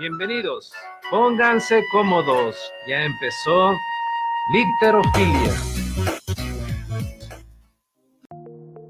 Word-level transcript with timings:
Bienvenidos. 0.00 0.72
Pónganse 1.10 1.82
cómodos. 1.92 2.56
Ya 2.88 3.04
empezó 3.04 3.74
Literofilia. 4.50 5.52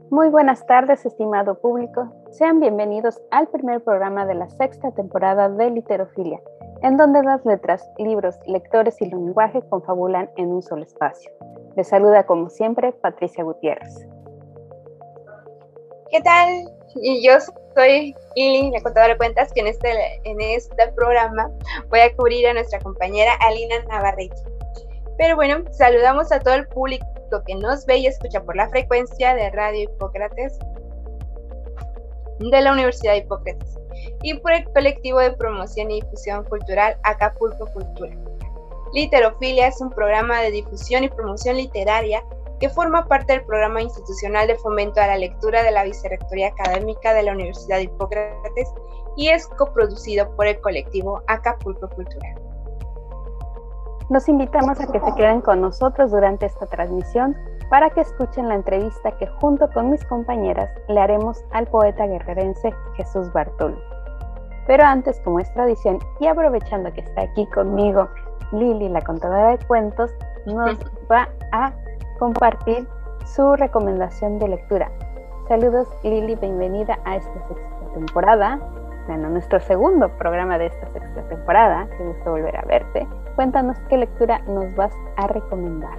Muy 0.08 0.28
buenas 0.28 0.64
tardes, 0.66 1.04
estimado 1.04 1.60
público. 1.60 2.14
Sean 2.30 2.60
bienvenidos 2.60 3.20
al 3.32 3.48
primer 3.48 3.82
programa 3.82 4.24
de 4.24 4.36
la 4.36 4.48
sexta 4.50 4.92
temporada 4.92 5.48
de 5.48 5.72
Literofilia, 5.72 6.40
en 6.82 6.96
donde 6.96 7.24
las 7.24 7.44
letras, 7.44 7.84
libros, 7.98 8.38
lectores 8.46 9.02
y 9.02 9.06
lenguaje 9.06 9.62
confabulan 9.68 10.30
en 10.36 10.52
un 10.52 10.62
solo 10.62 10.84
espacio. 10.84 11.32
Les 11.74 11.88
saluda 11.88 12.24
como 12.24 12.50
siempre 12.50 12.92
Patricia 12.92 13.42
Gutiérrez. 13.42 14.06
¿Qué 16.12 16.20
tal? 16.20 16.48
Y 17.02 17.26
yo 17.26 17.40
soy 17.40 17.54
Lili, 17.76 18.70
la 18.70 18.80
contadora 18.80 19.14
de 19.14 19.18
cuentas, 19.18 19.52
que 19.52 19.60
en 19.60 19.68
este, 19.68 20.20
en 20.24 20.40
este 20.40 20.88
programa 20.92 21.50
voy 21.88 22.00
a 22.00 22.14
cubrir 22.14 22.46
a 22.48 22.54
nuestra 22.54 22.78
compañera 22.80 23.32
Alina 23.40 23.82
Navarrete. 23.88 24.36
Pero 25.18 25.36
bueno, 25.36 25.64
saludamos 25.70 26.32
a 26.32 26.40
todo 26.40 26.54
el 26.54 26.66
público 26.68 27.06
que 27.46 27.54
nos 27.54 27.86
ve 27.86 27.98
y 27.98 28.06
escucha 28.06 28.42
por 28.42 28.56
la 28.56 28.68
frecuencia 28.68 29.34
de 29.34 29.50
Radio 29.50 29.82
Hipócrates 29.82 30.58
de 32.38 32.60
la 32.60 32.72
Universidad 32.72 33.12
de 33.12 33.18
Hipócrates 33.18 33.78
y 34.22 34.34
por 34.34 34.52
el 34.52 34.64
colectivo 34.72 35.18
de 35.18 35.32
promoción 35.32 35.90
y 35.90 36.00
difusión 36.00 36.44
cultural 36.44 36.96
Acapulco 37.02 37.66
Cultura. 37.66 38.16
Literofilia 38.92 39.68
es 39.68 39.80
un 39.80 39.90
programa 39.90 40.40
de 40.40 40.50
difusión 40.50 41.04
y 41.04 41.08
promoción 41.08 41.56
literaria 41.56 42.24
que 42.60 42.68
forma 42.68 43.06
parte 43.06 43.32
del 43.32 43.44
programa 43.44 43.80
institucional 43.80 44.46
de 44.46 44.56
fomento 44.56 45.00
a 45.00 45.06
la 45.06 45.16
lectura 45.16 45.62
de 45.62 45.70
la 45.70 45.82
Vicerrectoría 45.82 46.48
Académica 46.48 47.14
de 47.14 47.22
la 47.22 47.32
Universidad 47.32 47.78
de 47.78 47.84
Hipócrates 47.84 48.72
y 49.16 49.28
es 49.28 49.48
coproducido 49.48 50.30
por 50.36 50.46
el 50.46 50.60
colectivo 50.60 51.22
Acapulco 51.26 51.88
Cultural. 51.88 52.34
Los 54.10 54.28
invitamos 54.28 54.78
a 54.78 54.86
que 54.86 55.00
se 55.00 55.14
queden 55.14 55.40
con 55.40 55.60
nosotros 55.62 56.10
durante 56.10 56.46
esta 56.46 56.66
transmisión 56.66 57.34
para 57.70 57.88
que 57.90 58.02
escuchen 58.02 58.48
la 58.48 58.56
entrevista 58.56 59.16
que 59.16 59.26
junto 59.40 59.70
con 59.70 59.90
mis 59.90 60.04
compañeras 60.04 60.68
le 60.88 61.00
haremos 61.00 61.42
al 61.52 61.66
poeta 61.68 62.06
guerrerense 62.06 62.74
Jesús 62.96 63.32
Bartolo. 63.32 63.78
Pero 64.66 64.84
antes, 64.84 65.20
como 65.20 65.40
es 65.40 65.52
tradición, 65.54 65.98
y 66.18 66.26
aprovechando 66.26 66.92
que 66.92 67.00
está 67.00 67.22
aquí 67.22 67.46
conmigo 67.46 68.08
Lili, 68.52 68.88
la 68.88 69.00
contadora 69.00 69.56
de 69.56 69.66
cuentos, 69.66 70.10
nos 70.44 70.76
va 71.10 71.28
a 71.52 71.72
compartir 72.20 72.86
su 73.24 73.56
recomendación 73.56 74.38
de 74.38 74.48
lectura. 74.48 74.92
Saludos 75.48 75.88
Lili, 76.02 76.36
bienvenida 76.36 76.98
a 77.06 77.16
esta 77.16 77.48
sexta 77.48 77.92
temporada, 77.94 78.60
bueno, 79.06 79.30
nuestro 79.30 79.58
segundo 79.58 80.06
programa 80.18 80.58
de 80.58 80.66
esta 80.66 80.86
sexta 80.88 81.22
temporada, 81.30 81.88
qué 81.96 82.04
gusto 82.04 82.30
volver 82.30 82.54
a 82.58 82.62
verte. 82.66 83.08
Cuéntanos 83.36 83.78
qué 83.88 83.96
lectura 83.96 84.38
nos 84.40 84.72
vas 84.74 84.92
a 85.16 85.28
recomendar. 85.28 85.98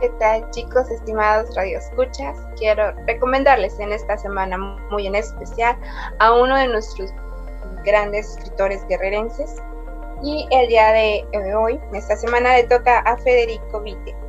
¿Qué 0.00 0.08
tal 0.18 0.50
chicos, 0.50 0.90
estimados 0.90 1.54
radioescuchas? 1.54 2.38
Quiero 2.56 2.92
recomendarles 3.06 3.78
en 3.78 3.92
esta 3.92 4.16
semana 4.16 4.56
muy 4.90 5.06
en 5.06 5.16
especial 5.16 5.76
a 6.18 6.32
uno 6.32 6.56
de 6.56 6.68
nuestros 6.68 7.12
grandes 7.84 8.38
escritores 8.38 8.86
guerrerenses, 8.88 9.62
y 10.22 10.48
el 10.50 10.68
día 10.68 10.92
de 10.92 11.54
hoy, 11.54 11.78
esta 11.92 12.16
semana, 12.16 12.56
le 12.56 12.64
toca 12.64 13.00
a 13.00 13.18
Federico 13.18 13.82
Vite 13.82 14.25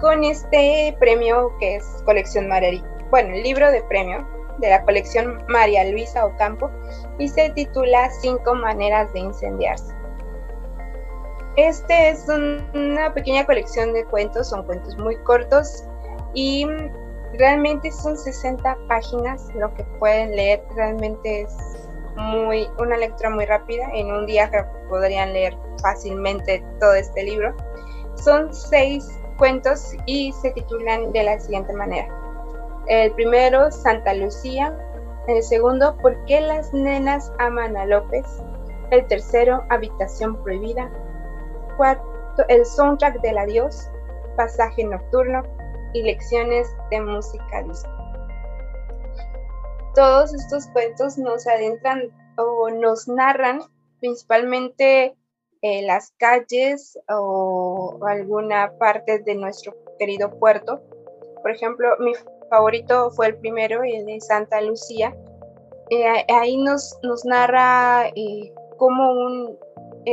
con 0.00 0.24
este 0.24 0.96
premio 1.00 1.52
que 1.58 1.76
es 1.76 1.84
colección 2.04 2.48
María, 2.48 2.82
bueno, 3.10 3.34
el 3.34 3.42
libro 3.42 3.70
de 3.70 3.82
premio 3.84 4.26
de 4.58 4.70
la 4.70 4.82
colección 4.84 5.42
María 5.48 5.84
Luisa 5.90 6.26
Ocampo 6.26 6.70
y 7.18 7.28
se 7.28 7.50
titula 7.50 8.10
Cinco 8.10 8.54
maneras 8.54 9.12
de 9.12 9.20
incendiarse. 9.20 9.94
Este 11.56 12.10
es 12.10 12.26
una 12.28 13.12
pequeña 13.12 13.44
colección 13.44 13.92
de 13.92 14.04
cuentos, 14.04 14.48
son 14.48 14.64
cuentos 14.64 14.96
muy 14.98 15.16
cortos 15.24 15.84
y 16.34 16.66
realmente 17.34 17.90
son 17.90 18.16
60 18.16 18.76
páginas 18.86 19.48
lo 19.54 19.72
que 19.74 19.82
pueden 19.98 20.36
leer, 20.36 20.62
realmente 20.76 21.42
es 21.42 21.56
muy 22.16 22.68
una 22.78 22.96
lectura 22.96 23.30
muy 23.30 23.46
rápida, 23.46 23.88
en 23.92 24.12
un 24.12 24.26
día 24.26 24.50
podrían 24.88 25.32
leer 25.32 25.56
fácilmente 25.82 26.64
todo 26.78 26.94
este 26.94 27.24
libro. 27.24 27.56
Son 28.16 28.52
seis 28.52 29.08
cuentos 29.38 29.94
y 30.04 30.32
se 30.32 30.50
titulan 30.50 31.12
de 31.12 31.22
la 31.22 31.38
siguiente 31.38 31.72
manera. 31.72 32.08
El 32.88 33.12
primero, 33.12 33.70
Santa 33.70 34.14
Lucía. 34.14 34.76
El 35.26 35.42
segundo, 35.42 35.96
¿Por 35.98 36.24
qué 36.24 36.40
las 36.40 36.72
nenas 36.72 37.32
aman 37.38 37.76
a 37.76 37.86
López? 37.86 38.26
El 38.90 39.06
tercero, 39.06 39.64
Habitación 39.70 40.42
Prohibida. 40.42 40.90
Cuarto, 41.76 42.04
El 42.48 42.64
soundtrack 42.64 43.20
del 43.20 43.38
adiós. 43.38 43.88
Pasaje 44.36 44.84
nocturno 44.84 45.42
y 45.92 46.02
lecciones 46.02 46.68
de 46.90 47.00
música 47.00 47.62
disco. 47.62 47.90
Todos 49.94 50.32
estos 50.32 50.66
cuentos 50.68 51.18
nos 51.18 51.46
adentran 51.46 52.10
o 52.36 52.70
nos 52.70 53.08
narran 53.08 53.60
principalmente 54.00 55.17
eh, 55.62 55.82
las 55.82 56.12
calles 56.18 56.98
o 57.08 57.98
alguna 58.06 58.72
parte 58.78 59.18
de 59.18 59.34
nuestro 59.34 59.74
querido 59.98 60.30
puerto. 60.38 60.80
Por 61.42 61.50
ejemplo, 61.50 61.88
mi 61.98 62.12
favorito 62.50 63.10
fue 63.10 63.28
el 63.28 63.36
primero, 63.36 63.82
el 63.82 64.06
de 64.06 64.20
Santa 64.20 64.60
Lucía. 64.60 65.16
Eh, 65.90 66.04
ahí 66.28 66.56
nos, 66.58 66.98
nos 67.02 67.24
narra 67.24 68.08
eh, 68.14 68.52
cómo 68.76 69.12
un, 69.12 69.58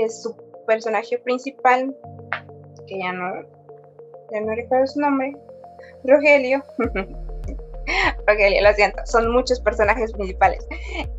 su 0.09 0.35
personaje 0.65 1.17
principal, 1.19 1.95
que 2.87 2.99
ya 2.99 3.11
no, 3.13 3.43
ya 4.31 4.41
no 4.41 4.55
recuerdo 4.55 4.87
su 4.87 4.99
nombre, 4.99 5.37
Rogelio, 6.03 6.63
Rogelio, 8.27 8.61
lo 8.61 8.73
siento, 8.73 9.05
son 9.05 9.31
muchos 9.31 9.59
personajes 9.59 10.11
principales. 10.13 10.65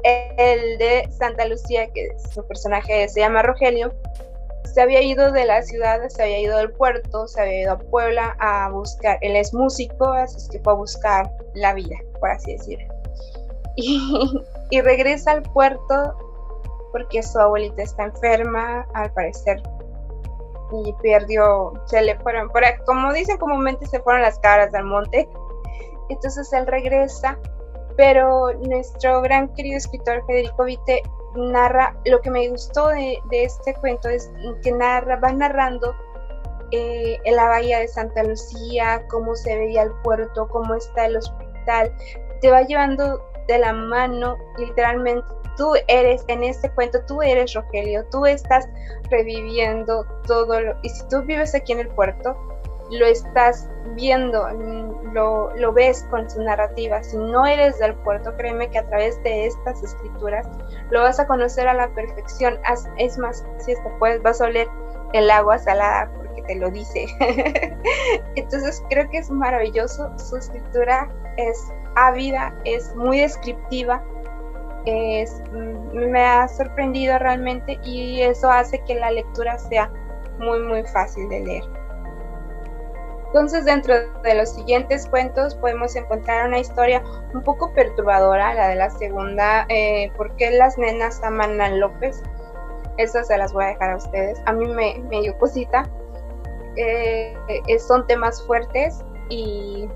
El 0.02 0.78
de 0.78 1.08
Santa 1.10 1.46
Lucía, 1.46 1.90
que 1.92 2.08
su 2.32 2.46
personaje 2.46 3.08
se 3.08 3.20
llama 3.20 3.42
Rogelio, 3.42 3.92
se 4.64 4.82
había 4.82 5.00
ido 5.02 5.32
de 5.32 5.44
la 5.44 5.62
ciudad, 5.62 6.06
se 6.08 6.22
había 6.22 6.40
ido 6.40 6.58
del 6.58 6.72
puerto, 6.72 7.26
se 7.28 7.40
había 7.40 7.62
ido 7.62 7.72
a 7.72 7.78
Puebla 7.78 8.36
a 8.40 8.68
buscar, 8.70 9.18
él 9.22 9.36
es 9.36 9.54
músico, 9.54 10.12
así 10.12 10.36
es 10.36 10.48
que 10.50 10.58
fue 10.60 10.72
a 10.72 10.76
buscar 10.76 11.30
la 11.54 11.72
vida, 11.74 11.96
por 12.20 12.30
así 12.30 12.52
decirlo. 12.52 12.94
Y, 13.76 14.44
y 14.70 14.80
regresa 14.80 15.32
al 15.32 15.42
puerto 15.42 16.16
porque 16.92 17.22
su 17.22 17.38
abuelita 17.38 17.82
está 17.82 18.04
enferma, 18.04 18.86
al 18.94 19.12
parecer, 19.12 19.62
y 20.72 20.92
perdió, 21.02 21.72
se 21.86 22.02
le 22.02 22.18
fueron, 22.20 22.50
como 22.84 23.12
dicen 23.12 23.38
comúnmente, 23.38 23.86
se 23.86 24.00
fueron 24.00 24.22
las 24.22 24.38
cabras 24.40 24.74
al 24.74 24.84
monte 24.84 25.28
entonces 26.08 26.52
él 26.52 26.66
regresa, 26.66 27.38
pero 27.96 28.52
nuestro 28.52 29.22
gran 29.22 29.52
querido 29.54 29.78
escritor 29.78 30.24
Federico 30.26 30.64
Vite 30.64 31.02
narra, 31.36 31.96
lo 32.04 32.20
que 32.20 32.30
me 32.30 32.48
gustó 32.48 32.88
de, 32.88 33.20
este 33.30 33.74
cuento 33.74 34.08
es 34.08 34.30
que 34.62 34.72
narra, 34.72 35.16
va 35.16 35.32
narrando 35.32 35.94
eh, 36.72 37.18
en 37.24 37.36
la 37.36 37.48
bahía 37.48 37.78
de 37.78 37.88
Santa 37.88 38.22
Lucía, 38.22 39.04
cómo 39.08 39.34
se 39.34 39.56
veía 39.56 39.82
el 39.82 39.92
puerto, 40.02 40.48
cómo 40.48 40.74
está 40.74 41.06
el 41.06 41.16
hospital, 41.16 41.92
te 42.40 42.50
va 42.50 42.62
llevando 42.62 43.22
de 43.46 43.58
la 43.58 43.72
mano, 43.72 44.36
literalmente, 44.58 45.26
tú 45.56 45.74
eres, 45.88 46.24
en 46.28 46.42
este 46.42 46.70
cuento, 46.70 46.98
tú 47.06 47.22
eres 47.22 47.54
Rogelio, 47.54 48.04
tú 48.10 48.26
estás 48.26 48.68
reviviendo 49.10 50.04
todo 50.26 50.60
lo, 50.60 50.76
y 50.82 50.88
si 50.88 51.06
tú 51.08 51.22
vives 51.22 51.54
aquí 51.54 51.72
en 51.72 51.80
el 51.80 51.88
puerto, 51.88 52.36
lo 52.90 53.06
estás 53.06 53.68
viendo, 53.94 54.48
lo, 55.12 55.54
lo, 55.56 55.72
ves 55.72 56.06
con 56.10 56.28
su 56.28 56.42
narrativa. 56.42 57.02
Si 57.02 57.16
no 57.16 57.46
eres 57.46 57.78
del 57.78 57.94
puerto, 57.94 58.36
créeme 58.36 58.70
que 58.70 58.78
a 58.78 58.86
través 58.88 59.22
de 59.22 59.46
estas 59.46 59.82
escrituras 59.82 60.46
lo 60.90 61.02
vas 61.02 61.18
a 61.18 61.26
conocer 61.26 61.68
a 61.68 61.74
la 61.74 61.88
perfección. 61.88 62.58
Es 62.98 63.18
más, 63.18 63.44
si 63.58 63.74
te 63.74 63.90
puedes, 63.98 64.22
vas 64.22 64.40
a 64.40 64.46
oler 64.46 64.68
el 65.12 65.30
agua 65.30 65.58
salada 65.58 66.10
porque 66.16 66.42
te 66.42 66.56
lo 66.56 66.70
dice. 66.70 67.06
Entonces 68.36 68.82
creo 68.90 69.08
que 69.10 69.18
es 69.18 69.30
maravilloso. 69.30 70.16
Su 70.18 70.36
escritura 70.36 71.10
es 71.36 71.72
ávida, 71.96 72.54
es 72.64 72.94
muy 72.94 73.18
descriptiva. 73.18 74.02
Es, 74.84 75.42
mm, 75.52 76.10
me 76.10 76.24
ha 76.24 76.46
sorprendido 76.46 77.18
realmente 77.18 77.78
y 77.82 78.22
eso 78.22 78.50
hace 78.50 78.78
que 78.84 78.94
la 78.94 79.10
lectura 79.10 79.58
sea 79.58 79.90
muy 80.38 80.60
muy 80.60 80.84
fácil 80.84 81.28
de 81.28 81.40
leer. 81.40 81.85
Entonces, 83.26 83.64
dentro 83.64 83.94
de 84.22 84.34
los 84.34 84.50
siguientes 84.50 85.06
cuentos 85.06 85.54
podemos 85.56 85.94
encontrar 85.96 86.46
una 86.46 86.58
historia 86.58 87.02
un 87.34 87.42
poco 87.42 87.72
perturbadora, 87.72 88.54
la 88.54 88.68
de 88.68 88.76
la 88.76 88.90
segunda, 88.90 89.66
eh, 89.68 90.10
¿por 90.16 90.34
qué 90.36 90.50
las 90.52 90.78
nenas 90.78 91.22
aman 91.22 91.60
a 91.60 91.68
López? 91.70 92.22
Esas 92.96 93.26
se 93.26 93.36
las 93.36 93.52
voy 93.52 93.64
a 93.64 93.68
dejar 93.68 93.90
a 93.90 93.96
ustedes. 93.96 94.40
A 94.46 94.52
mí 94.52 94.66
me, 94.66 95.00
me 95.10 95.20
dio 95.20 95.36
cosita. 95.38 95.88
Eh, 96.76 97.36
eh, 97.48 97.78
son 97.78 98.06
temas 98.06 98.42
fuertes 98.46 99.04
y 99.28 99.88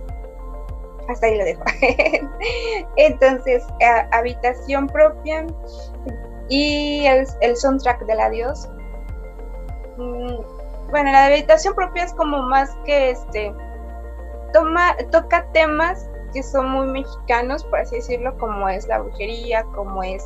hasta 1.09 1.27
ahí 1.27 1.39
lo 1.39 1.45
dejo. 1.45 1.63
Entonces, 2.97 3.65
habitación 4.13 4.87
propia 4.89 5.47
y 6.49 7.07
el, 7.07 7.27
el, 7.41 7.57
soundtrack 7.57 8.05
del 8.07 8.21
adiós. 8.21 8.69
Mm, 9.97 10.60
bueno, 10.91 11.11
la 11.13 11.27
habitación 11.27 11.75
propia 11.75 12.05
es 12.05 12.15
como 12.15 12.43
más 12.43 12.77
que 12.85 13.11
este, 13.11 13.53
toma, 14.53 14.97
toca 15.11 15.51
temas 15.53 16.09
que 16.33 16.43
son 16.43 16.71
muy 16.71 16.87
mexicanos, 16.87 17.65
por 17.65 17.81
así 17.81 17.97
decirlo, 17.97 18.37
como 18.39 18.69
es 18.69 18.87
la 18.87 19.01
brujería, 19.01 19.65
como 19.75 20.03
es 20.03 20.25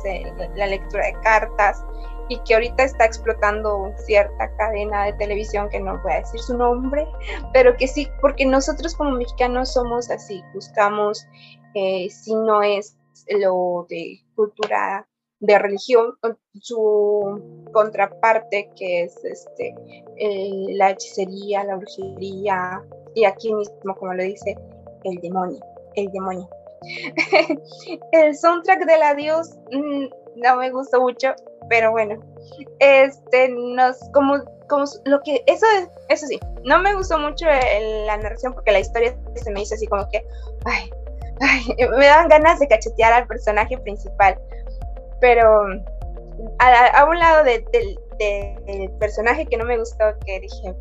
la 0.55 0.67
lectura 0.67 1.05
de 1.05 1.13
cartas, 1.21 1.83
y 2.27 2.39
que 2.39 2.55
ahorita 2.55 2.83
está 2.83 3.05
explotando 3.05 3.91
cierta 3.97 4.55
cadena 4.57 5.05
de 5.05 5.13
televisión 5.13 5.69
que 5.69 5.79
no 5.79 5.99
voy 6.01 6.13
a 6.13 6.19
decir 6.19 6.39
su 6.39 6.57
nombre, 6.57 7.07
pero 7.53 7.75
que 7.77 7.87
sí, 7.87 8.07
porque 8.21 8.45
nosotros 8.45 8.95
como 8.95 9.11
mexicanos 9.11 9.73
somos 9.73 10.09
así, 10.09 10.43
buscamos 10.53 11.27
eh, 11.75 12.09
si 12.09 12.33
no 12.33 12.63
es 12.63 12.97
lo 13.29 13.85
de 13.89 14.21
cultura 14.35 15.07
de 15.39 15.59
religión, 15.59 16.13
su 16.59 17.67
contraparte 17.73 18.69
que 18.75 19.03
es 19.03 19.23
este 19.23 19.75
la 20.77 20.91
hechicería, 20.91 21.63
la 21.63 21.75
brujería 21.75 22.83
y 23.13 23.25
aquí 23.25 23.53
mismo 23.53 23.95
como 23.95 24.13
lo 24.13 24.23
dice 24.23 24.57
el 25.03 25.19
demonio, 25.21 25.59
el 25.95 26.11
demonio. 26.11 26.49
el 28.11 28.35
soundtrack 28.35 28.85
del 28.85 29.01
adiós 29.01 29.57
mm, 29.71 30.05
no 30.35 30.55
me 30.57 30.69
gustó 30.71 31.01
mucho, 31.01 31.33
pero 31.69 31.91
bueno, 31.91 32.19
este, 32.79 33.49
nos, 33.49 33.97
como, 34.13 34.43
como 34.69 34.85
lo 35.05 35.21
que, 35.21 35.43
eso, 35.47 35.65
eso 36.09 36.27
sí, 36.27 36.39
no 36.63 36.79
me 36.79 36.93
gustó 36.95 37.17
mucho 37.17 37.45
la 37.45 38.17
narración 38.17 38.53
porque 38.53 38.71
la 38.71 38.79
historia 38.79 39.17
se 39.35 39.51
me 39.51 39.61
hizo 39.61 39.75
así 39.75 39.87
como 39.87 40.07
que, 40.09 40.25
ay, 40.65 40.91
ay, 41.41 41.75
me 41.97 42.05
dan 42.05 42.27
ganas 42.27 42.59
de 42.59 42.67
cachetear 42.67 43.13
al 43.13 43.27
personaje 43.27 43.77
principal, 43.79 44.39
pero 45.25 45.65
a, 46.59 47.05
un 47.05 47.17
lado 47.17 47.43
del 47.43 47.65
personaje 48.99 49.47
que 49.47 49.57
no 49.57 49.65
me 49.65 49.75
gustó, 49.75 50.03
que 50.23 50.39
dije, 50.39 50.75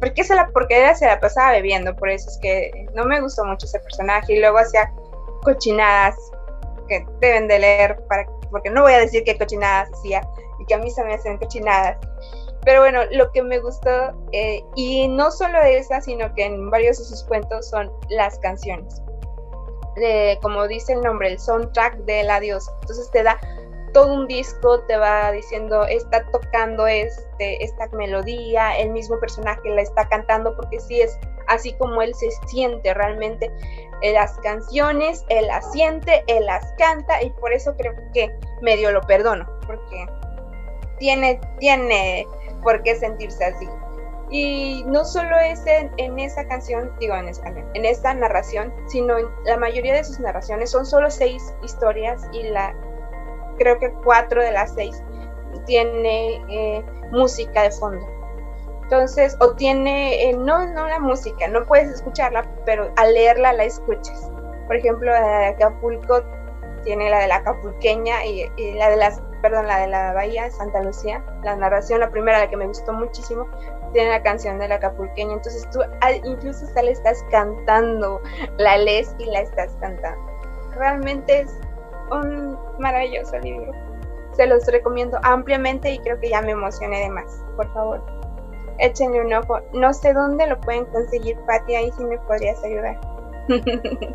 ¿por 0.00 0.12
qué 0.12 0.24
se 0.24 0.34
la 0.34 0.48
porquería 0.48 0.92
se 0.96 1.06
la 1.06 1.20
pasaba 1.20 1.52
bebiendo? 1.52 1.94
Por 1.94 2.08
eso 2.10 2.28
es 2.28 2.36
que 2.38 2.88
no 2.94 3.04
me 3.04 3.20
gustó 3.20 3.44
mucho 3.44 3.64
ese 3.64 3.78
personaje 3.78 4.32
y 4.32 4.40
luego 4.40 4.58
hacía 4.58 4.92
cochinadas 5.44 6.16
que 6.88 7.06
deben 7.20 7.46
de 7.46 7.60
leer 7.60 7.96
para 8.08 8.26
porque 8.50 8.70
no 8.70 8.82
voy 8.82 8.92
a 8.92 8.98
decir 8.98 9.22
qué 9.22 9.38
cochinadas 9.38 9.88
hacía 9.92 10.20
y 10.58 10.66
que 10.66 10.74
a 10.74 10.78
mí 10.78 10.90
se 10.90 11.04
me 11.04 11.14
hacen 11.14 11.38
cochinadas. 11.38 11.96
Pero 12.64 12.80
bueno, 12.80 13.02
lo 13.12 13.30
que 13.30 13.40
me 13.40 13.60
gustó, 13.60 14.12
eh, 14.32 14.64
y 14.74 15.06
no 15.06 15.30
solo 15.30 15.62
esa, 15.62 16.00
sino 16.00 16.34
que 16.34 16.46
en 16.46 16.70
varios 16.70 16.98
de 16.98 17.04
sus 17.04 17.22
cuentos 17.22 17.70
son 17.70 17.92
las 18.08 18.36
canciones. 18.40 19.00
como 20.42 20.66
dice 20.66 20.92
el 20.94 21.02
nombre, 21.02 21.28
el 21.28 21.38
soundtrack 21.38 21.98
del 21.98 22.28
adiós. 22.28 22.68
Entonces 22.82 23.08
te 23.12 23.22
da 23.22 23.38
todo 23.96 24.12
un 24.12 24.26
disco, 24.26 24.80
te 24.80 24.98
va 24.98 25.32
diciendo, 25.32 25.86
está 25.86 26.22
tocando 26.26 26.86
este, 26.86 27.64
esta 27.64 27.88
melodía, 27.96 28.76
el 28.76 28.90
mismo 28.90 29.18
personaje 29.18 29.70
la 29.70 29.80
está 29.80 30.06
cantando, 30.06 30.54
porque 30.54 30.78
sí 30.80 31.00
es 31.00 31.18
así 31.46 31.72
como 31.78 32.02
él 32.02 32.14
se 32.14 32.28
siente 32.46 32.92
realmente 32.92 33.50
las 34.02 34.36
canciones, 34.40 35.24
él 35.30 35.46
las 35.46 35.72
siente, 35.72 36.22
él 36.26 36.44
las 36.44 36.74
canta 36.76 37.22
y 37.22 37.30
por 37.30 37.54
eso 37.54 37.74
creo 37.78 37.94
que 38.12 38.30
medio 38.60 38.92
lo 38.92 39.00
perdono, 39.00 39.46
porque 39.66 40.06
tiene, 40.98 41.40
tiene 41.58 42.26
por 42.62 42.82
qué 42.82 42.96
sentirse 42.96 43.46
así. 43.46 43.66
Y 44.28 44.84
no 44.88 45.06
solo 45.06 45.38
es 45.38 45.64
en, 45.66 46.18
esa 46.18 46.46
canción, 46.46 46.92
digo 47.00 47.14
en 47.14 47.28
esa, 47.28 47.48
en 47.48 47.84
esta 47.86 48.12
narración, 48.12 48.74
sino 48.88 49.16
en 49.16 49.26
la 49.46 49.56
mayoría 49.56 49.94
de 49.94 50.04
sus 50.04 50.20
narraciones 50.20 50.70
son 50.70 50.84
solo 50.84 51.10
seis 51.10 51.54
historias 51.62 52.20
y 52.34 52.42
la 52.42 52.74
creo 53.56 53.78
que 53.78 53.92
cuatro 54.04 54.42
de 54.42 54.52
las 54.52 54.74
seis 54.74 55.02
tiene 55.66 56.42
eh, 56.48 56.84
música 57.10 57.62
de 57.62 57.70
fondo. 57.70 58.06
Entonces, 58.82 59.36
o 59.40 59.54
tiene, 59.54 60.30
eh, 60.30 60.32
no, 60.36 60.64
no 60.72 60.86
la 60.86 61.00
música, 61.00 61.48
no 61.48 61.64
puedes 61.64 61.88
escucharla, 61.90 62.44
pero 62.64 62.92
al 62.96 63.14
leerla 63.14 63.52
la 63.52 63.64
escuchas. 63.64 64.30
Por 64.66 64.76
ejemplo, 64.76 65.10
la 65.10 65.38
de 65.38 65.46
Acapulco 65.46 66.22
tiene 66.86 67.10
la 67.10 67.18
de 67.18 67.26
la 67.26 67.36
acapulqueña 67.36 68.24
y, 68.24 68.48
la 68.74 68.88
de 68.88 68.96
las, 68.96 69.20
perdón, 69.42 69.66
la 69.66 69.80
de 69.80 69.88
la 69.88 70.12
bahía 70.12 70.44
de 70.44 70.52
Santa 70.52 70.82
Lucía, 70.82 71.22
la 71.42 71.56
narración, 71.56 71.98
la 71.98 72.10
primera, 72.10 72.38
la 72.38 72.48
que 72.48 72.56
me 72.56 72.66
gustó 72.66 72.92
muchísimo, 72.92 73.48
tiene 73.92 74.10
la 74.10 74.22
canción 74.22 74.58
de 74.60 74.68
la 74.68 74.76
acapulqueña. 74.76 75.32
Entonces 75.34 75.68
tú 75.70 75.80
incluso 76.24 76.64
hasta 76.64 76.82
le 76.82 76.92
estás 76.92 77.24
cantando, 77.30 78.22
la 78.58 78.78
lees 78.78 79.14
y 79.18 79.24
la 79.26 79.40
estás 79.40 79.76
cantando. 79.80 80.24
Realmente 80.76 81.40
es 81.40 81.58
un 82.10 82.58
maravilloso 82.78 83.38
libro. 83.38 83.72
Se 84.32 84.46
los 84.46 84.66
recomiendo 84.66 85.18
ampliamente 85.22 85.90
y 85.90 85.98
creo 85.98 86.20
que 86.20 86.30
ya 86.30 86.42
me 86.42 86.52
emocioné 86.52 87.00
de 87.00 87.10
más. 87.10 87.42
Por 87.56 87.72
favor, 87.72 88.02
échenle 88.78 89.24
un 89.24 89.32
ojo. 89.32 89.60
No 89.72 89.92
sé 89.92 90.12
dónde 90.12 90.46
lo 90.46 90.60
pueden 90.60 90.84
conseguir, 90.86 91.38
Patti, 91.46 91.74
ahí 91.74 91.90
sí 91.96 92.04
me 92.04 92.18
podrías 92.18 92.62
ayudar. 92.62 93.00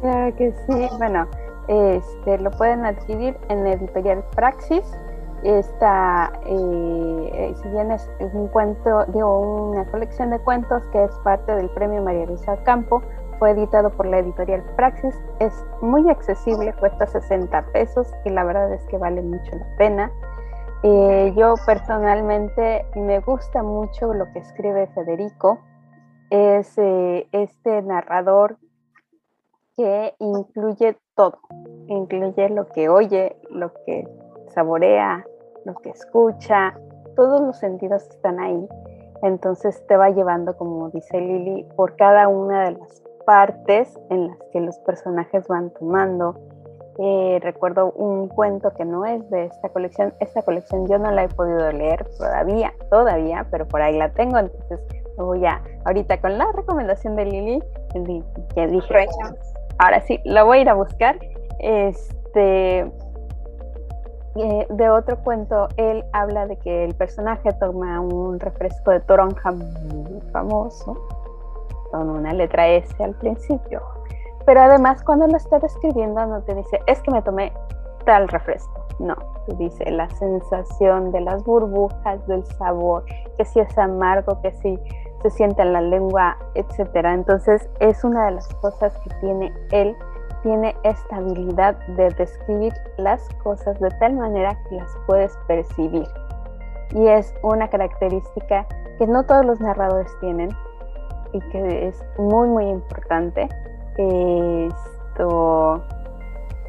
claro 0.00 0.36
que 0.36 0.52
sí. 0.66 0.88
Bueno, 0.98 1.28
este, 1.68 2.38
lo 2.38 2.50
pueden 2.52 2.84
adquirir 2.86 3.36
en 3.48 3.66
Editorial 3.66 4.24
Praxis. 4.34 4.84
Esta, 5.42 6.32
eh, 6.46 7.54
si 7.62 7.68
bien 7.68 7.92
es, 7.92 8.08
un 8.18 8.48
cuento, 8.48 9.04
digo, 9.06 9.68
una 9.70 9.84
colección 9.84 10.30
de 10.30 10.38
cuentos 10.40 10.82
que 10.92 11.04
es 11.04 11.12
parte 11.22 11.54
del 11.54 11.68
premio 11.70 12.02
María 12.02 12.26
Luisa 12.26 12.56
Campo, 12.64 13.02
fue 13.38 13.50
editado 13.50 13.90
por 13.90 14.06
la 14.06 14.18
editorial 14.18 14.62
Praxis, 14.76 15.14
es 15.40 15.52
muy 15.80 16.08
accesible, 16.08 16.72
cuesta 16.74 17.06
60 17.06 17.66
pesos 17.72 18.12
y 18.24 18.30
la 18.30 18.44
verdad 18.44 18.72
es 18.72 18.84
que 18.86 18.98
vale 18.98 19.22
mucho 19.22 19.54
la 19.54 19.76
pena. 19.76 20.12
Eh, 20.82 21.32
yo 21.36 21.54
personalmente 21.64 22.84
me 22.94 23.20
gusta 23.20 23.62
mucho 23.62 24.12
lo 24.12 24.30
que 24.32 24.40
escribe 24.40 24.86
Federico. 24.88 25.58
Es 26.30 26.76
eh, 26.76 27.28
este 27.32 27.82
narrador 27.82 28.58
que 29.76 30.14
incluye 30.18 30.98
todo. 31.14 31.38
Incluye 31.88 32.48
lo 32.50 32.68
que 32.68 32.88
oye, 32.88 33.36
lo 33.50 33.72
que 33.84 34.08
saborea, 34.48 35.24
lo 35.64 35.74
que 35.76 35.90
escucha. 35.90 36.74
Todos 37.14 37.40
los 37.40 37.58
sentidos 37.58 38.02
están 38.08 38.38
ahí. 38.38 38.68
Entonces 39.22 39.84
te 39.86 39.96
va 39.96 40.10
llevando, 40.10 40.56
como 40.56 40.90
dice 40.90 41.20
Lili, 41.20 41.66
por 41.74 41.96
cada 41.96 42.28
una 42.28 42.64
de 42.64 42.72
las 42.72 43.02
partes 43.26 43.98
en 44.08 44.28
las 44.28 44.38
que 44.52 44.60
los 44.60 44.78
personajes 44.78 45.46
van 45.48 45.70
tomando 45.78 46.34
eh, 46.98 47.40
recuerdo 47.42 47.92
un 47.92 48.28
cuento 48.28 48.72
que 48.74 48.86
no 48.86 49.04
es 49.04 49.28
de 49.28 49.44
esta 49.44 49.68
colección. 49.68 50.14
Esta 50.20 50.42
colección 50.42 50.86
yo 50.86 50.98
no 50.98 51.10
la 51.10 51.24
he 51.24 51.28
podido 51.28 51.70
leer 51.70 52.06
todavía, 52.16 52.72
todavía, 52.90 53.46
pero 53.50 53.68
por 53.68 53.82
ahí 53.82 53.98
la 53.98 54.10
tengo. 54.12 54.38
Entonces 54.38 54.80
voy 55.18 55.44
a, 55.44 55.62
ahorita 55.84 56.20
con 56.20 56.38
la 56.38 56.50
recomendación 56.52 57.14
de 57.16 57.26
Lili, 57.26 57.62
que 58.54 58.66
dije, 58.66 59.06
ahora 59.78 60.00
sí, 60.00 60.20
la 60.24 60.42
voy 60.42 60.58
a 60.58 60.60
ir 60.62 60.68
a 60.70 60.74
buscar. 60.74 61.18
Este, 61.58 62.90
eh, 64.36 64.66
de 64.68 64.90
otro 64.90 65.18
cuento, 65.22 65.68
él 65.76 66.02
habla 66.12 66.46
de 66.46 66.56
que 66.56 66.84
el 66.84 66.94
personaje 66.94 67.52
toma 67.60 68.00
un 68.00 68.40
refresco 68.40 68.90
de 68.90 69.00
toronja 69.00 69.52
muy 69.52 70.20
famoso, 70.32 70.96
con 71.90 72.10
una 72.10 72.32
letra 72.32 72.68
S 72.68 72.94
al 73.02 73.14
principio 73.14 73.82
pero 74.46 74.62
además 74.62 75.02
cuando 75.02 75.26
lo 75.26 75.36
está 75.36 75.58
describiendo 75.58 76.24
no 76.24 76.40
te 76.42 76.54
dice, 76.54 76.80
es 76.86 77.02
que 77.02 77.10
me 77.10 77.20
tomé 77.20 77.52
tal 78.06 78.28
refresco. 78.28 78.86
No, 79.00 79.16
te 79.46 79.54
dice 79.56 79.90
la 79.90 80.08
sensación 80.08 81.12
de 81.12 81.20
las 81.20 81.44
burbujas, 81.44 82.26
del 82.28 82.46
sabor, 82.46 83.04
que 83.36 83.44
si 83.44 83.60
es 83.60 83.76
amargo, 83.76 84.40
que 84.40 84.52
si 84.52 84.78
se 85.20 85.30
siente 85.30 85.60
en 85.60 85.72
la 85.72 85.80
lengua, 85.82 86.38
etcétera. 86.54 87.12
Entonces 87.12 87.68
es 87.80 88.04
una 88.04 88.26
de 88.26 88.30
las 88.36 88.48
cosas 88.54 88.96
que 89.00 89.10
tiene 89.20 89.52
él, 89.72 89.94
tiene 90.42 90.74
esta 90.84 91.16
habilidad 91.16 91.76
de 91.88 92.08
describir 92.10 92.72
las 92.96 93.28
cosas 93.42 93.78
de 93.80 93.90
tal 93.98 94.14
manera 94.14 94.56
que 94.68 94.76
las 94.76 94.96
puedes 95.06 95.36
percibir. 95.48 96.06
Y 96.94 97.08
es 97.08 97.34
una 97.42 97.68
característica 97.68 98.64
que 98.96 99.06
no 99.08 99.24
todos 99.24 99.44
los 99.44 99.60
narradores 99.60 100.10
tienen 100.20 100.50
y 101.32 101.40
que 101.50 101.88
es 101.88 102.04
muy 102.18 102.48
muy 102.48 102.68
importante 102.68 103.48
esto, 103.98 105.82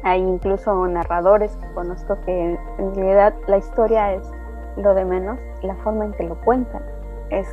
hay 0.02 0.20
incluso 0.20 0.86
narradores 0.86 1.54
que 1.56 1.66
conozco 1.74 2.18
que 2.24 2.58
en 2.78 2.94
realidad 2.94 3.34
la 3.46 3.58
historia 3.58 4.14
es 4.14 4.30
lo 4.76 4.94
de 4.94 5.04
menos, 5.04 5.38
la 5.62 5.74
forma 5.76 6.06
en 6.06 6.12
que 6.12 6.24
lo 6.24 6.36
cuentan 6.42 6.82
es 7.30 7.46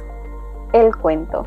el 0.74 0.96
cuento. 0.96 1.46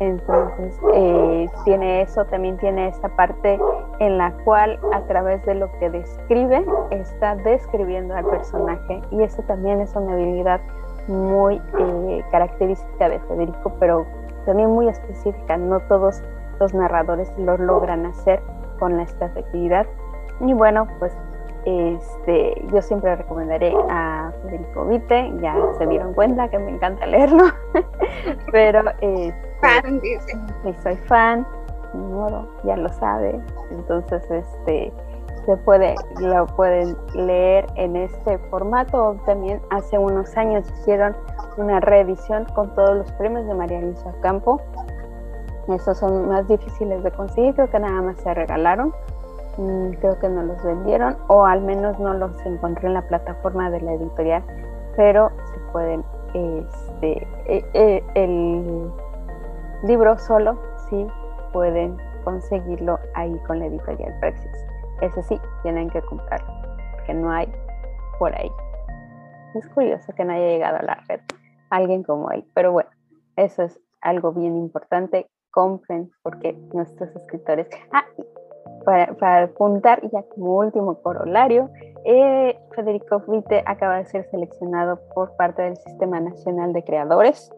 Entonces, 0.00 0.76
eh, 0.92 1.48
tiene 1.64 2.02
eso, 2.02 2.24
también 2.26 2.56
tiene 2.58 2.88
esta 2.88 3.08
parte 3.10 3.60
en 4.00 4.18
la 4.18 4.32
cual 4.44 4.78
a 4.92 5.00
través 5.02 5.44
de 5.46 5.54
lo 5.54 5.70
que 5.78 5.88
describe 5.88 6.64
está 6.90 7.36
describiendo 7.36 8.14
al 8.14 8.24
personaje 8.26 9.00
y 9.12 9.22
eso 9.22 9.42
también 9.42 9.80
es 9.80 9.94
una 9.94 10.14
habilidad 10.14 10.60
muy 11.06 11.62
eh, 11.78 12.24
característica 12.30 13.08
de 13.08 13.20
Federico, 13.20 13.72
pero 13.78 14.04
también 14.44 14.70
muy 14.70 14.88
específica. 14.88 15.56
No 15.56 15.80
todos 15.80 16.22
los 16.60 16.74
narradores 16.74 17.32
lo 17.38 17.56
logran 17.56 18.06
hacer 18.06 18.40
con 18.78 19.00
esta 19.00 19.26
efectividad. 19.26 19.86
Y 20.40 20.52
bueno, 20.52 20.86
pues 20.98 21.12
este, 21.64 22.62
yo 22.72 22.82
siempre 22.82 23.16
recomendaré 23.16 23.74
a 23.88 24.30
Federico 24.42 24.84
Vite, 24.84 25.32
ya 25.40 25.56
se 25.78 25.86
dieron 25.86 26.12
cuenta 26.12 26.48
que 26.48 26.58
me 26.58 26.72
encanta 26.72 27.06
leerlo, 27.06 27.44
pero 28.52 28.82
eh, 29.00 29.32
fan, 29.60 29.98
dice. 30.00 30.38
soy 30.82 30.96
fan, 31.06 31.46
modo, 31.94 32.46
ya 32.64 32.76
lo 32.76 32.90
sabe, 32.90 33.40
entonces 33.70 34.30
este 34.30 34.92
se 35.46 35.56
puede, 35.58 35.94
lo 36.20 36.46
pueden 36.46 36.96
leer 37.14 37.66
en 37.76 37.96
este 37.96 38.38
formato. 38.50 39.16
También 39.26 39.60
hace 39.70 39.98
unos 39.98 40.34
años 40.36 40.66
hicieron 40.80 41.14
una 41.56 41.80
reedición 41.80 42.44
con 42.54 42.74
todos 42.74 42.96
los 42.96 43.12
premios 43.12 43.46
de 43.46 43.54
María 43.54 43.80
Luisa 43.80 44.12
Campo. 44.20 44.60
Estos 45.68 45.98
son 45.98 46.28
más 46.28 46.46
difíciles 46.48 47.02
de 47.02 47.10
conseguir, 47.10 47.54
creo 47.54 47.70
que 47.70 47.78
nada 47.78 48.02
más 48.02 48.16
se 48.18 48.34
regalaron. 48.34 48.92
Mm, 49.56 49.92
creo 50.00 50.18
que 50.18 50.28
no 50.28 50.42
los 50.42 50.62
vendieron 50.64 51.16
o 51.28 51.46
al 51.46 51.60
menos 51.60 51.98
no 52.00 52.12
los 52.14 52.44
encontré 52.44 52.88
en 52.88 52.94
la 52.94 53.02
plataforma 53.02 53.70
de 53.70 53.80
la 53.80 53.92
editorial, 53.92 54.42
pero 54.96 55.30
se 55.44 55.58
pueden, 55.72 56.04
este, 56.34 57.26
e, 57.46 57.64
e, 57.72 58.04
el 58.14 58.90
libro 59.84 60.18
solo 60.18 60.58
sí 60.88 61.06
pueden 61.52 61.96
conseguirlo 62.24 62.98
ahí 63.14 63.38
con 63.46 63.60
la 63.60 63.66
editorial 63.66 64.12
Praxis. 64.18 64.66
Ese 65.00 65.22
sí, 65.22 65.40
tienen 65.62 65.88
que 65.88 66.02
comprarlo, 66.02 66.52
porque 66.92 67.14
no 67.14 67.30
hay 67.30 67.52
por 68.18 68.34
ahí. 68.36 68.50
Es 69.54 69.68
curioso 69.68 70.12
que 70.14 70.24
no 70.24 70.32
haya 70.32 70.46
llegado 70.46 70.78
a 70.78 70.82
la 70.82 70.94
red 71.06 71.20
alguien 71.76 72.02
como 72.02 72.30
él, 72.30 72.44
pero 72.54 72.72
bueno, 72.72 72.90
eso 73.36 73.62
es 73.62 73.80
algo 74.00 74.32
bien 74.32 74.56
importante. 74.56 75.26
Compren, 75.50 76.10
porque 76.22 76.52
nuestros 76.72 77.14
escritores. 77.14 77.68
Ah, 77.92 78.04
para, 78.84 79.44
apuntar 79.44 80.02
ya 80.10 80.22
como 80.34 80.58
último 80.58 81.00
corolario, 81.00 81.70
eh, 82.04 82.58
Federico 82.74 83.22
Vite 83.26 83.62
acaba 83.66 83.98
de 83.98 84.04
ser 84.04 84.28
seleccionado 84.30 85.00
por 85.14 85.36
parte 85.36 85.62
del 85.62 85.76
Sistema 85.76 86.20
Nacional 86.20 86.72
de 86.72 86.82
Creadores, 86.84 87.50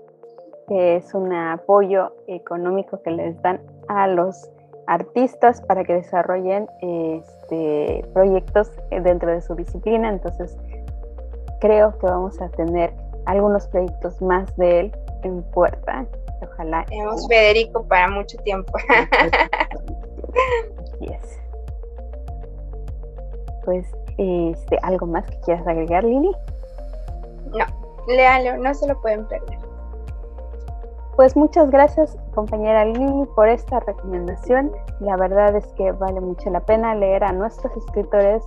que 0.69 0.97
es 0.97 1.15
un 1.15 1.33
apoyo 1.33 2.13
económico 2.27 3.01
que 3.03 3.11
les 3.11 3.41
dan 3.43 3.61
a 3.89 4.07
los 4.09 4.51
artistas 4.87 5.61
para 5.63 5.85
que 5.85 5.95
desarrollen 5.95 6.69
este, 6.81 8.05
proyectos 8.13 8.71
dentro 8.91 9.31
de 9.33 9.41
su 9.41 9.55
disciplina. 9.55 10.09
Entonces, 10.11 10.57
creo 11.61 11.99
que 11.99 12.07
vamos 12.07 12.41
a 12.41 12.49
tener 12.51 12.93
algunos 13.27 13.67
proyectos 13.69 14.21
más 14.23 14.55
de 14.57 14.81
él 14.81 14.97
en 15.23 15.43
puerta. 15.51 16.07
Ojalá. 16.43 16.85
Tenemos 16.89 17.27
Federico 17.29 17.87
para 17.87 18.09
mucho 18.11 18.37
tiempo. 18.39 18.73
Yes. 21.01 21.41
Pues, 23.65 23.87
este, 24.19 24.79
¿algo 24.83 25.07
más 25.07 25.27
que 25.27 25.39
quieras 25.41 25.67
agregar, 25.67 26.05
Lili? 26.05 26.31
No, 27.53 27.65
léalo, 28.07 28.57
no 28.63 28.75
se 28.75 28.87
lo 28.87 29.01
pueden 29.01 29.27
perder. 29.27 29.59
Pues 31.17 31.35
muchas 31.35 31.71
gracias, 31.71 32.15
compañera 32.35 32.85
Lili, 32.85 33.25
por 33.35 33.49
esta 33.49 33.81
recomendación. 33.81 34.71
La 35.01 35.17
verdad 35.17 35.57
es 35.57 35.67
que 35.69 35.91
vale 35.93 36.21
mucho 36.21 36.51
la 36.51 36.61
pena 36.61 36.95
leer 36.95 37.25
a 37.25 37.33
nuestros 37.33 37.75
escritores. 37.75 38.43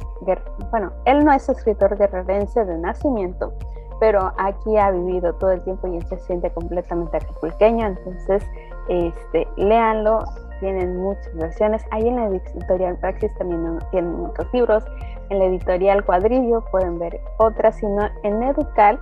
Bueno, 0.70 0.92
él 1.06 1.26
no 1.26 1.34
es 1.34 1.50
escritor 1.50 1.98
guerrerense 1.98 2.64
de 2.66 2.78
nacimiento, 2.78 3.54
pero 4.00 4.32
aquí 4.38 4.78
ha 4.78 4.92
vivido 4.92 5.34
todo 5.34 5.52
el 5.52 5.62
tiempo 5.62 5.88
y 5.88 6.02
se 6.02 6.18
siente 6.20 6.50
completamente 6.52 7.18
acapulqueño. 7.18 7.88
Entonces, 7.88 8.44
este, 8.88 9.48
léanlo, 9.58 10.24
tienen 10.60 10.98
muchas 10.98 11.34
versiones. 11.36 11.84
Ahí 11.92 12.08
en 12.08 12.16
la 12.16 12.26
editorial 12.28 12.98
Praxis 12.98 13.34
también 13.36 13.80
tienen 13.92 14.14
muchos 14.14 14.48
libros. 14.54 14.84
En 15.30 15.40
la 15.40 15.46
editorial 15.46 16.04
Cuadrillo 16.06 16.64
pueden 16.72 17.00
ver 17.00 17.20
otras, 17.38 17.76
sino 17.76 18.10
en 18.24 18.44
Educal 18.44 19.00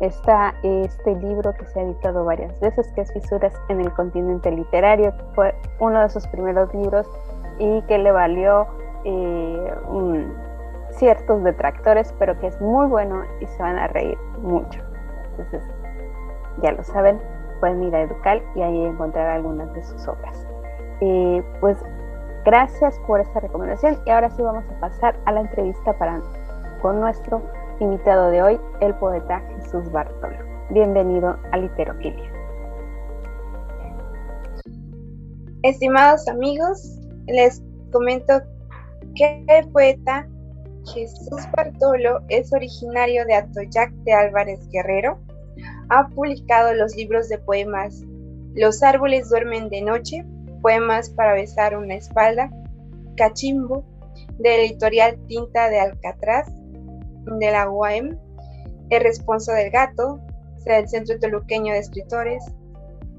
está 0.00 0.54
este 0.62 1.14
libro 1.16 1.52
que 1.54 1.64
se 1.66 1.80
ha 1.80 1.82
editado 1.84 2.24
varias 2.24 2.58
veces, 2.60 2.90
que 2.92 3.02
es 3.02 3.12
Fisuras 3.12 3.54
en 3.68 3.80
el 3.80 3.92
continente 3.94 4.50
literario, 4.50 5.14
fue 5.34 5.54
uno 5.78 6.00
de 6.00 6.08
sus 6.08 6.26
primeros 6.26 6.72
libros 6.74 7.08
y 7.58 7.80
que 7.82 7.98
le 7.98 8.10
valió 8.10 8.66
eh, 9.04 9.74
ciertos 10.90 11.42
detractores, 11.44 12.12
pero 12.18 12.38
que 12.40 12.48
es 12.48 12.60
muy 12.60 12.86
bueno 12.86 13.22
y 13.40 13.46
se 13.46 13.62
van 13.62 13.78
a 13.78 13.86
reír 13.86 14.18
mucho. 14.42 14.80
Entonces, 15.30 15.62
ya 16.62 16.72
lo 16.72 16.82
saben, 16.82 17.20
pueden 17.60 17.82
ir 17.84 17.94
a 17.94 18.02
Educal 18.02 18.42
y 18.54 18.62
ahí 18.62 18.84
encontrar 18.84 19.28
algunas 19.28 19.72
de 19.72 19.82
sus 19.82 20.06
obras. 20.06 20.46
Eh, 21.00 21.42
pues 21.60 21.78
gracias 22.44 22.98
por 23.06 23.20
esta 23.20 23.40
recomendación 23.40 23.98
y 24.04 24.10
ahora 24.10 24.30
sí 24.30 24.42
vamos 24.42 24.64
a 24.68 24.80
pasar 24.80 25.16
a 25.24 25.32
la 25.32 25.40
entrevista 25.40 25.92
para, 25.98 26.20
con 26.80 27.00
nuestro 27.00 27.42
invitado 27.80 28.30
de 28.30 28.42
hoy, 28.42 28.60
el 28.80 28.94
poeta 28.96 29.40
Jesús 29.56 29.90
Bartolo. 29.90 30.36
Bienvenido 30.70 31.36
a 31.50 31.56
Literofilia. 31.56 32.30
Estimados 35.62 36.26
amigos, 36.28 36.98
les 37.26 37.62
comento 37.92 38.40
que 39.14 39.44
el 39.48 39.68
poeta 39.70 40.26
Jesús 40.86 41.42
Bartolo 41.56 42.20
es 42.28 42.52
originario 42.52 43.24
de 43.24 43.34
Atoyac 43.34 43.92
de 44.04 44.12
Álvarez 44.12 44.68
Guerrero. 44.70 45.20
Ha 45.88 46.08
publicado 46.08 46.74
los 46.74 46.96
libros 46.96 47.28
de 47.28 47.38
poemas 47.38 48.02
Los 48.54 48.82
árboles 48.82 49.28
duermen 49.28 49.68
de 49.68 49.82
noche, 49.82 50.24
Poemas 50.60 51.10
para 51.10 51.34
besar 51.34 51.76
una 51.76 51.94
espalda, 51.94 52.50
Cachimbo, 53.16 53.84
de 54.38 54.64
editorial 54.64 55.18
Tinta 55.26 55.68
de 55.68 55.80
Alcatraz, 55.80 56.48
de 57.24 57.50
la 57.50 57.68
UAM, 57.70 58.18
El 58.90 59.02
Responso 59.02 59.52
del 59.52 59.70
Gato, 59.70 60.20
del 60.64 60.88
Centro 60.88 61.18
Toluqueño 61.18 61.72
de 61.72 61.80
Escritores, 61.80 62.44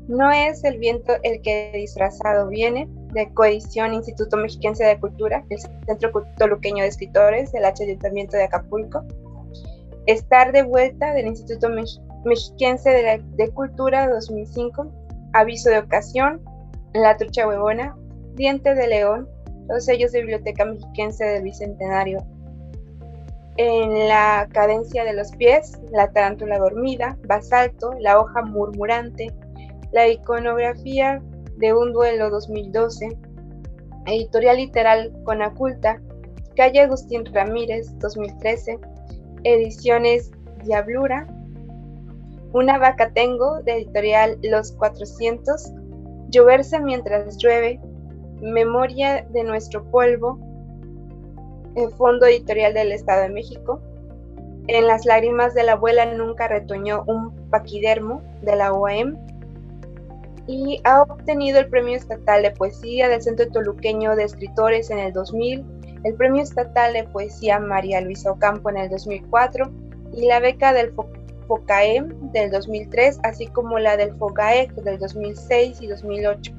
No 0.08 0.32
es 0.32 0.64
el 0.64 0.78
viento 0.78 1.14
el 1.24 1.42
que 1.42 1.72
disfrazado 1.74 2.48
viene, 2.48 2.90
de 3.14 3.34
coedición 3.34 3.94
Instituto 3.94 4.38
Mexiquense 4.38 4.84
de 4.84 5.00
Cultura, 5.00 5.46
el 5.50 5.60
Centro 5.60 6.26
Toluqueño 6.38 6.84
de 6.84 6.90
Escritores, 6.90 7.52
del 7.52 7.66
Ayuntamiento 7.66 8.38
de 8.38 8.44
Acapulco, 8.44 9.04
Estar 10.06 10.52
de 10.52 10.64
vuelta 10.64 11.14
del 11.14 11.28
Instituto 11.28 11.70
Mexiquense 12.26 12.90
de, 12.90 13.22
de 13.36 13.50
Cultura 13.52 14.10
2005, 14.10 14.92
Aviso 15.32 15.70
de 15.70 15.80
ocasión, 15.80 16.42
la 16.94 17.16
trucha 17.18 17.48
huevona, 17.48 17.96
diente 18.36 18.76
de 18.76 18.88
león, 18.88 19.30
los 19.70 19.86
sellos 19.86 20.12
de 20.12 20.20
Biblioteca 20.20 20.66
Mexiquense 20.66 21.24
del 21.24 21.44
Bicentenario. 21.44 22.26
En 23.56 24.08
la 24.08 24.50
cadencia 24.52 25.06
de 25.06 25.14
los 25.14 25.32
pies, 25.32 25.80
la 25.92 26.12
tarántula 26.12 26.58
dormida, 26.58 27.18
basalto, 27.28 27.94
la 28.00 28.20
hoja 28.20 28.42
murmurante, 28.42 29.32
la 29.92 30.08
iconografía 30.08 31.22
de 31.58 31.74
un 31.74 31.94
duelo 31.94 32.30
2012, 32.30 33.18
editorial 34.06 34.58
literal 34.58 35.14
Conaculta, 35.24 36.02
calle 36.56 36.82
Agustín 36.82 37.26
Ramírez 37.26 37.98
2013, 38.00 38.80
ediciones 39.44 40.32
Diablura, 40.64 41.28
una 42.54 42.78
vaca 42.78 43.12
tengo 43.14 43.62
de 43.64 43.74
editorial 43.74 44.38
Los 44.44 44.72
400, 44.74 45.74
Lloverse 46.30 46.80
mientras 46.80 47.38
llueve, 47.38 47.80
Memoria 48.42 49.26
de 49.32 49.44
nuestro 49.44 49.90
polvo, 49.90 50.38
el 51.76 51.90
Fondo 51.92 52.26
Editorial 52.28 52.74
del 52.74 52.92
Estado 52.92 53.24
de 53.24 53.30
México. 53.30 53.82
En 54.68 54.86
las 54.88 55.06
lágrimas 55.06 55.54
de 55.54 55.64
la 55.64 55.74
abuela 55.74 56.06
nunca 56.06 56.48
retoñó 56.48 57.04
un 57.08 57.50
paquidermo 57.50 58.22
de 58.42 58.56
la 58.56 58.74
OAM 58.74 59.18
y 60.48 60.82
ha 60.84 61.02
obtenido 61.02 61.60
el 61.60 61.70
Premio 61.70 61.96
Estatal 61.96 62.44
de 62.44 62.52
Poesía 62.52 63.08
del 63.08 63.22
Centro 63.22 63.50
Toluqueño 63.50 64.16
de 64.16 64.26
Escritores 64.26 64.90
en 64.90 65.00
el 65.00 65.14
2000, 65.14 65.66
el 66.04 66.16
Premio 66.16 66.44
Estatal 66.44 66.94
de 66.94 67.06
Poesía 67.06 67.60
María 67.60 68.02
Luisa 68.02 68.32
Ocampo 68.32 68.70
en 68.70 68.78
el 68.78 68.90
2004 68.90 69.72
y 70.14 70.28
la 70.28 70.40
beca 70.40 70.74
del 70.74 70.94
FOCAEM 71.48 72.32
del 72.32 72.52
2003, 72.52 73.20
así 73.24 73.48
como 73.48 73.80
la 73.80 73.96
del 73.98 74.16
FOGAE 74.18 74.70
del 74.84 75.00
2006 75.00 75.82
y 75.82 75.88
2008. 75.88 76.54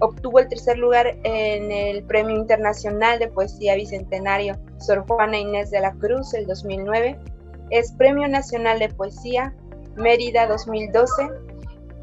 Obtuvo 0.00 0.40
el 0.40 0.48
tercer 0.48 0.78
lugar 0.78 1.16
en 1.22 1.70
el 1.70 2.02
Premio 2.04 2.36
Internacional 2.36 3.18
de 3.18 3.28
Poesía 3.28 3.76
Bicentenario 3.76 4.58
Sor 4.78 5.06
Juana 5.06 5.38
Inés 5.38 5.70
de 5.70 5.80
la 5.80 5.92
Cruz 5.92 6.34
el 6.34 6.46
2009. 6.46 7.18
Es 7.70 7.92
Premio 7.92 8.26
Nacional 8.26 8.80
de 8.80 8.88
Poesía 8.88 9.54
Mérida 9.96 10.48
2012. 10.48 11.51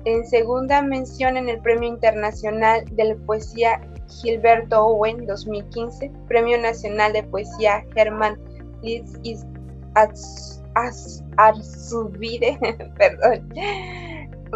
En 0.06 0.26
segunda 0.26 0.82
mención 0.82 1.36
en 1.38 1.50
el 1.50 1.62
Premio 1.62 1.90
Internacional 1.90 2.86
de 2.92 3.16
Poesía 3.16 3.82
Gilberto 4.10 4.86
Owen 4.86 5.26
2015. 5.26 6.12
Premio 6.28 6.58
Nacional 6.58 7.14
de 7.14 7.24
Poesía 7.24 7.84
Germán 7.94 8.40
Liz 8.82 9.04
Arzubide, 11.38 12.58
perdón, 12.98 13.50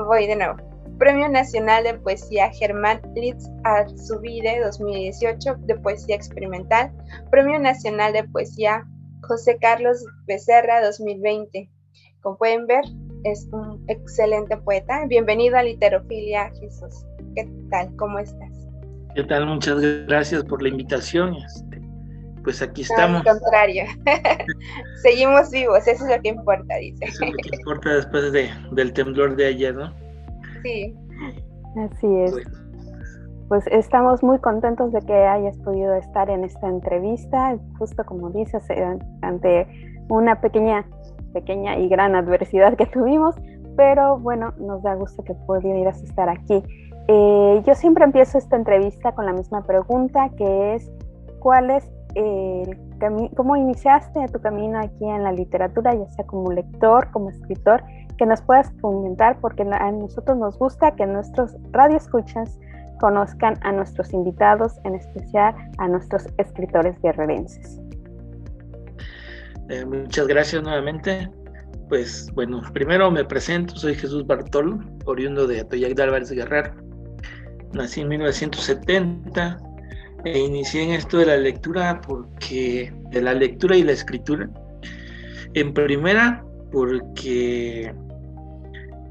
voy 0.07 0.27
de 0.27 0.35
nuevo. 0.35 0.55
Premio 0.97 1.27
Nacional 1.27 1.83
de 1.83 1.95
Poesía 1.95 2.51
Germán 2.51 3.01
Litz 3.15 3.49
Arzubide 3.63 4.61
2018 4.63 5.55
de 5.65 5.75
Poesía 5.75 6.15
Experimental, 6.15 6.91
Premio 7.31 7.59
Nacional 7.59 8.13
de 8.13 8.23
Poesía 8.23 8.85
José 9.23 9.57
Carlos 9.59 10.05
Becerra 10.25 10.85
2020. 10.85 11.69
Como 12.21 12.37
pueden 12.37 12.67
ver, 12.67 12.85
es 13.23 13.47
un 13.51 13.83
excelente 13.87 14.57
poeta. 14.57 15.05
Bienvenido 15.07 15.57
a 15.57 15.63
Literofilia, 15.63 16.51
Jesús. 16.59 17.05
¿Qué 17.35 17.49
tal? 17.69 17.95
¿Cómo 17.95 18.19
estás? 18.19 18.51
¿Qué 19.15 19.23
tal? 19.23 19.45
Muchas 19.45 19.79
gracias 20.07 20.43
por 20.43 20.61
la 20.61 20.69
invitación. 20.69 21.35
Este, 21.35 21.81
pues 22.43 22.61
aquí 22.61 22.81
estamos. 22.81 23.25
al 23.25 23.39
contrario. 23.39 23.85
Seguimos 25.01 25.51
vivos, 25.51 25.87
eso 25.87 26.05
es 26.05 26.15
lo 26.15 26.21
que 26.21 26.29
importa, 26.29 26.75
dice. 26.75 27.05
Eso 27.05 27.23
es 27.23 27.31
lo 27.31 27.37
que 27.37 27.55
importa 27.57 27.95
después 27.95 28.31
de, 28.31 28.49
del 28.71 28.93
temblor 28.93 29.35
de 29.35 29.45
ayer, 29.47 29.75
¿no? 29.75 29.93
Sí. 30.63 30.95
Así 31.77 32.07
es. 32.07 32.35
Pues 33.47 33.65
estamos 33.67 34.23
muy 34.23 34.39
contentos 34.39 34.91
de 34.91 34.99
que 35.01 35.13
hayas 35.13 35.57
podido 35.59 35.95
estar 35.95 36.29
en 36.29 36.43
esta 36.43 36.67
entrevista, 36.67 37.57
justo 37.77 38.03
como 38.05 38.29
dices, 38.31 38.63
eh, 38.69 38.97
ante 39.21 39.67
una 40.09 40.41
pequeña, 40.41 40.85
pequeña 41.33 41.77
y 41.77 41.89
gran 41.89 42.15
adversidad 42.15 42.75
que 42.75 42.85
tuvimos, 42.85 43.35
pero 43.75 44.19
bueno, 44.19 44.53
nos 44.59 44.83
da 44.83 44.95
gusto 44.95 45.23
que 45.23 45.33
pudieras 45.33 46.01
estar 46.03 46.29
aquí. 46.29 46.63
Eh, 47.07 47.61
yo 47.65 47.75
siempre 47.75 48.05
empiezo 48.05 48.37
esta 48.37 48.55
entrevista 48.55 49.11
con 49.13 49.25
la 49.25 49.33
misma 49.33 49.61
pregunta, 49.63 50.29
que 50.37 50.75
es, 50.75 50.91
¿cuál 51.39 51.71
es 51.71 51.89
el 52.15 52.77
cómo 53.35 53.55
iniciaste 53.55 54.27
tu 54.27 54.39
camino 54.39 54.79
aquí 54.79 55.05
en 55.05 55.23
la 55.23 55.31
literatura, 55.31 55.93
ya 55.93 56.07
sea 56.11 56.25
como 56.25 56.51
lector, 56.51 57.11
como 57.11 57.29
escritor, 57.29 57.83
que 58.17 58.25
nos 58.25 58.41
puedas 58.41 58.71
comentar, 58.81 59.37
porque 59.41 59.63
a 59.63 59.91
nosotros 59.91 60.37
nos 60.37 60.57
gusta 60.57 60.91
que 60.91 61.05
nuestros 61.05 61.57
radioescuchas 61.71 62.59
conozcan 62.99 63.55
a 63.61 63.71
nuestros 63.71 64.13
invitados, 64.13 64.79
en 64.85 64.95
especial 64.95 65.55
a 65.77 65.87
nuestros 65.87 66.27
escritores 66.37 67.01
guerrerenses. 67.01 67.81
Eh, 69.69 69.85
muchas 69.85 70.27
gracias 70.27 70.61
nuevamente. 70.63 71.29
Pues 71.89 72.29
bueno, 72.33 72.61
primero 72.73 73.11
me 73.11 73.23
presento, 73.23 73.75
soy 73.75 73.95
Jesús 73.95 74.25
Bartolo, 74.25 74.79
oriundo 75.05 75.47
de 75.47 75.61
Atoyac 75.61 75.95
de 75.95 76.03
Álvarez 76.03 76.31
Guerrero. 76.31 76.73
Nací 77.73 78.01
en 78.01 78.09
1970 78.09 79.57
e 80.25 80.39
inicié 80.39 80.83
en 80.83 80.91
esto 80.91 81.17
de 81.17 81.25
la 81.25 81.37
lectura 81.37 82.01
porque 82.01 82.93
de 83.11 83.21
la 83.21 83.33
lectura 83.33 83.75
y 83.75 83.83
la 83.83 83.91
escritura. 83.91 84.49
En 85.53 85.73
primera, 85.73 86.43
porque 86.71 87.93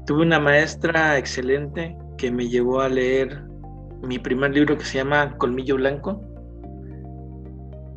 tuve 0.05 0.23
una 0.23 0.39
maestra 0.39 1.17
excelente 1.17 1.95
que 2.17 2.31
me 2.31 2.49
llevó 2.49 2.81
a 2.81 2.89
leer 2.89 3.43
mi 4.01 4.19
primer 4.19 4.51
libro 4.51 4.77
que 4.77 4.83
se 4.83 4.97
llama 4.97 5.37
Colmillo 5.37 5.75
Blanco. 5.75 6.21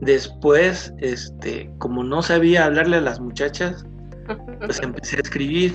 Después, 0.01 0.93
este, 0.99 1.71
como 1.79 2.05
no 2.05 2.23
sabía 2.23 2.67
hablarle 2.67 2.99
a 2.99 3.01
las 3.01 3.21
muchachas, 3.21 3.85
pues 4.61 4.81
empecé 4.83 5.17
a 5.17 5.21
escribir 5.21 5.73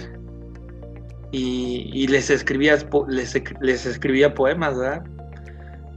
y, 1.32 2.08
les 2.08 2.30
escribía 2.30 2.78
les, 3.08 3.42
les, 3.62 3.86
escribía 3.86 4.34
poemas, 4.34 4.78
¿verdad? 4.78 5.04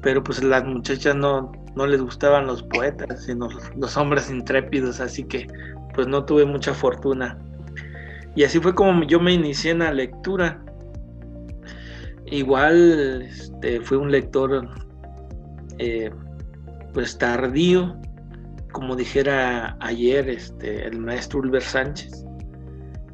Pero 0.01 0.23
pues 0.23 0.43
las 0.43 0.65
muchachas 0.65 1.17
no, 1.17 1.53
no 1.75 1.87
les 1.87 2.01
gustaban 2.01 2.47
los 2.47 2.63
poetas, 2.63 3.25
sino 3.25 3.49
los 3.77 3.97
hombres 3.97 4.31
intrépidos, 4.31 5.01
así 5.01 5.25
que 5.25 5.47
pues 5.95 6.07
no 6.07 6.25
tuve 6.25 6.45
mucha 6.45 6.73
fortuna. 6.73 7.39
Y 8.37 8.45
así 8.45 8.59
fue 8.59 8.75
como 8.75 9.05
yo 9.05 9.21
me 9.21 9.33
inicié 9.33 9.73
en 9.73 9.81
la 9.81 9.93
lectura. 9.93 10.63
Igual 12.27 13.23
este, 13.23 13.81
fui 13.81 13.97
un 13.97 14.11
lector 14.11 14.69
eh, 15.79 16.11
pues 16.93 17.19
tardío, 17.19 17.97
como 18.75 18.97
dijera 18.97 19.77
ayer 19.81 20.29
este, 20.29 20.85
el 20.87 20.99
maestro 20.99 21.39
Ulver 21.39 21.63
Sánchez, 21.63 22.27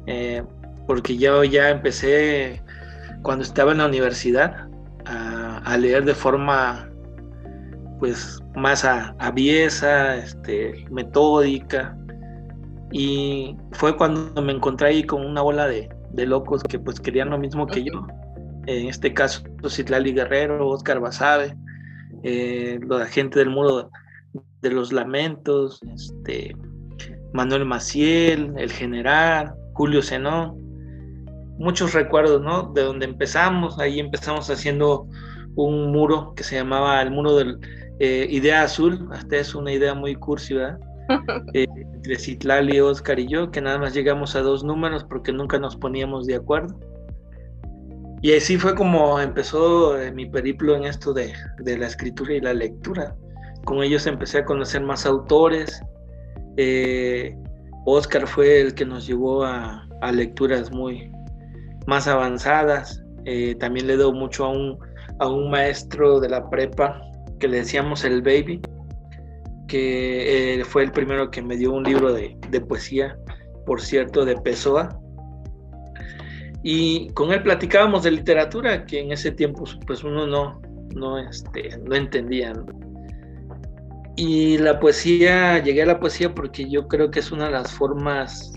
eh, 0.07 0.43
porque 0.87 1.15
yo 1.15 1.43
ya 1.43 1.69
empecé 1.69 2.61
cuando 3.21 3.43
estaba 3.43 3.71
en 3.71 3.77
la 3.77 3.85
universidad 3.85 4.67
a, 5.05 5.77
leer 5.77 6.03
de 6.03 6.15
forma 6.15 6.89
pues 7.99 8.39
más 8.55 8.83
aviesa, 8.83 10.17
este, 10.17 10.85
metódica, 10.89 11.95
y 12.91 13.55
fue 13.73 13.95
cuando 13.95 14.41
me 14.41 14.51
encontré 14.51 14.87
ahí 14.87 15.03
con 15.03 15.23
una 15.23 15.43
ola 15.43 15.67
de, 15.67 15.87
de 16.11 16.25
locos 16.25 16.63
que 16.63 16.79
pues 16.79 16.99
querían 16.99 17.29
lo 17.29 17.37
mismo 17.37 17.67
que 17.67 17.83
yo. 17.83 18.07
En 18.65 18.87
este 18.87 19.13
caso 19.13 19.43
Citlali 19.69 20.11
Guerrero, 20.13 20.67
Oscar 20.67 20.99
Basabe, 20.99 21.55
eh, 22.23 22.79
la 22.87 23.05
gente 23.05 23.39
del 23.39 23.49
muro 23.49 23.89
de 24.61 24.71
los 24.71 24.91
lamentos, 24.91 25.79
este, 25.93 26.55
Manuel 27.33 27.65
Maciel, 27.65 28.53
el 28.57 28.71
general, 28.71 29.53
Julio 29.73 30.01
Zenón, 30.01 30.57
muchos 31.57 31.93
recuerdos, 31.93 32.41
¿no? 32.41 32.71
De 32.73 32.83
donde 32.83 33.05
empezamos, 33.05 33.79
ahí 33.79 33.99
empezamos 33.99 34.49
haciendo 34.49 35.07
un 35.55 35.91
muro 35.91 36.33
que 36.35 36.43
se 36.43 36.55
llamaba 36.55 37.01
el 37.01 37.11
muro 37.11 37.35
del 37.35 37.59
eh, 37.99 38.27
Idea 38.29 38.63
Azul, 38.63 39.07
hasta 39.11 39.37
es 39.37 39.53
una 39.53 39.71
idea 39.71 39.93
muy 39.93 40.15
cursi, 40.15 40.55
¿verdad? 40.55 40.79
Eh, 41.53 41.67
entre 41.93 42.17
Citlali, 42.17 42.79
Oscar 42.79 43.19
y 43.19 43.27
yo, 43.27 43.51
que 43.51 43.59
nada 43.59 43.77
más 43.77 43.93
llegamos 43.93 44.35
a 44.35 44.41
dos 44.41 44.63
números 44.63 45.03
porque 45.03 45.33
nunca 45.33 45.59
nos 45.59 45.75
poníamos 45.75 46.25
de 46.25 46.35
acuerdo. 46.35 46.79
Y 48.21 48.33
así 48.33 48.57
fue 48.57 48.75
como 48.75 49.19
empezó 49.19 49.99
eh, 49.99 50.11
mi 50.11 50.27
periplo 50.27 50.75
en 50.75 50.85
esto 50.85 51.11
de, 51.13 51.33
la 51.65 51.87
escritura 51.87 52.33
y 52.33 52.41
la 52.41 52.53
lectura. 52.53 53.15
Con 53.65 53.83
ellos 53.83 54.07
empecé 54.07 54.39
a 54.39 54.45
conocer 54.45 54.81
más 54.81 55.05
autores. 55.05 55.81
Eh, 56.57 57.35
Oscar 57.85 58.27
fue 58.27 58.61
el 58.61 58.73
que 58.73 58.85
nos 58.85 59.07
llevó 59.07 59.43
a, 59.43 59.87
lecturas 60.13 60.71
muy 60.71 61.11
más 61.87 62.07
avanzadas. 62.07 63.03
Eh, 63.25 63.55
también 63.55 63.87
le 63.87 63.97
doy 63.97 64.13
mucho 64.13 64.45
a 64.45 64.49
un, 64.49 65.51
maestro 65.51 66.19
de 66.19 66.29
la 66.29 66.49
prepa 66.49 66.99
que 67.39 67.47
le 67.47 67.57
decíamos 67.57 68.03
el 68.03 68.21
baby, 68.21 68.59
que 69.67 70.63
fue 70.67 70.83
el 70.83 70.91
primero 70.91 71.29
que 71.29 71.41
me 71.41 71.57
dio 71.57 71.71
un 71.71 71.83
libro 71.83 72.11
de, 72.11 72.35
de 72.49 72.61
poesía, 72.61 73.15
por 73.65 73.81
cierto, 73.81 74.25
de 74.25 74.35
Pessoa 74.37 74.89
y 76.63 77.09
con 77.13 77.31
él 77.31 77.41
platicábamos 77.41 78.03
de 78.03 78.11
literatura, 78.11 78.85
que 78.85 78.99
en 78.99 79.11
ese 79.11 79.31
tiempo 79.31 79.63
pues 79.87 80.03
uno 80.03 80.27
no, 80.27 80.61
no, 80.95 81.17
este, 81.17 81.77
no 81.79 81.95
entendía. 81.95 82.53
Y 84.15 84.57
la 84.57 84.79
poesía, 84.79 85.63
llegué 85.63 85.83
a 85.83 85.85
la 85.85 85.99
poesía 85.99 86.33
porque 86.33 86.69
yo 86.69 86.87
creo 86.87 87.09
que 87.11 87.19
es 87.19 87.31
una 87.31 87.45
de 87.45 87.51
las 87.51 87.71
formas 87.71 88.53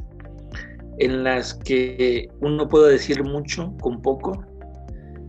en 0.98 1.24
las 1.24 1.54
que 1.54 2.28
uno 2.40 2.68
puede 2.68 2.92
decir 2.92 3.22
mucho 3.24 3.74
con 3.80 4.00
poco 4.00 4.44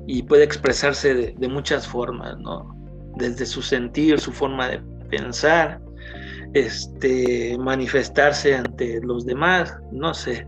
y 0.08 0.24
puede 0.24 0.44
expresarse 0.44 1.34
de, 1.34 1.48
muchas 1.48 1.88
formas, 1.88 2.38
¿no? 2.40 2.76
Desde 3.18 3.46
su 3.46 3.62
sentir, 3.62 4.20
su 4.20 4.32
forma 4.32 4.70
de 4.70 4.82
pensar, 5.10 5.82
este, 6.54 7.58
manifestarse 7.58 8.56
ante 8.56 9.02
los 9.02 9.26
demás, 9.26 9.76
no 9.92 10.14
sé. 10.14 10.48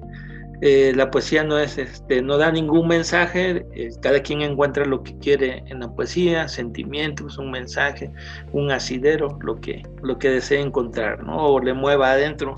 Eh, 0.62 0.92
la 0.96 1.12
poesía 1.12 1.44
no 1.44 1.60
es, 1.60 1.78
este, 1.78 2.22
no 2.24 2.38
da 2.38 2.52
ningún 2.52 2.88
mensaje, 2.88 3.64
eh, 3.76 3.92
cada 4.02 4.22
quien 4.22 4.42
encuentra 4.42 4.86
lo 4.86 5.04
que 5.04 5.16
quiere 5.20 5.64
en 5.68 5.82
la 5.82 5.94
poesía, 5.94 6.48
sentimientos, 6.48 7.38
un 7.38 7.52
mensaje, 7.52 8.12
un 8.54 8.72
asidero, 8.72 9.38
lo 9.42 9.62
que, 9.62 9.84
lo 10.02 10.18
que 10.18 10.32
desee 10.32 10.60
encontrar, 10.60 11.24
¿no? 11.24 11.38
O 11.38 11.60
le 11.60 11.74
mueva 11.76 12.12
adentro. 12.12 12.56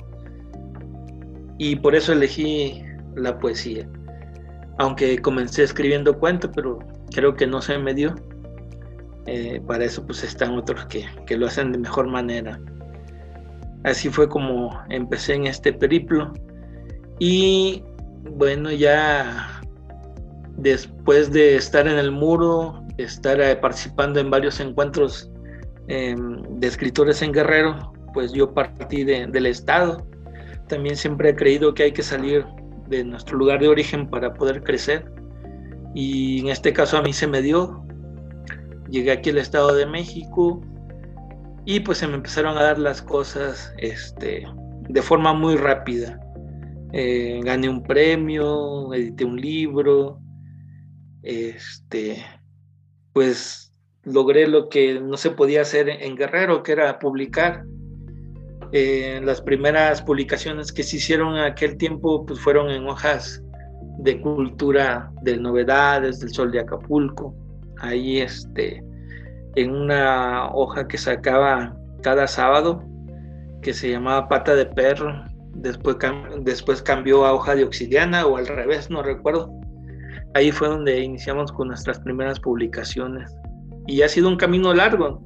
Y 1.57 1.75
por 1.75 1.93
eso 1.93 2.13
elegí 2.13 2.81
la 3.15 3.37
poesía. 3.37 3.85
Aunque 4.77 5.19
comencé 5.21 5.63
escribiendo 5.63 6.17
cuentos, 6.17 6.51
pero 6.55 6.79
creo 7.13 7.35
que 7.35 7.47
no 7.47 7.61
se 7.61 7.77
me 7.77 7.93
dio. 7.93 8.15
Eh, 9.25 9.61
para 9.67 9.83
eso 9.83 10.05
pues 10.05 10.23
están 10.23 10.57
otros 10.57 10.85
que, 10.85 11.05
que 11.27 11.35
lo 11.37 11.47
hacen 11.47 11.73
de 11.73 11.79
mejor 11.79 12.07
manera. 12.07 12.61
Así 13.83 14.09
fue 14.09 14.29
como 14.29 14.81
empecé 14.89 15.33
en 15.33 15.47
este 15.47 15.73
periplo. 15.73 16.31
Y 17.19 17.83
bueno, 18.23 18.71
ya 18.71 19.61
después 20.57 21.31
de 21.31 21.55
estar 21.55 21.87
en 21.87 21.97
el 21.97 22.11
muro, 22.11 22.83
estar 22.97 23.39
eh, 23.39 23.55
participando 23.55 24.19
en 24.19 24.29
varios 24.29 24.59
encuentros 24.59 25.31
em, 25.87 26.41
de 26.59 26.67
escritores 26.67 27.21
en 27.21 27.31
Guerrero, 27.31 27.93
pues 28.13 28.33
yo 28.33 28.53
partí 28.53 29.03
del 29.03 29.45
Estado. 29.45 30.05
También 30.67 30.95
siempre 30.95 31.29
he 31.29 31.35
creído 31.35 31.73
que 31.73 31.83
hay 31.83 31.91
que 31.91 32.03
salir 32.03 32.45
de 32.87 33.03
nuestro 33.03 33.37
lugar 33.37 33.59
de 33.59 33.69
origen 33.69 34.09
para 34.09 34.33
poder 34.33 34.63
crecer. 34.63 35.05
Y 35.95 36.41
en 36.41 36.49
este 36.49 36.73
caso 36.73 36.97
a 36.97 37.01
mí 37.01 37.13
se 37.13 37.27
me 37.27 37.41
dio. 37.41 37.83
Llegué 38.89 39.11
aquí 39.11 39.29
al 39.29 39.37
Estado 39.37 39.73
de 39.73 39.85
México 39.85 40.61
y 41.65 41.79
pues 41.79 41.99
se 41.99 42.07
me 42.07 42.15
empezaron 42.15 42.57
a 42.57 42.63
dar 42.63 42.79
las 42.79 43.01
cosas 43.01 43.73
este, 43.77 44.45
de 44.89 45.01
forma 45.01 45.33
muy 45.33 45.55
rápida. 45.55 46.19
Eh, 46.91 47.39
gané 47.43 47.69
un 47.69 47.83
premio, 47.83 48.93
edité 48.93 49.25
un 49.25 49.39
libro 49.39 50.19
este, 51.23 52.23
pues 53.13 53.71
logré 54.03 54.47
lo 54.47 54.69
que 54.69 54.99
no 54.99 55.17
se 55.17 55.31
podía 55.31 55.61
hacer 55.61 55.89
en 55.89 56.15
Guerrero, 56.15 56.63
que 56.63 56.71
era 56.71 56.99
publicar. 56.99 57.65
Eh, 58.71 59.19
las 59.23 59.41
primeras 59.41 60.01
publicaciones 60.01 60.71
que 60.71 60.83
se 60.83 60.97
hicieron 60.97 61.35
en 61.35 61.43
aquel 61.43 61.77
tiempo 61.77 62.25
pues 62.25 62.39
fueron 62.39 62.69
en 62.69 62.87
hojas 62.87 63.43
de 63.99 64.21
cultura 64.21 65.11
de 65.23 65.37
novedades 65.37 66.19
del 66.19 66.29
sol 66.29 66.51
de 66.51 66.59
Acapulco. 66.59 67.35
Ahí 67.79 68.19
este, 68.19 68.83
en 69.55 69.71
una 69.71 70.49
hoja 70.53 70.87
que 70.87 70.97
sacaba 70.97 71.75
cada 72.01 72.27
sábado, 72.27 72.83
que 73.61 73.73
se 73.73 73.89
llamaba 73.89 74.29
pata 74.29 74.55
de 74.55 74.65
perro, 74.65 75.25
después, 75.61 75.97
después 76.41 76.81
cambió 76.81 77.25
a 77.25 77.33
hoja 77.33 77.55
de 77.55 77.63
obsidiana 77.63 78.25
o 78.25 78.37
al 78.37 78.47
revés, 78.47 78.89
no 78.89 79.03
recuerdo. 79.03 79.51
Ahí 80.33 80.51
fue 80.51 80.67
donde 80.67 80.99
iniciamos 80.99 81.51
con 81.51 81.69
nuestras 81.69 81.99
primeras 81.99 82.39
publicaciones. 82.39 83.35
Y 83.87 84.01
ha 84.01 84.07
sido 84.07 84.29
un 84.29 84.37
camino 84.37 84.73
largo. 84.73 85.21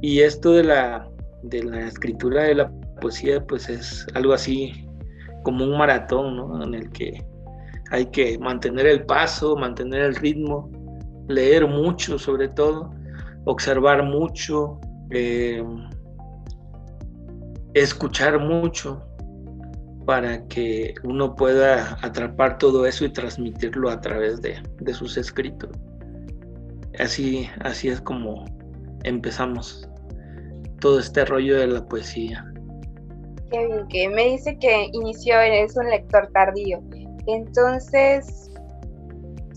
Y 0.00 0.20
esto 0.20 0.52
de 0.52 0.64
la, 0.64 1.08
de 1.42 1.64
la 1.64 1.86
escritura 1.86 2.44
de 2.44 2.54
la 2.54 2.72
poesía, 3.00 3.44
pues 3.44 3.68
es 3.68 4.06
algo 4.14 4.32
así 4.32 4.88
como 5.42 5.64
un 5.64 5.76
maratón, 5.76 6.36
¿no? 6.36 6.62
En 6.62 6.74
el 6.74 6.90
que 6.90 7.24
hay 7.90 8.06
que 8.06 8.38
mantener 8.38 8.86
el 8.86 9.04
paso, 9.04 9.56
mantener 9.56 10.02
el 10.02 10.14
ritmo, 10.14 10.70
leer 11.28 11.66
mucho 11.66 12.18
sobre 12.18 12.48
todo, 12.48 12.94
observar 13.44 14.04
mucho, 14.04 14.80
eh, 15.10 15.62
escuchar 17.74 18.38
mucho 18.38 19.02
para 20.04 20.46
que 20.48 20.94
uno 21.04 21.34
pueda 21.34 21.98
atrapar 22.02 22.58
todo 22.58 22.86
eso 22.86 23.04
y 23.04 23.12
transmitirlo 23.12 23.90
a 23.90 24.00
través 24.00 24.40
de, 24.42 24.60
sus 24.92 25.16
escritos. 25.16 25.70
Así, 26.98 27.48
así 27.60 27.88
es 27.88 28.00
como 28.00 28.44
empezamos 29.04 29.88
todo 30.80 30.98
este 30.98 31.24
rollo 31.24 31.58
de 31.58 31.66
la 31.68 31.86
poesía. 31.86 32.44
Qué 33.50 33.66
bien, 33.66 33.88
que 33.88 34.08
me 34.08 34.24
dice 34.24 34.58
que 34.58 34.88
inició, 34.92 35.40
es 35.40 35.76
un 35.76 35.88
lector 35.88 36.28
tardío. 36.32 36.80
Entonces, 37.26 38.50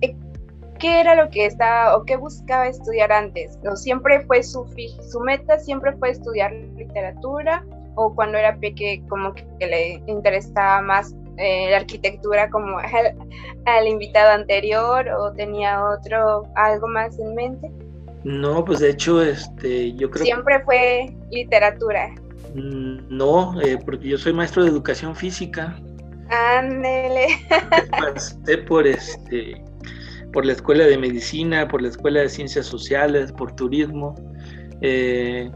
eh, 0.01 0.15
¿qué 0.79 0.99
era 0.99 1.15
lo 1.15 1.29
que 1.29 1.45
estaba 1.45 1.97
o 1.97 2.05
qué 2.05 2.15
buscaba 2.15 2.67
estudiar 2.67 3.11
antes? 3.11 3.57
¿O 3.69 3.75
siempre 3.75 4.21
fue 4.21 4.43
su, 4.43 4.65
su 5.09 5.19
meta, 5.21 5.57
siempre 5.59 5.93
fue 5.93 6.11
estudiar 6.11 6.53
literatura? 6.53 7.65
¿O 7.95 8.13
cuando 8.13 8.37
era 8.37 8.57
pequeño 8.57 9.07
como 9.07 9.33
que 9.33 9.45
le 9.59 10.03
interesaba 10.07 10.81
más 10.81 11.15
eh, 11.37 11.69
la 11.69 11.77
arquitectura 11.77 12.49
como 12.49 12.77
al, 13.65 13.87
invitado 13.87 14.31
anterior 14.31 15.07
o 15.09 15.31
tenía 15.33 15.83
otro, 15.83 16.43
algo 16.55 16.87
más 16.87 17.17
en 17.19 17.35
mente? 17.35 17.71
No, 18.23 18.65
pues 18.65 18.79
de 18.79 18.89
hecho, 18.89 19.21
este, 19.21 19.93
yo 19.93 20.09
creo 20.09 20.25
Siempre 20.25 20.59
fue 20.63 21.15
literatura. 21.31 22.09
Mm, 22.55 22.97
no, 23.09 23.61
eh, 23.61 23.77
porque 23.85 24.07
yo 24.07 24.17
soy 24.17 24.33
maestro 24.33 24.63
de 24.63 24.69
educación 24.69 25.15
física. 25.15 25.77
Ándele. 26.29 27.27
Pasé 27.91 28.57
por 28.59 28.87
este 28.87 29.63
por 30.35 30.45
la 30.45 30.51
escuela 30.51 30.85
de 30.85 30.97
medicina, 30.97 31.65
por 31.65 31.81
la 31.81 31.87
escuela 31.87 32.19
de 32.19 32.27
ciencias 32.27 32.65
sociales, 32.65 33.31
por 33.31 33.55
turismo. 33.55 34.15
Eh, 34.81 35.49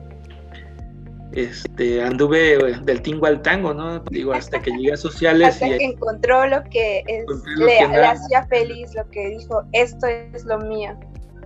este, 1.33 2.01
anduve 2.01 2.55
eh, 2.55 2.79
del 2.83 3.01
tingo 3.01 3.27
al 3.27 3.41
tango, 3.41 3.73
¿no? 3.73 3.99
Digo, 4.11 4.33
hasta 4.33 4.59
que 4.59 4.71
llegué 4.71 4.93
a 4.93 4.97
sociales. 4.97 5.49
hasta 5.49 5.77
que 5.77 5.85
encontró 5.85 6.47
lo 6.47 6.63
que 6.65 7.03
le, 7.57 7.79
hacía 7.79 8.45
feliz, 8.47 8.93
lo 8.95 9.07
que 9.09 9.29
dijo, 9.29 9.63
esto 9.73 10.07
es 10.07 10.45
lo 10.45 10.59
mío. 10.59 10.97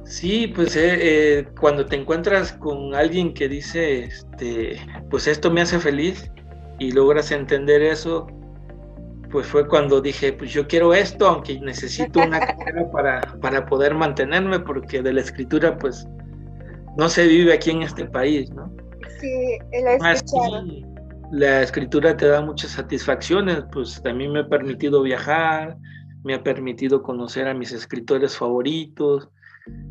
Sí, 0.05 0.47
pues 0.47 0.75
eh, 0.75 1.47
cuando 1.59 1.85
te 1.85 1.95
encuentras 1.95 2.53
con 2.53 2.93
alguien 2.93 3.33
que 3.33 3.47
dice, 3.47 4.05
este, 4.05 4.79
pues 5.09 5.27
esto 5.27 5.49
me 5.49 5.61
hace 5.61 5.79
feliz 5.79 6.29
y 6.79 6.91
logras 6.91 7.31
entender 7.31 7.81
eso, 7.81 8.27
pues 9.31 9.47
fue 9.47 9.67
cuando 9.67 9.99
dije, 10.01 10.33
pues 10.33 10.51
yo 10.51 10.67
quiero 10.67 10.93
esto, 10.93 11.27
aunque 11.27 11.59
necesito 11.59 12.19
una 12.21 12.39
carrera 12.57 12.91
para, 12.91 13.21
para 13.41 13.65
poder 13.65 13.95
mantenerme, 13.95 14.59
porque 14.59 15.01
de 15.01 15.13
la 15.13 15.21
escritura, 15.21 15.77
pues, 15.77 16.07
no 16.97 17.09
se 17.09 17.25
vive 17.25 17.53
aquí 17.53 17.71
en 17.71 17.81
este 17.81 18.05
país, 18.05 18.51
¿no? 18.51 18.71
Sí, 19.23 19.57
la 19.81 20.15
La 21.31 21.61
escritura 21.61 22.17
te 22.17 22.27
da 22.27 22.41
muchas 22.41 22.71
satisfacciones, 22.71 23.63
pues 23.71 24.01
también 24.03 24.33
me 24.33 24.41
ha 24.41 24.49
permitido 24.49 25.01
viajar, 25.01 25.77
me 26.25 26.33
ha 26.33 26.43
permitido 26.43 27.01
conocer 27.01 27.47
a 27.47 27.53
mis 27.53 27.71
escritores 27.71 28.35
favoritos, 28.35 29.29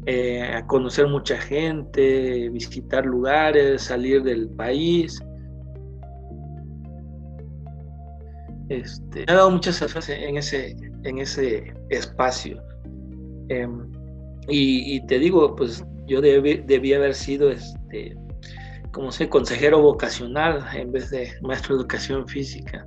eh, 0.04 0.42
a 0.42 0.66
conocer 0.66 1.06
mucha 1.06 1.38
gente, 1.38 2.50
visitar 2.50 3.06
lugares, 3.06 3.84
salir 3.84 4.22
del 4.22 4.50
país. 4.50 5.18
Este, 8.68 9.24
me 9.26 9.32
ha 9.32 9.36
dado 9.36 9.50
muchas 9.50 9.76
satisfacciones 9.76 10.28
en 10.28 10.36
ese, 10.36 10.76
en 11.04 11.18
ese 11.18 11.74
espacio. 11.88 12.62
Em, 13.48 13.90
y, 14.48 15.00
te 15.06 15.18
digo, 15.18 15.56
pues 15.56 15.82
yo 16.06 16.20
debí, 16.20 16.92
haber 16.92 17.14
sido, 17.14 17.50
este, 17.50 18.14
como 18.92 19.10
sé, 19.10 19.28
consejero 19.28 19.80
vocacional 19.80 20.64
en 20.74 20.92
vez 20.92 21.10
de 21.10 21.32
maestro 21.42 21.74
de 21.74 21.82
educación 21.82 22.28
física. 22.28 22.86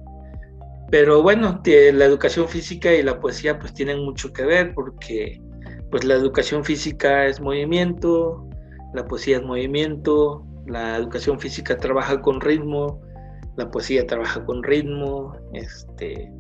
Pero 0.92 1.24
bueno, 1.24 1.62
la 1.66 2.06
educación 2.06 2.48
física 2.48 2.94
y 2.94 3.02
la 3.04 3.20
poesía 3.20 3.58
pues 3.60 3.74
tienen 3.74 4.06
mucho 4.06 4.32
que 4.32 4.46
ver 4.46 4.74
porque 4.76 5.42
pues 5.90 6.04
la 6.04 6.14
educación 6.14 6.64
física 6.64 7.26
es 7.26 7.42
movimiento, 7.42 8.48
la 8.94 9.06
poesía 9.06 9.38
es 9.38 9.44
movimiento, 9.44 10.46
la 10.68 10.98
educación 10.98 11.40
física 11.40 11.78
trabaja 11.78 12.22
con 12.22 12.40
ritmo, 12.40 13.02
la 13.58 13.70
poesía 13.70 14.06
trabaja 14.06 14.46
con 14.46 14.64
ritmo, 14.64 15.36
este, 15.54 16.32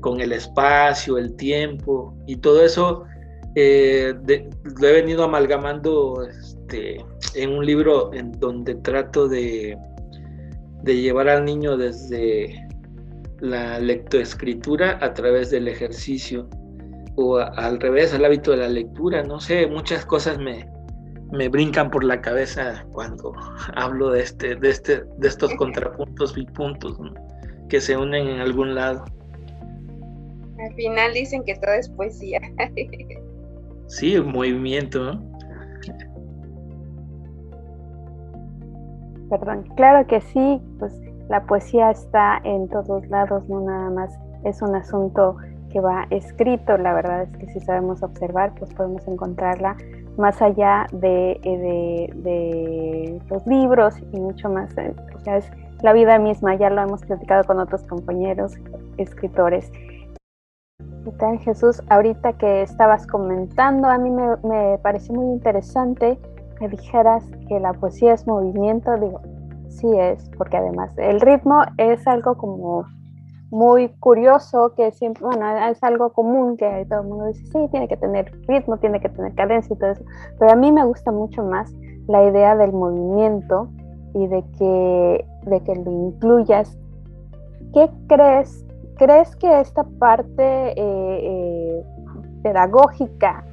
con 0.00 0.20
el 0.20 0.32
espacio, 0.32 1.18
el 1.18 1.34
tiempo, 1.36 2.16
y 2.26 2.36
todo 2.36 2.64
eso 2.64 3.04
eh, 3.54 4.14
lo 4.80 4.88
he 4.88 4.92
venido 4.92 5.24
amalgamando 5.24 6.22
este, 6.66 7.04
en 7.34 7.50
un 7.50 7.64
libro 7.64 8.12
en 8.12 8.32
donde 8.32 8.74
trato 8.76 9.28
de, 9.28 9.78
de 10.82 10.96
llevar 10.96 11.28
al 11.28 11.44
niño 11.44 11.76
desde 11.76 12.66
la 13.40 13.78
lectoescritura 13.78 14.98
a 15.00 15.14
través 15.14 15.50
del 15.50 15.68
ejercicio 15.68 16.48
o 17.14 17.38
al 17.38 17.80
revés, 17.80 18.12
al 18.14 18.24
hábito 18.24 18.50
de 18.50 18.56
la 18.58 18.68
lectura, 18.68 19.22
no 19.22 19.40
sé, 19.40 19.66
muchas 19.66 20.04
cosas 20.04 20.38
me, 20.38 20.68
me 21.32 21.48
brincan 21.48 21.90
por 21.90 22.02
la 22.02 22.20
cabeza 22.20 22.84
cuando 22.92 23.32
hablo 23.76 24.10
de 24.10 24.22
este, 24.22 24.56
de 24.56 24.70
este, 24.70 25.04
de 25.18 25.28
estos 25.28 25.54
contrapuntos 25.54 26.36
y 26.36 26.46
puntos 26.46 26.98
que 27.68 27.80
se 27.80 27.96
unen 27.96 28.26
en 28.26 28.40
algún 28.40 28.74
lado. 28.74 29.04
Al 30.58 30.74
final 30.74 31.12
dicen 31.14 31.44
que 31.44 31.54
todo 31.54 31.74
es 31.74 31.88
poesía. 31.90 32.40
sí, 33.86 34.16
un 34.16 34.32
movimiento, 34.32 35.20
Perdón, 39.28 39.64
claro 39.74 40.06
que 40.06 40.20
sí, 40.20 40.62
pues 40.78 40.92
la 41.28 41.42
poesía 41.46 41.90
está 41.90 42.38
en 42.44 42.68
todos 42.68 43.08
lados, 43.08 43.48
no 43.48 43.60
nada 43.60 43.90
más 43.90 44.18
es 44.44 44.62
un 44.62 44.74
asunto 44.76 45.36
que 45.70 45.80
va 45.80 46.06
escrito, 46.10 46.78
la 46.78 46.94
verdad 46.94 47.22
es 47.22 47.36
que 47.36 47.46
si 47.52 47.60
sabemos 47.60 48.02
observar, 48.02 48.52
pues 48.58 48.72
podemos 48.74 49.06
encontrarla 49.08 49.76
más 50.16 50.40
allá 50.40 50.86
de, 50.92 51.32
eh, 51.42 52.10
de, 52.14 53.20
los 53.28 53.46
libros 53.46 53.94
y 54.12 54.20
mucho 54.20 54.48
más, 54.48 54.76
eh, 54.78 54.94
o 55.14 55.20
sea, 55.20 55.38
es 55.38 55.50
la 55.82 55.92
vida 55.92 56.18
misma, 56.18 56.54
ya 56.54 56.70
lo 56.70 56.80
hemos 56.80 57.02
platicado 57.04 57.44
con 57.44 57.58
otros 57.58 57.82
compañeros 57.82 58.54
escritores. 58.96 59.70
Y 60.80 61.10
tal, 61.18 61.38
Jesús, 61.40 61.82
ahorita 61.88 62.34
que 62.34 62.62
estabas 62.62 63.06
comentando, 63.06 63.88
a 63.88 63.98
mí 63.98 64.10
me, 64.10 64.36
me 64.44 64.78
pareció 64.78 65.14
muy 65.14 65.26
interesante 65.26 66.18
que 66.58 66.68
dijeras 66.68 67.24
que 67.48 67.60
la 67.60 67.72
poesía 67.72 68.14
es 68.14 68.26
movimiento, 68.26 68.96
digo, 68.96 69.20
sí 69.68 69.88
es, 69.98 70.30
porque 70.36 70.56
además 70.56 70.90
el 70.96 71.20
ritmo 71.20 71.62
es 71.78 72.06
algo 72.06 72.36
como 72.36 72.84
muy 73.50 73.88
curioso 74.00 74.74
que 74.76 74.90
siempre, 74.90 75.24
bueno, 75.24 75.46
es 75.68 75.82
algo 75.82 76.12
común 76.12 76.56
que 76.56 76.86
todo 76.88 77.02
el 77.02 77.08
mundo 77.08 77.26
dice, 77.26 77.44
sí, 77.46 77.68
tiene 77.70 77.88
que 77.88 77.96
tener 77.96 78.32
ritmo, 78.48 78.76
tiene 78.78 79.00
que 79.00 79.08
tener 79.08 79.34
cadencia 79.34 79.74
y 79.74 79.78
todo 79.78 79.90
eso, 79.90 80.04
pero 80.38 80.52
a 80.52 80.56
mí 80.56 80.72
me 80.72 80.84
gusta 80.84 81.12
mucho 81.12 81.44
más 81.44 81.72
la 82.08 82.24
idea 82.24 82.56
del 82.56 82.72
movimiento 82.72 83.68
y 84.14 84.26
de 84.26 84.44
que, 84.58 85.26
de 85.46 85.60
que 85.60 85.74
lo 85.76 85.90
incluyas. 85.90 86.78
¿Qué 87.72 87.90
crees? 88.08 88.64
¿Crees 88.96 89.36
que 89.36 89.60
esta 89.60 89.84
parte 89.98 90.70
eh, 90.70 90.74
eh, 90.76 91.84
pedagógica 92.42 93.44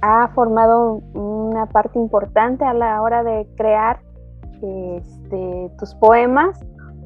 ha 0.00 0.28
formado 0.28 1.02
una 1.48 1.66
parte 1.66 1.98
importante 1.98 2.64
a 2.64 2.74
la 2.74 3.02
hora 3.02 3.22
de 3.22 3.46
crear 3.56 4.00
este, 4.62 5.70
tus 5.78 5.94
poemas? 5.96 6.58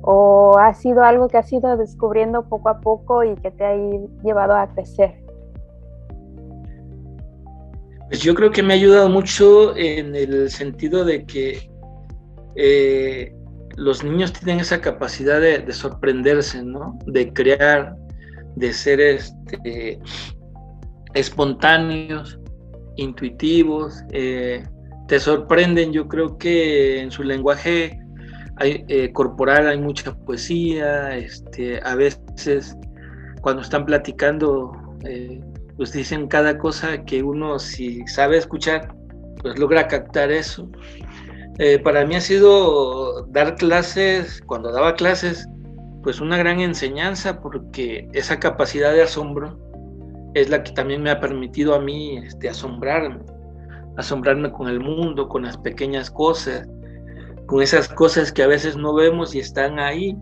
o 0.03 0.59
ha 0.59 0.75
sido 0.75 1.05
algo 1.05 1.29
que 1.29 1.39
has 1.39 1.53
ido 1.53 1.77
descubriendo 1.77 2.49
poco 2.49 2.69
a 2.69 2.81
poco 2.81 3.25
y 3.25 3.35
que 3.37 3.51
te 3.53 3.65
ha 3.65 3.75
llevado 4.25 4.55
a 4.55 4.69
crecer? 4.75 5.15
Pues 8.09 8.21
yo 8.21 8.35
creo 8.35 8.51
que 8.51 8.63
me 8.63 8.75
ha 8.75 8.77
ayudado 8.77 9.09
mucho 9.09 9.77
en 9.77 10.15
el 10.15 10.51
sentido 10.51 11.05
de 11.05 11.25
que 11.25 11.71
eh, 12.57 13.33
los 13.77 14.05
niños 14.05 14.33
tienen 14.33 14.61
esa 14.61 14.81
capacidad 14.81 15.41
de, 15.41 15.73
sorprenderse, 15.73 16.63
¿no? 16.63 16.99
De 17.07 17.33
crear, 17.33 17.97
de 18.57 18.73
ser 18.73 19.01
este, 19.01 19.99
espontáneos, 21.15 22.39
intuitivos, 22.97 24.03
eh, 24.13 24.65
te 25.09 25.21
sorprenden. 25.21 25.93
Yo 25.93 26.09
creo 26.09 26.39
que 26.39 27.01
en 27.01 27.11
su 27.11 27.23
lenguaje 27.23 27.99
eh, 28.61 29.13
corporal 29.13 29.69
hay 29.69 29.79
mucha 29.79 30.15
poesía, 30.15 31.17
este, 31.17 31.81
a 31.83 31.95
veces 31.95 32.77
cuando 33.41 33.63
están 33.63 33.85
platicando, 33.85 34.73
eh, 35.05 35.41
pues 35.77 35.93
dicen 35.93 36.29
cada 36.29 36.59
cosa 36.59 37.05
que 37.05 37.23
uno 37.23 37.59
si 37.59 38.07
sabe 38.07 38.39
escuchar, 38.39 38.95
pues 39.43 39.59
logra 39.59 39.89
captar 39.89 40.31
eso. 40.31 40.71
Eh, 41.59 41.79
para 41.79 42.07
mí 42.07 42.15
ha 42.15 42.21
sido 42.21 43.27
dar 43.27 43.57
clases, 43.57 44.41
cuando 44.47 44.73
daba 44.73 44.95
clases, 44.95 45.47
pues 46.03 46.21
una 46.21 46.37
gran 46.37 46.61
enseñanza 46.61 47.41
porque 47.41 48.09
esa 48.13 48.39
capacidad 48.41 48.93
de 48.93 49.03
asombro 49.03 49.59
es 50.35 50.49
la 50.51 50.63
que 50.63 50.73
también 50.73 51.03
me 51.03 51.11
ha 51.11 51.21
permitido 51.21 51.75
a 51.75 51.81
mí 51.81 52.19
este, 52.19 52.49
asombrarme, 52.49 53.21
asombrarme 53.97 54.51
con 54.53 54.69
el 54.69 54.81
mundo, 54.81 55.29
con 55.29 55.43
las 55.43 55.57
pequeñas 55.57 56.11
cosas, 56.11 56.69
con 57.47 57.63
esas 57.63 57.89
cosas 57.89 58.33
que 58.33 58.43
a 58.43 58.47
veces 58.47 58.77
no 58.77 58.95
vemos 58.95 59.35
y 59.35 59.41
están 59.41 59.79
ahí. 59.79 60.17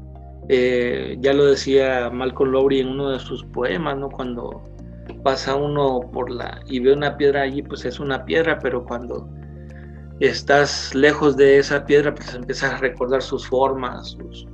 Eh, 0.48 1.16
ya 1.20 1.32
lo 1.32 1.44
decía 1.46 2.10
Malcolm 2.10 2.50
Lowry 2.50 2.80
en 2.80 2.88
uno 2.88 3.10
de 3.10 3.20
sus 3.20 3.44
poemas, 3.44 3.96
¿no? 3.98 4.08
Cuando 4.08 4.64
pasa 5.22 5.54
uno 5.54 6.00
por 6.12 6.30
la 6.30 6.60
y 6.66 6.80
ve 6.80 6.92
una 6.92 7.16
piedra 7.16 7.42
allí, 7.42 7.62
pues 7.62 7.84
es 7.84 8.00
una 8.00 8.24
piedra, 8.24 8.58
pero 8.58 8.84
cuando 8.84 9.28
estás 10.20 10.94
lejos 10.94 11.36
de 11.36 11.58
esa 11.58 11.84
piedra, 11.84 12.14
pues 12.14 12.34
empiezas 12.34 12.74
a 12.74 12.76
recordar 12.78 13.22
sus 13.22 13.46
formas, 13.46 14.10
sus, 14.10 14.46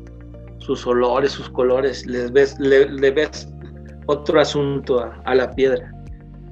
sus 0.58 0.86
olores, 0.86 1.32
sus 1.32 1.48
colores, 1.50 2.06
les 2.06 2.32
ves, 2.32 2.58
le, 2.58 3.10
ves 3.10 3.48
otro 4.06 4.40
asunto 4.40 5.12
a, 5.24 5.34
la 5.34 5.50
piedra. 5.50 5.92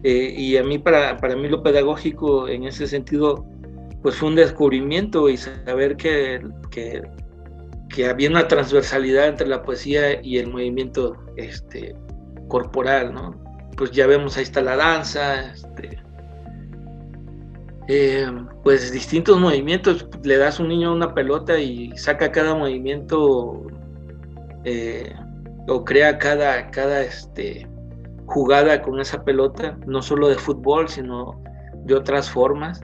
Eh, 0.02 0.34
y 0.36 0.56
a 0.56 0.62
mí, 0.62 0.78
para, 0.78 1.16
para 1.16 1.36
mí 1.36 1.48
lo 1.48 1.62
pedagógico 1.62 2.48
en 2.48 2.64
ese 2.64 2.86
sentido, 2.86 3.46
pues 4.02 4.16
fue 4.16 4.28
un 4.28 4.34
descubrimiento 4.34 5.28
y 5.28 5.36
saber 5.36 5.96
que, 5.96 6.42
que, 6.70 7.02
había 8.06 8.28
una 8.28 8.48
transversalidad 8.48 9.28
entre 9.28 9.46
la 9.46 9.62
poesía 9.62 10.20
y 10.20 10.38
el 10.38 10.50
movimiento 10.50 11.16
este, 11.36 11.94
corporal, 12.48 13.14
¿no? 13.14 13.40
Pues 13.76 13.92
ya 13.92 14.06
vemos, 14.06 14.36
ahí 14.36 14.42
está 14.42 14.60
la 14.62 14.76
danza, 14.76 15.52
este, 15.52 16.02
eh, 17.88 18.26
pues 18.62 18.92
distintos 18.92 19.38
movimientos, 19.38 20.06
le 20.22 20.38
das 20.38 20.58
a 20.58 20.62
un 20.62 20.70
niño 20.70 20.92
una 20.92 21.14
pelota 21.14 21.58
y 21.58 21.96
saca 21.96 22.32
cada 22.32 22.54
movimiento 22.54 23.66
eh, 24.64 25.14
o 25.68 25.84
crea 25.84 26.18
cada, 26.18 26.70
cada 26.70 27.02
este, 27.02 27.66
jugada 28.26 28.82
con 28.82 29.00
esa 29.00 29.24
pelota, 29.24 29.78
no 29.86 30.02
solo 30.02 30.28
de 30.28 30.36
fútbol, 30.36 30.88
sino 30.88 31.42
de 31.84 31.94
otras 31.94 32.30
formas 32.30 32.80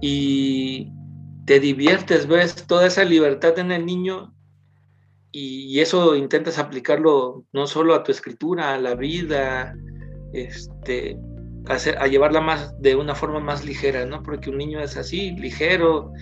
y 0.00 0.92
te 1.46 1.60
diviertes, 1.60 2.26
ves 2.26 2.66
toda 2.66 2.86
esa 2.86 3.04
libertad 3.04 3.58
en 3.58 3.72
el 3.72 3.86
niño 3.86 4.34
y, 5.30 5.80
eso 5.80 6.14
intentas 6.14 6.58
aplicarlo 6.58 7.44
no 7.52 7.66
solo 7.66 7.94
a 7.94 8.02
tu 8.02 8.12
escritura, 8.12 8.74
a 8.74 8.78
la 8.78 8.94
vida, 8.94 9.74
este, 10.34 11.18
a, 11.66 12.06
llevarla 12.06 12.40
más 12.42 12.78
de 12.82 12.96
una 12.96 13.14
forma 13.14 13.40
más 13.40 13.64
ligera, 13.64 14.04
¿no? 14.04 14.22
Porque 14.22 14.50
un 14.50 14.58
niño 14.58 14.80
es 14.80 14.96
así, 14.96 15.30
ligero, 15.32 16.12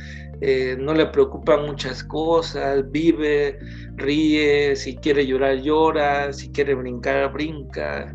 eh, 0.40 0.76
no 0.78 0.94
le 0.94 1.06
preocupan 1.06 1.66
muchas 1.66 2.02
cosas, 2.04 2.90
vive, 2.90 3.58
ríe, 3.96 4.74
si 4.74 4.96
quiere 4.96 5.26
llorar, 5.26 5.56
llora, 5.56 6.32
si 6.32 6.50
quiere 6.50 6.74
brincar, 6.74 7.32
brinca. 7.32 8.14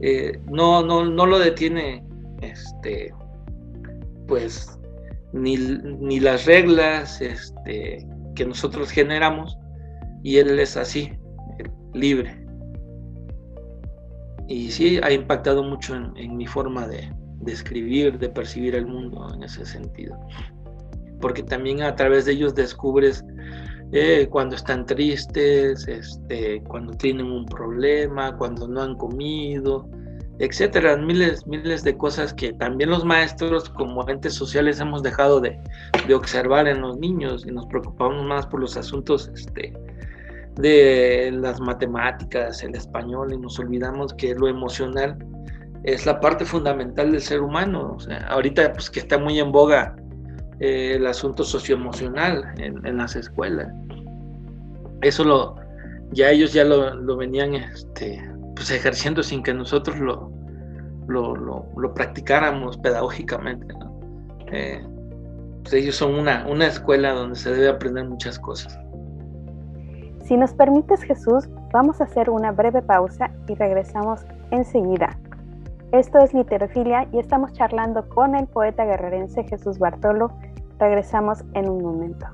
Eh, 0.00 0.40
no, 0.50 0.84
no, 0.84 1.04
no 1.04 1.26
lo 1.26 1.38
detiene, 1.38 2.04
este, 2.40 3.14
pues 4.26 4.78
ni, 5.32 6.20
las 6.20 6.46
reglas 6.46 7.20
este, 7.20 8.06
que 8.34 8.46
nosotros 8.46 8.90
generamos 8.90 9.58
y 10.22 10.38
él 10.38 10.58
es 10.58 10.76
así, 10.76 11.12
libre. 11.92 12.44
Y 14.48 14.70
sí, 14.70 15.00
ha 15.02 15.10
impactado 15.10 15.62
mucho 15.62 15.94
en, 15.94 16.36
mi 16.36 16.46
forma 16.46 16.86
de, 16.86 17.12
escribir, 17.46 18.18
de 18.18 18.28
percibir 18.28 18.74
el 18.74 18.86
mundo 18.86 19.32
en 19.34 19.42
ese 19.42 19.64
sentido. 19.64 20.18
Porque 21.24 21.42
también 21.42 21.80
a 21.80 21.96
través 21.96 22.26
de 22.26 22.32
ellos 22.32 22.54
descubres 22.54 23.24
eh, 23.92 24.28
cuando 24.30 24.56
están 24.56 24.84
tristes, 24.84 25.88
este, 25.88 26.62
cuando 26.64 26.92
tienen 26.92 27.24
un 27.24 27.46
problema, 27.46 28.36
cuando 28.36 28.68
no 28.68 28.82
han 28.82 28.94
comido, 28.96 29.88
etcétera, 30.38 30.98
miles, 30.98 31.46
miles 31.46 31.82
de 31.82 31.96
cosas 31.96 32.34
que 32.34 32.52
también 32.52 32.90
los 32.90 33.06
maestros 33.06 33.70
como 33.70 34.06
entes 34.06 34.34
sociales 34.34 34.80
hemos 34.80 35.02
dejado 35.02 35.40
de, 35.40 35.58
observar 36.14 36.68
en 36.68 36.82
los 36.82 36.98
niños 36.98 37.46
y 37.46 37.52
nos 37.52 37.64
preocupamos 37.68 38.22
más 38.26 38.44
por 38.44 38.60
los 38.60 38.76
asuntos 38.76 39.30
este, 39.34 39.72
de 40.56 41.30
las 41.32 41.58
matemáticas, 41.58 42.62
el 42.62 42.74
español 42.74 43.32
y 43.32 43.38
nos 43.38 43.58
olvidamos 43.58 44.12
que 44.12 44.34
lo 44.34 44.46
emocional 44.46 45.16
es 45.84 46.04
la 46.04 46.20
parte 46.20 46.44
fundamental 46.44 47.12
del 47.12 47.22
ser 47.22 47.40
humano. 47.40 47.96
ahorita 48.28 48.74
pues 48.74 48.90
que 48.90 49.00
está 49.00 49.16
muy 49.16 49.40
en 49.40 49.50
boga 49.50 49.96
eh, 50.60 50.94
el 50.96 51.06
asunto 51.06 51.44
socioemocional 51.44 52.44
en, 52.58 52.84
en, 52.86 52.96
las 52.96 53.16
escuelas. 53.16 53.72
Eso 55.02 55.24
lo, 55.24 55.56
ya 56.12 56.30
ellos 56.30 56.52
ya 56.52 56.64
lo, 56.64 56.94
lo 56.94 57.16
venían 57.16 57.54
este, 57.54 58.22
pues 58.54 58.70
ejerciendo 58.70 59.22
sin 59.22 59.42
que 59.42 59.52
nosotros 59.52 59.98
lo, 59.98 60.30
lo, 61.06 61.94
practicáramos 61.94 62.78
pedagógicamente. 62.78 63.74
Eh, 64.52 64.82
pues 65.62 65.74
ellos 65.74 65.96
son 65.96 66.14
una, 66.14 66.46
una 66.46 66.66
escuela 66.66 67.12
donde 67.12 67.36
se 67.36 67.50
debe 67.50 67.68
aprender 67.68 68.04
muchas 68.04 68.38
cosas. 68.38 68.78
Si 70.24 70.36
nos 70.36 70.54
permites 70.54 71.02
Jesús, 71.02 71.48
vamos 71.72 72.00
a 72.00 72.04
hacer 72.04 72.30
una 72.30 72.52
breve 72.52 72.80
pausa 72.80 73.30
y 73.48 73.54
regresamos 73.54 74.24
enseguida. 74.50 75.18
Esto 75.92 76.18
es 76.18 76.34
Literofilia 76.34 77.08
y 77.12 77.18
estamos 77.18 77.52
charlando 77.52 78.08
con 78.08 78.34
el 78.34 78.46
poeta 78.46 78.84
guerrerense 78.84 79.44
Jesús 79.44 79.78
Bartolo. 79.78 80.32
Regresamos 80.78 81.44
en 81.54 81.68
un 81.68 81.82
momento. 81.82 82.26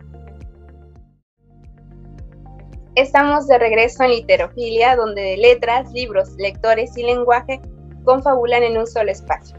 Estamos 2.94 3.46
de 3.46 3.58
regreso 3.58 4.02
en 4.02 4.10
Literofilia, 4.10 4.96
donde 4.96 5.36
letras, 5.36 5.92
libros, 5.92 6.34
lectores 6.38 6.96
y 6.96 7.02
lenguaje 7.02 7.60
confabulan 8.04 8.62
en 8.62 8.78
un 8.78 8.86
solo 8.86 9.10
espacio. 9.10 9.56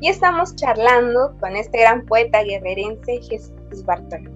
Y 0.00 0.08
estamos 0.08 0.54
charlando 0.56 1.34
con 1.40 1.56
este 1.56 1.80
gran 1.80 2.06
poeta 2.06 2.42
guerrerense 2.42 3.20
Jesús 3.22 3.84
Bartolo. 3.84 4.30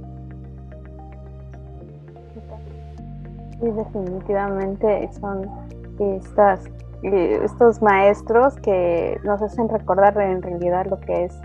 Sí, 3.60 3.70
definitivamente 3.70 5.08
son 5.20 5.48
estas, 5.98 6.64
estos 7.02 7.82
maestros 7.82 8.56
que 8.56 9.20
nos 9.24 9.42
hacen 9.42 9.68
recordar 9.68 10.18
en 10.20 10.42
realidad 10.42 10.86
lo 10.86 10.98
que 11.00 11.24
es 11.24 11.38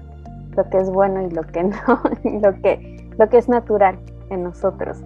lo 0.55 0.69
que 0.69 0.77
es 0.77 0.89
bueno 0.89 1.21
y 1.21 1.29
lo 1.29 1.43
que 1.43 1.63
no, 1.63 2.01
y 2.23 2.39
lo 2.39 2.53
que, 2.61 3.09
lo 3.17 3.29
que 3.29 3.37
es 3.37 3.47
natural 3.47 3.99
en 4.29 4.43
nosotros. 4.43 5.03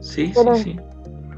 Sí, 0.00 0.32
sí, 0.34 0.48
sí 0.54 0.80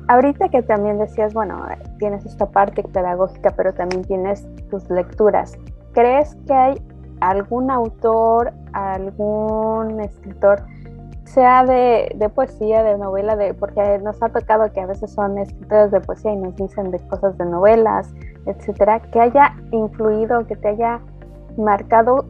ahorita 0.09 0.49
que 0.49 0.62
también 0.62 0.99
decías, 0.99 1.35
bueno, 1.35 1.66
tienes 1.99 2.25
esta 2.25 2.46
parte 2.46 2.83
pedagógica, 2.83 3.51
pero 3.57 3.72
también 3.72 4.03
tienes 4.05 4.46
tus 4.70 4.88
lecturas. 4.90 5.59
¿Crees 5.92 6.37
que 6.46 6.53
hay 6.53 6.83
algún 7.20 7.70
autor, 7.70 8.53
algún 8.72 10.01
escritor, 10.01 10.62
sea 11.27 11.65
de, 11.65 12.31
poesía, 12.35 12.83
de 12.83 12.97
novela, 12.97 13.37
de, 13.37 13.53
porque 13.53 13.99
nos 14.03 14.23
ha 14.23 14.29
tocado 14.29 14.73
que 14.73 14.81
a 14.81 14.87
veces 14.87 15.12
son 15.12 15.37
escritores 15.39 15.91
de 15.91 16.01
poesía 16.01 16.33
y 16.33 16.37
nos 16.37 16.57
dicen 16.57 16.91
de 16.91 16.99
cosas 17.09 17.37
de 17.37 17.45
novelas, 17.45 18.15
etcétera, 18.47 19.01
que 19.01 19.21
haya 19.21 19.55
influido, 19.73 20.47
que 20.47 20.57
te 20.57 20.69
haya 20.69 21.01
marcado 21.59 22.27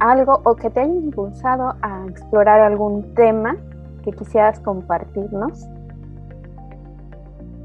algo 0.00 0.40
o 0.44 0.54
que 0.54 0.70
te 0.70 0.80
haya 0.80 0.92
impulsado 0.92 1.74
a 1.82 2.06
explorar 2.08 2.60
algún 2.60 3.14
tema 3.14 3.56
que 4.04 4.12
quisieras 4.12 4.60
compartirnos? 4.60 5.66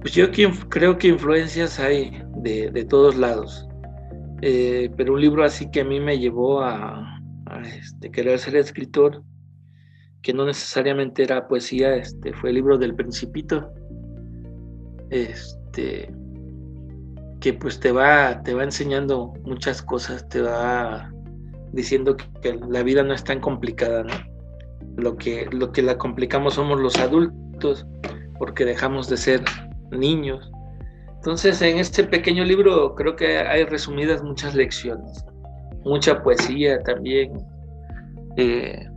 Pues 0.02 0.14
yo 0.14 0.28
creo 0.70 0.98
que 0.98 1.10
influencias 1.10 1.80
hay 1.80 2.24
de, 2.38 2.86
todos 2.86 3.18
lados, 3.18 3.68
eh, 4.42 4.90
pero 4.96 5.14
un 5.14 5.22
libro 5.22 5.44
así 5.44 5.70
que 5.70 5.82
a 5.82 5.84
mí 5.84 6.00
me 6.00 6.18
llevó 6.18 6.62
a, 6.62 7.20
este, 7.66 8.10
querer 8.10 8.40
ser 8.40 8.56
escritor, 8.56 9.22
que 10.22 10.34
no 10.34 10.46
necesariamente 10.46 11.24
era 11.24 11.48
poesía, 11.48 11.96
este, 11.96 12.34
fue 12.34 12.50
el 12.50 12.56
libro 12.56 12.78
del 12.78 12.96
Principito, 12.96 13.72
este, 15.10 16.12
que 17.40 17.54
pues 17.54 17.80
te 17.80 17.92
va, 17.92 18.42
te 18.44 18.54
va 18.54 18.64
enseñando 18.64 19.34
muchas 19.44 19.82
cosas, 19.82 20.28
te 20.28 20.42
va 20.42 21.12
diciendo 21.72 22.18
que, 22.42 22.60
la 22.70 22.84
vida 22.84 23.04
no 23.04 23.14
es 23.14 23.24
tan 23.24 23.40
complicada, 23.40 24.04
¿no? 24.04 24.14
Lo 24.98 25.16
que, 25.16 25.48
lo 25.52 25.72
que 25.72 25.82
la 25.82 25.98
complicamos 25.98 26.56
somos 26.56 26.80
los 26.80 26.98
adultos, 26.98 27.86
porque 28.38 28.66
dejamos 28.66 29.10
de 29.10 29.18
ser 29.18 29.42
niños. 29.92 30.52
Entonces, 31.16 31.62
en 31.62 31.78
este 31.78 32.04
pequeño 32.04 32.44
libro 32.44 32.96
creo 32.96 33.16
que 33.16 33.38
hay 33.38 33.64
resumidas 33.66 34.24
muchas 34.24 34.56
lecciones, 34.56 35.26
mucha 35.86 36.22
poesía 36.22 36.82
también. 36.84 37.32
Eh, 38.36 38.89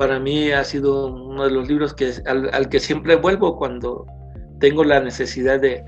para 0.00 0.18
mí 0.18 0.50
ha 0.50 0.64
sido 0.64 1.08
uno 1.08 1.44
de 1.44 1.50
los 1.50 1.68
libros 1.68 1.92
que, 1.92 2.10
al, 2.24 2.70
que 2.70 2.80
siempre 2.80 3.16
vuelvo 3.16 3.58
cuando 3.58 4.06
tengo 4.58 4.82
la 4.82 4.98
necesidad 4.98 5.60
de, 5.60 5.84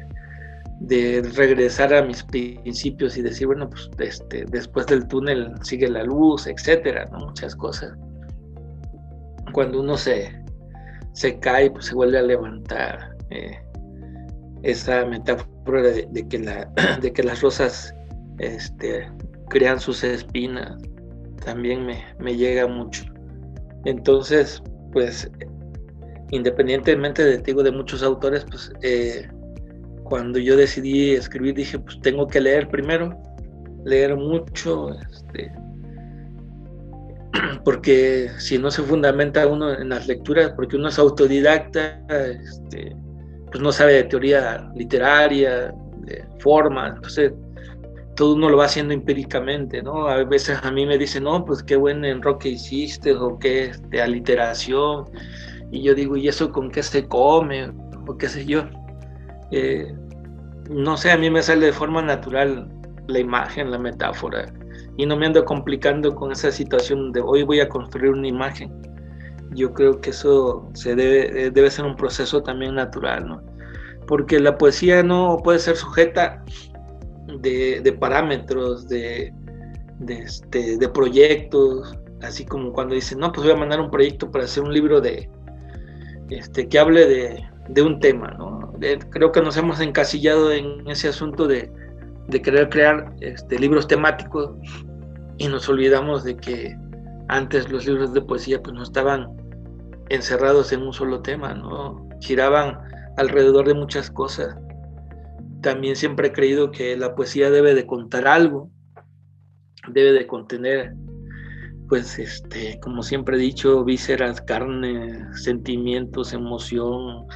regresar 1.34 1.94
a 1.94 2.02
mis 2.02 2.22
principios 2.22 3.16
y 3.16 3.22
decir, 3.22 3.46
bueno, 3.46 3.70
pues 3.70 3.88
este, 4.00 4.44
después 4.50 4.84
del 4.88 5.08
túnel 5.08 5.54
sigue 5.62 5.88
la 5.88 6.02
luz, 6.02 6.46
etcétera, 6.46 7.06
¿no? 7.10 7.20
Muchas 7.20 7.56
cosas. 7.56 7.96
Cuando 9.54 9.80
uno 9.80 9.96
se, 9.96 10.30
cae, 11.40 11.70
pues 11.70 11.86
se 11.86 11.94
vuelve 11.94 12.18
a 12.18 12.22
levantar. 12.22 13.16
Eh, 13.30 13.58
esa 14.62 15.06
metáfora 15.06 15.80
de, 15.84 16.28
que 17.14 17.22
las 17.22 17.40
rosas 17.40 17.94
este, 18.36 19.10
crean 19.48 19.80
sus 19.80 20.04
espinas 20.04 20.76
también 21.42 21.86
me 21.86 22.36
llega 22.36 22.66
mucho. 22.66 23.11
Entonces, 23.84 24.62
pues, 24.92 25.30
independientemente 26.30 27.24
de, 27.24 27.38
digo, 27.38 27.62
de 27.62 27.72
muchos 27.72 28.02
autores, 28.02 28.44
pues, 28.48 28.72
eh, 28.82 29.28
cuando 30.04 30.38
yo 30.38 30.56
decidí 30.56 31.12
escribir 31.12 31.54
dije, 31.54 31.78
pues 31.78 32.00
tengo 32.02 32.26
que 32.26 32.40
leer 32.40 32.68
primero, 32.68 33.18
leer 33.84 34.16
mucho, 34.16 34.90
este, 35.10 35.52
porque 37.64 38.30
si 38.38 38.58
no 38.58 38.70
se 38.70 38.82
fundamenta 38.82 39.46
uno 39.46 39.72
en 39.72 39.88
las 39.88 40.06
lecturas, 40.06 40.52
porque 40.54 40.76
uno 40.76 40.88
es 40.88 40.98
autodidacta, 40.98 41.98
este, 42.08 42.94
pues 43.50 43.62
no 43.62 43.72
sabe 43.72 43.94
de 43.94 44.04
teoría 44.04 44.70
literaria, 44.74 45.72
de 45.98 46.24
forma, 46.40 46.88
entonces 46.88 47.32
todo 48.14 48.34
uno 48.34 48.48
lo 48.48 48.58
va 48.58 48.66
haciendo 48.66 48.92
empíricamente, 48.92 49.82
¿no? 49.82 50.06
A 50.06 50.22
veces 50.24 50.58
a 50.62 50.70
mí 50.70 50.86
me 50.86 50.98
dicen, 50.98 51.24
no, 51.24 51.44
pues 51.44 51.62
qué 51.62 51.76
buen 51.76 52.04
enroque 52.04 52.50
hiciste, 52.50 53.14
o 53.14 53.38
qué 53.38 53.72
de 53.88 54.02
aliteración, 54.02 55.06
y 55.70 55.82
yo 55.82 55.94
digo, 55.94 56.16
¿y 56.16 56.28
eso 56.28 56.52
con 56.52 56.70
qué 56.70 56.82
se 56.82 57.08
come? 57.08 57.72
O 58.06 58.16
qué 58.18 58.28
sé 58.28 58.44
yo. 58.44 58.64
Eh, 59.50 59.94
no 60.70 60.96
sé, 60.96 61.10
a 61.10 61.16
mí 61.16 61.30
me 61.30 61.42
sale 61.42 61.66
de 61.66 61.72
forma 61.72 62.02
natural 62.02 62.68
la 63.08 63.18
imagen, 63.18 63.70
la 63.70 63.78
metáfora, 63.78 64.52
y 64.96 65.06
no 65.06 65.16
me 65.16 65.26
ando 65.26 65.44
complicando 65.44 66.14
con 66.14 66.32
esa 66.32 66.50
situación 66.50 67.12
de 67.12 67.22
hoy 67.22 67.42
voy 67.42 67.60
a 67.60 67.68
construir 67.68 68.12
una 68.12 68.28
imagen. 68.28 68.70
Yo 69.54 69.72
creo 69.72 70.00
que 70.00 70.10
eso 70.10 70.68
se 70.74 70.94
debe, 70.94 71.50
debe 71.50 71.70
ser 71.70 71.84
un 71.84 71.96
proceso 71.96 72.42
también 72.42 72.74
natural, 72.74 73.26
¿no? 73.26 73.42
Porque 74.06 74.38
la 74.40 74.58
poesía 74.58 75.02
no 75.02 75.38
puede 75.42 75.58
ser 75.58 75.76
sujeta 75.76 76.42
de, 77.26 77.96
parámetros, 77.98 78.88
de, 78.88 79.32
este, 80.08 80.76
de 80.78 80.88
proyectos, 80.88 81.96
así 82.22 82.44
como 82.44 82.72
cuando 82.72 82.94
dicen, 82.94 83.18
no, 83.18 83.32
pues 83.32 83.46
voy 83.46 83.54
a 83.54 83.58
mandar 83.58 83.80
un 83.80 83.90
proyecto 83.90 84.30
para 84.30 84.44
hacer 84.44 84.62
un 84.62 84.72
libro 84.72 85.00
de, 85.00 85.28
este, 86.30 86.68
que 86.68 86.78
hable 86.78 87.06
de, 87.06 87.44
de 87.68 87.82
un 87.82 88.00
tema, 88.00 88.30
¿no? 88.38 88.62
creo 89.10 89.32
que 89.32 89.40
nos 89.40 89.56
hemos 89.56 89.80
encasillado 89.80 90.52
en 90.52 90.88
ese 90.88 91.08
asunto 91.08 91.46
de, 91.46 91.70
querer 92.42 92.68
crear 92.70 93.12
este, 93.20 93.58
libros 93.58 93.86
temáticos 93.86 94.52
y 95.38 95.48
nos 95.48 95.68
olvidamos 95.68 96.24
de 96.24 96.36
que 96.36 96.76
antes 97.28 97.70
los 97.70 97.86
libros 97.86 98.14
de 98.14 98.22
poesía 98.22 98.62
pues 98.62 98.74
no 98.74 98.82
estaban 98.82 99.28
encerrados 100.08 100.72
en 100.72 100.82
un 100.82 100.92
solo 100.92 101.20
tema, 101.20 101.54
¿no? 101.54 102.08
Giraban 102.20 102.78
alrededor 103.16 103.66
de 103.66 103.74
muchas 103.74 104.10
cosas. 104.10 104.56
También 105.62 105.96
siempre 105.96 106.28
he 106.28 106.32
creído 106.32 106.70
que 106.70 106.96
la 106.96 107.14
poesía 107.14 107.50
debe 107.50 107.74
de 107.74 107.86
contar 107.86 108.26
algo, 108.26 108.70
debe 109.88 110.12
de 110.12 110.26
contener, 110.26 110.94
pues, 111.88 112.18
este, 112.18 112.78
como 112.80 113.02
siempre 113.02 113.36
he 113.36 113.40
dicho, 113.40 113.84
vísceras, 113.84 114.40
carne, 114.42 115.24
sentimientos, 115.34 116.32
emoción, 116.32 117.26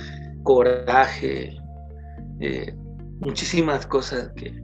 coraje, 0.43 1.57
eh, 2.41 2.75
muchísimas 3.21 3.87
cosas 3.87 4.33
que, 4.37 4.61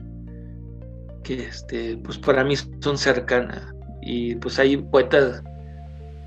que 1.23 1.45
este, 1.45 1.97
pues 1.97 2.17
para 2.17 2.43
mí 2.43 2.55
son 2.55 2.97
cercanas. 2.97 3.73
Y 4.01 4.35
pues 4.35 4.59
hay 4.59 4.77
poetas 4.77 5.41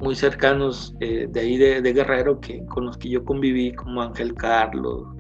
muy 0.01 0.15
cercanos 0.15 0.95
eh, 1.01 1.27
de 1.29 1.41
ahí 1.41 1.57
de, 1.57 1.93
Guerrero 1.93 2.41
que, 2.41 2.65
con 2.67 2.87
los 2.87 2.99
que 2.99 3.09
yo 3.09 3.25
conviví, 3.25 3.73
como 3.73 4.03
Ángel 4.03 4.35
Carlos, 4.35 5.16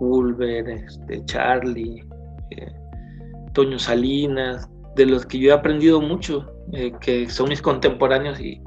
Ulver, 0.00 0.68
este, 0.68 1.24
Charlie, 1.24 2.04
eh, 2.50 2.72
Toño 3.52 3.78
Salinas, 3.78 4.68
de 4.96 5.06
los 5.06 5.26
que 5.26 5.38
yo 5.38 5.50
he 5.50 5.54
aprendido 5.54 6.00
mucho, 6.00 6.46
que 7.00 7.28
son 7.28 7.48
mis 7.48 7.62
contemporáneos 7.62 8.40
y, 8.40 8.60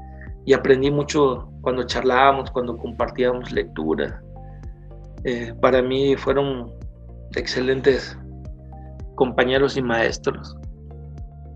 aprendí 0.54 0.90
mucho 0.90 1.48
cuando 1.60 1.84
charlábamos, 1.84 2.50
cuando 2.50 2.76
compartíamos 2.76 3.52
lecturas. 3.52 4.12
Eh, 5.22 5.54
para 5.60 5.80
mí 5.80 6.16
fueron 6.16 6.72
excelentes 7.36 8.18
compañeros 9.14 9.76
y 9.76 9.82
maestros 9.82 10.56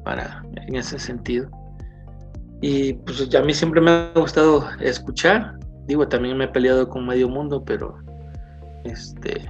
para, 0.04 0.44
en 0.68 0.76
ese 0.76 1.00
sentido. 1.00 1.50
Y 2.60 2.92
pues 2.92 3.34
a 3.34 3.42
mí 3.42 3.52
siempre 3.52 3.80
me 3.80 3.90
ha 3.90 4.12
gustado 4.14 4.64
escuchar. 4.80 5.58
Digo, 5.86 6.06
también 6.06 6.36
me 6.36 6.44
he 6.44 6.48
peleado 6.48 6.88
con 6.88 7.04
medio 7.04 7.28
mundo, 7.28 7.64
pero 7.64 7.98
este 8.84 9.44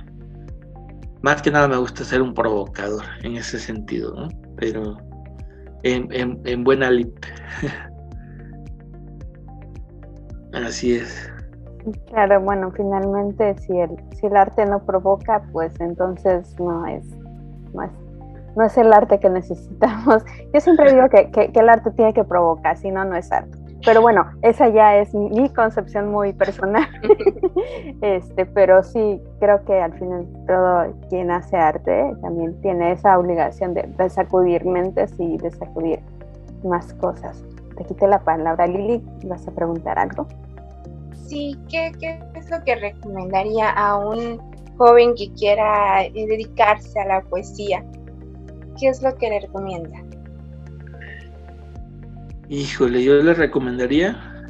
más 1.25 1.41
que 1.41 1.51
nada 1.51 1.67
me 1.67 1.79
gusta 1.79 2.05
ser 2.05 2.21
un 2.21 2.35
provocador 2.35 3.03
en 3.23 3.37
ese 3.37 3.59
sentido, 3.59 4.15
¿no? 4.15 4.29
Pero 4.59 4.99
en, 5.83 6.13
en, 6.13 6.39
en 6.45 6.65
buena 6.65 6.91
lip. 6.91 7.17
Así 10.53 10.97
es. 10.97 11.33
Claro, 12.09 12.43
bueno, 12.43 12.71
finalmente 12.73 13.57
si 13.57 13.73
el, 13.73 13.97
si 14.15 14.27
el 14.27 14.37
arte 14.37 14.67
no 14.67 14.85
provoca, 14.85 15.43
pues 15.51 15.73
entonces 15.81 16.61
no 16.61 16.87
es, 16.87 17.07
no 17.73 17.85
es, 17.85 17.91
no 18.55 18.67
es 18.67 18.77
el 18.77 18.93
arte 18.93 19.19
que 19.19 19.31
necesitamos. 19.31 20.23
Yo 20.53 20.61
siempre 20.61 20.93
digo 20.93 21.09
que, 21.09 21.31
que, 21.31 21.59
el 21.59 21.71
arte 21.71 21.91
tiene 21.93 22.13
que 22.13 22.25
provocar, 22.25 22.77
si 22.77 22.91
no, 22.91 23.03
no 23.07 23.17
es 23.17 23.33
arte. 23.33 23.57
Pero 23.85 24.01
bueno, 24.01 24.25
esa 24.43 24.69
ya 24.69 24.97
es 24.97 25.15
mi 25.15 25.49
concepción 25.51 26.11
muy 26.11 26.33
personal. 26.33 26.89
este, 28.01 28.47
pero 28.47 28.83
sí, 28.83 29.21
creo 29.41 29.65
que 29.65 29.81
al 29.81 29.93
final 29.99 30.27
todo 30.47 30.95
quien 31.11 31.31
hace 31.31 31.57
arte 31.57 32.15
también 32.23 32.59
tiene 32.63 32.93
esa 32.93 33.19
obligación 33.19 33.75
de, 33.75 33.83
de 33.83 34.09
sacudir 34.09 34.65
mentes 34.65 35.13
y 35.19 35.37
de 35.37 35.51
sacudir 35.51 36.01
más 36.65 36.95
cosas. 36.95 37.45
Te 37.77 37.85
quité 37.85 38.07
la 38.07 38.21
palabra, 38.21 38.67
Lili, 38.67 39.03
¿vas 39.25 39.47
a 39.47 39.51
preguntar 39.51 39.99
algo? 39.99 40.27
sí, 41.35 41.59
¿qué, 41.69 41.93
es 42.35 42.51
lo 42.51 42.63
que 42.65 42.77
recomendaría 42.77 43.71
a 43.71 43.99
un 43.99 44.39
joven 44.77 45.15
que 45.17 45.33
quiera 45.33 46.03
dedicarse 46.13 47.01
a 47.01 47.07
la 47.07 47.21
poesía? 47.23 47.85
¿Qué 48.79 48.89
es 48.89 49.03
lo 49.03 49.15
que 49.17 49.31
le 49.31 49.41
recomienda? 49.41 50.04
Híjole, 52.49 53.03
yo 53.03 53.23
le 53.23 53.35
recomendaría 53.35 54.47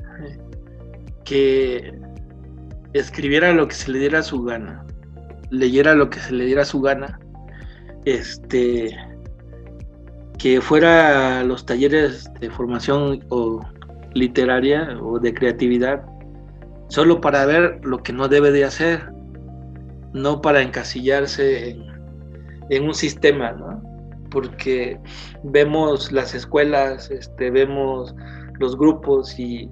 que 1.25 1.93
escribiera 2.93 3.53
lo 3.53 3.69
que 3.69 3.75
se 3.75 3.91
le 3.91 3.99
diera 3.99 4.23
su 4.23 4.43
gana, 4.43 4.85
leyera 5.51 5.95
lo 5.95 6.11
que 6.11 6.21
se 6.21 6.33
le 6.33 6.45
diera 6.45 6.65
su 6.65 6.81
gana, 6.81 7.19
este, 8.05 8.97
que 10.39 10.61
fuera 10.61 11.41
a 11.41 11.45
los 11.45 11.65
talleres 11.65 12.29
de 12.41 12.51
formación 12.51 13.25
o 13.31 13.61
literaria 14.15 14.97
o 15.01 15.19
de 15.19 15.35
creatividad 15.35 16.05
solo 16.89 17.21
para 17.21 17.47
ver 17.47 17.81
lo 17.83 18.03
que 18.03 18.13
no 18.13 18.29
debe 18.29 18.53
de 18.53 18.65
hacer, 18.65 19.11
no 20.13 20.41
para 20.41 20.63
encasillarse 20.63 21.77
en, 22.71 22.85
un 22.85 22.95
sistema, 22.95 23.53
¿no? 23.53 23.74
Porque 24.35 25.01
vemos 25.45 26.13
las 26.13 26.35
escuelas, 26.35 27.11
este, 27.11 27.51
vemos 27.51 28.15
los 28.59 28.77
grupos 28.77 29.39
y 29.39 29.69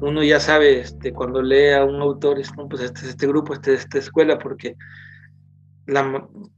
uno 0.00 0.22
ya 0.22 0.40
sabe 0.40 0.80
este, 0.80 1.12
cuando 1.12 1.42
lee 1.42 1.72
a 1.72 1.84
un 1.84 2.00
autor, 2.00 2.40
pues 2.70 2.82
este 2.82 3.00
es 3.00 3.08
este 3.08 3.26
grupo, 3.26 3.52
este 3.52 3.74
es 3.74 3.80
esta 3.80 3.98
escuela, 3.98 4.38
porque 4.38 4.76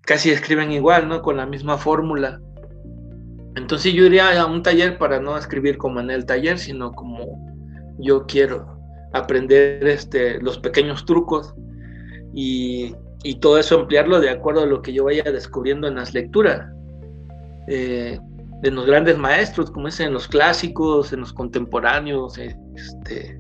casi 0.02 0.30
escriben 0.30 0.70
igual, 0.70 1.08
¿no? 1.08 1.22
Con 1.22 1.38
la 1.38 1.46
misma 1.46 1.78
fórmula. 1.78 2.40
Entonces 3.56 3.92
yo 3.94 4.04
iría 4.04 4.40
a 4.40 4.46
un 4.46 4.62
taller 4.62 4.98
para 4.98 5.18
no 5.18 5.36
escribir 5.36 5.78
como 5.78 5.98
en 6.00 6.10
el 6.10 6.26
taller, 6.26 6.58
sino 6.58 6.92
como 6.92 7.56
yo 7.98 8.26
quiero 8.26 8.78
aprender 9.12 9.86
este, 9.86 10.40
los 10.40 10.58
pequeños 10.58 11.04
trucos 11.04 11.54
y, 12.34 12.94
todo 13.40 13.58
eso 13.58 13.80
ampliarlo 13.80 14.20
de 14.20 14.30
acuerdo 14.30 14.62
a 14.62 14.66
lo 14.66 14.82
que 14.82 14.92
yo 14.92 15.02
vaya 15.04 15.24
descubriendo 15.24 15.88
en 15.88 15.96
las 15.96 16.14
lecturas. 16.14 16.72
Eh, 17.68 18.18
de 18.62 18.70
los 18.70 18.86
grandes 18.86 19.18
maestros, 19.18 19.70
como 19.70 19.88
es 19.88 20.00
en 20.00 20.12
los 20.12 20.28
clásicos, 20.28 21.12
en 21.12 21.20
los 21.20 21.32
contemporáneos, 21.32 22.38
este, 22.38 23.38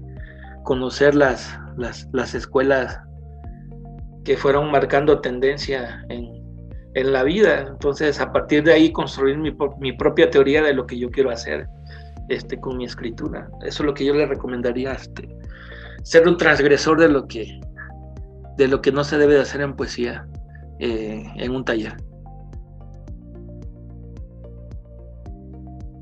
conocer 0.64 1.14
las, 1.14 1.58
las, 1.76 2.08
las 2.12 2.34
escuelas 2.34 3.00
que 4.24 4.36
fueron 4.36 4.70
marcando 4.70 5.20
tendencia 5.20 6.04
en, 6.08 6.26
en, 6.94 7.12
la 7.12 7.22
vida. 7.22 7.66
Entonces, 7.68 8.20
a 8.20 8.32
partir 8.32 8.64
de 8.64 8.72
ahí, 8.72 8.92
construir 8.92 9.38
mi, 9.38 9.56
mi, 9.78 9.92
propia 9.92 10.28
teoría 10.28 10.62
de 10.62 10.74
lo 10.74 10.86
que 10.86 10.98
yo 10.98 11.10
quiero 11.10 11.30
hacer 11.30 11.66
este, 12.28 12.58
con 12.58 12.76
mi 12.76 12.84
escritura. 12.84 13.48
Eso 13.62 13.82
es 13.82 13.86
lo 13.86 13.94
que 13.94 14.04
yo 14.04 14.12
le 14.14 14.26
recomendaría, 14.26 14.92
este, 14.92 15.28
ser 16.02 16.26
un 16.28 16.36
transgresor 16.36 17.00
de 17.00 17.08
lo 17.08 17.26
que, 17.26 17.60
de 18.56 18.68
lo 18.68 18.82
que 18.82 18.92
no 18.92 19.04
se 19.04 19.16
debe 19.16 19.34
de 19.34 19.40
hacer 19.40 19.60
en 19.60 19.74
poesía 19.74 20.26
eh, 20.78 21.24
en 21.36 21.52
un 21.52 21.64
taller. 21.64 21.96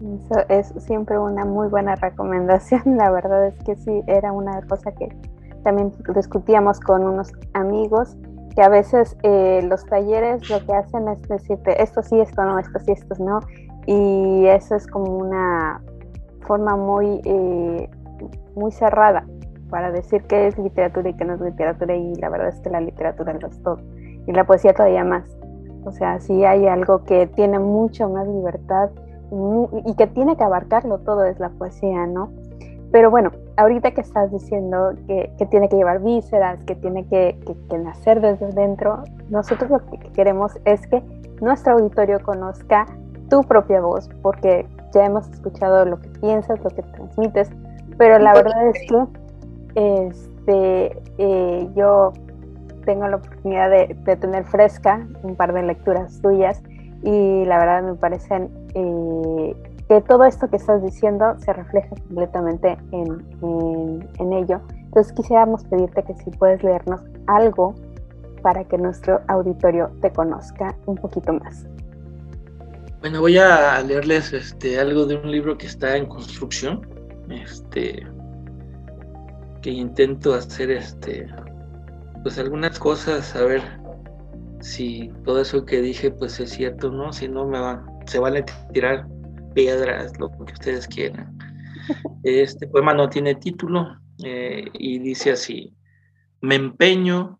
Eso 0.05 0.45
es 0.49 0.75
siempre 0.85 1.19
una 1.19 1.45
muy 1.45 1.69
buena 1.69 1.95
recomendación. 1.97 2.83
La 2.97 3.11
verdad 3.11 3.47
es 3.47 3.59
que 3.65 3.77
sí, 3.77 4.03
era 4.07 4.33
una 4.33 4.61
cosa 4.63 4.93
que 4.93 5.09
también 5.63 5.93
discutíamos 6.15 6.79
con 6.79 7.05
unos 7.05 7.33
amigos, 7.55 8.17
que 8.55 8.63
a 8.63 8.69
veces 8.69 9.17
eh, 9.23 9.67
los 9.69 9.85
talleres 9.87 10.49
lo 10.51 10.65
que 10.65 10.75
hacen 10.75 11.09
es 11.09 11.23
decirte 11.23 11.83
esto 11.83 12.03
sí, 12.03 12.21
esto 12.21 12.45
no, 12.45 12.59
esto 12.59 12.79
sí, 12.81 12.93
esto 12.93 13.15
no. 13.19 13.41
Y 13.87 14.47
eso 14.47 14.75
es 14.75 14.87
como 14.87 15.17
una 15.17 15.83
forma 16.43 16.77
muy, 16.77 17.21
eh, 17.25 17.91
muy 18.55 18.73
cerrada 18.73 19.27
para 19.71 19.91
decir 19.91 20.23
qué 20.25 20.47
es 20.47 20.59
literatura 20.59 21.09
y 21.09 21.15
qué 21.15 21.25
no 21.25 21.35
es 21.35 21.41
literatura. 21.41 21.97
Y 21.97 22.15
la 22.17 22.29
verdad 22.29 22.49
es 22.49 22.61
que 22.61 22.71
la 22.71 22.81
literatura 22.81 23.33
lo 23.33 23.49
es 23.49 23.63
todo. 23.63 23.79
Y 24.27 24.33
la 24.33 24.45
poesía 24.45 24.75
todavía 24.75 25.05
más. 25.05 25.25
O 25.85 25.93
sea, 25.93 26.21
sí 26.21 26.45
hay 26.45 26.67
algo 26.67 27.05
que 27.05 27.27
tiene 27.27 27.59
mucho 27.59 28.09
más 28.09 28.27
libertad 28.27 28.91
y 29.31 29.95
que 29.95 30.07
tiene 30.07 30.37
que 30.37 30.45
abarcarlo 30.45 30.99
todo 30.99 31.25
es 31.25 31.39
la 31.41 31.49
poesía, 31.51 32.07
¿no? 32.07 32.31
Pero 32.95 33.11
bueno, 33.11 33.33
ahorita 33.57 33.91
que 33.91 34.03
estás 34.03 34.31
diciendo 34.31 34.93
que, 35.09 35.29
tiene 35.51 35.69
que 35.69 35.75
llevar 35.75 36.01
vísceras, 36.01 36.63
que 36.63 36.77
tiene 36.77 37.05
que, 37.09 37.37
nacer 37.77 38.21
desde 38.21 38.53
dentro, 38.53 39.03
nosotros 39.31 39.69
lo 39.69 39.85
que 39.85 39.99
queremos 40.13 40.57
es 40.65 40.87
que 40.87 41.03
nuestro 41.41 41.73
auditorio 41.73 42.21
conozca 42.23 42.87
tu 43.29 43.43
propia 43.43 43.81
voz, 43.81 44.09
porque 44.23 44.65
ya 44.93 45.07
hemos 45.07 45.29
escuchado 45.29 45.85
lo 45.85 45.99
que 45.99 46.09
piensas, 46.21 46.63
lo 46.63 46.71
que 46.71 46.83
transmites, 46.83 47.51
pero 47.99 48.21
la 48.21 48.33
verdad 48.33 48.69
es 48.69 48.79
que 48.89 50.05
este, 50.07 51.03
eh, 51.19 51.69
yo 51.75 52.13
tengo 52.85 53.09
la 53.09 53.17
oportunidad 53.17 53.71
de, 53.71 53.97
de, 54.05 54.17
tener 54.17 54.45
fresca 54.45 55.05
un 55.25 55.35
par 55.35 55.53
de 55.53 55.65
lecturas 55.65 56.21
tuyas 56.23 56.63
y 57.03 57.45
la 57.47 57.59
verdad 57.59 57.83
me 57.83 57.95
parecen 57.95 58.51
eh, 58.75 59.57
que 59.89 60.01
todo 60.03 60.25
esto 60.25 60.49
que 60.49 60.57
estás 60.57 60.83
diciendo 60.83 61.35
se 61.39 61.53
refleja 61.53 61.91
completamente 61.91 62.77
en, 62.93 64.09
en, 64.19 64.33
ello. 64.33 64.61
Entonces 64.71 65.13
quisiéramos 65.13 65.65
pedirte 65.65 66.03
que 66.03 66.15
si 66.15 66.31
puedes 66.31 66.63
leernos 66.63 67.01
algo 67.27 67.75
para 68.43 68.65
que 68.65 68.79
nuestro 68.79 69.21
auditorio 69.29 69.91
te 70.01 70.11
conozca 70.11 70.75
un 70.87 70.97
poquito 70.97 71.33
más. 71.35 71.67
Bueno, 73.01 73.21
voy 73.21 73.37
a 73.37 73.83
leerles 73.83 74.33
este, 74.33 74.79
algo 74.79 75.05
de 75.05 75.17
un 75.17 75.31
libro 75.31 75.59
que 75.59 75.67
está 75.67 75.97
en 75.97 76.07
construcción, 76.07 76.89
este, 77.29 78.07
que 79.61 79.71
intento 79.71 80.35
hacer 80.35 80.71
este, 80.71 81.27
pues 82.23 82.39
algunas 82.39 82.79
cosas, 82.79 83.37
a 83.37 83.45
ver 83.45 83.63
si 84.61 85.13
todo 85.25 85.43
eso 85.43 85.67
que 85.67 85.83
dije 85.83 86.11
pues 86.11 86.41
es 86.41 86.51
cierto, 86.51 86.91
¿no? 86.91 87.13
Si 87.13 87.29
no 87.29 87.47
me 87.47 87.61
van, 87.61 87.85
se 88.07 88.19
van 88.19 88.37
a 88.37 88.45
tirar 88.73 89.07
piedras, 89.55 90.19
lo 90.19 90.31
que 90.31 90.53
ustedes 90.53 90.87
quieran. 90.89 91.37
Este 92.23 92.67
poema 92.67 92.95
no 92.95 93.09
tiene 93.09 93.35
título 93.35 93.99
eh, 94.25 94.65
y 94.73 94.99
dice 94.99 95.33
así, 95.33 95.75
me 96.41 96.55
empeño, 96.55 97.39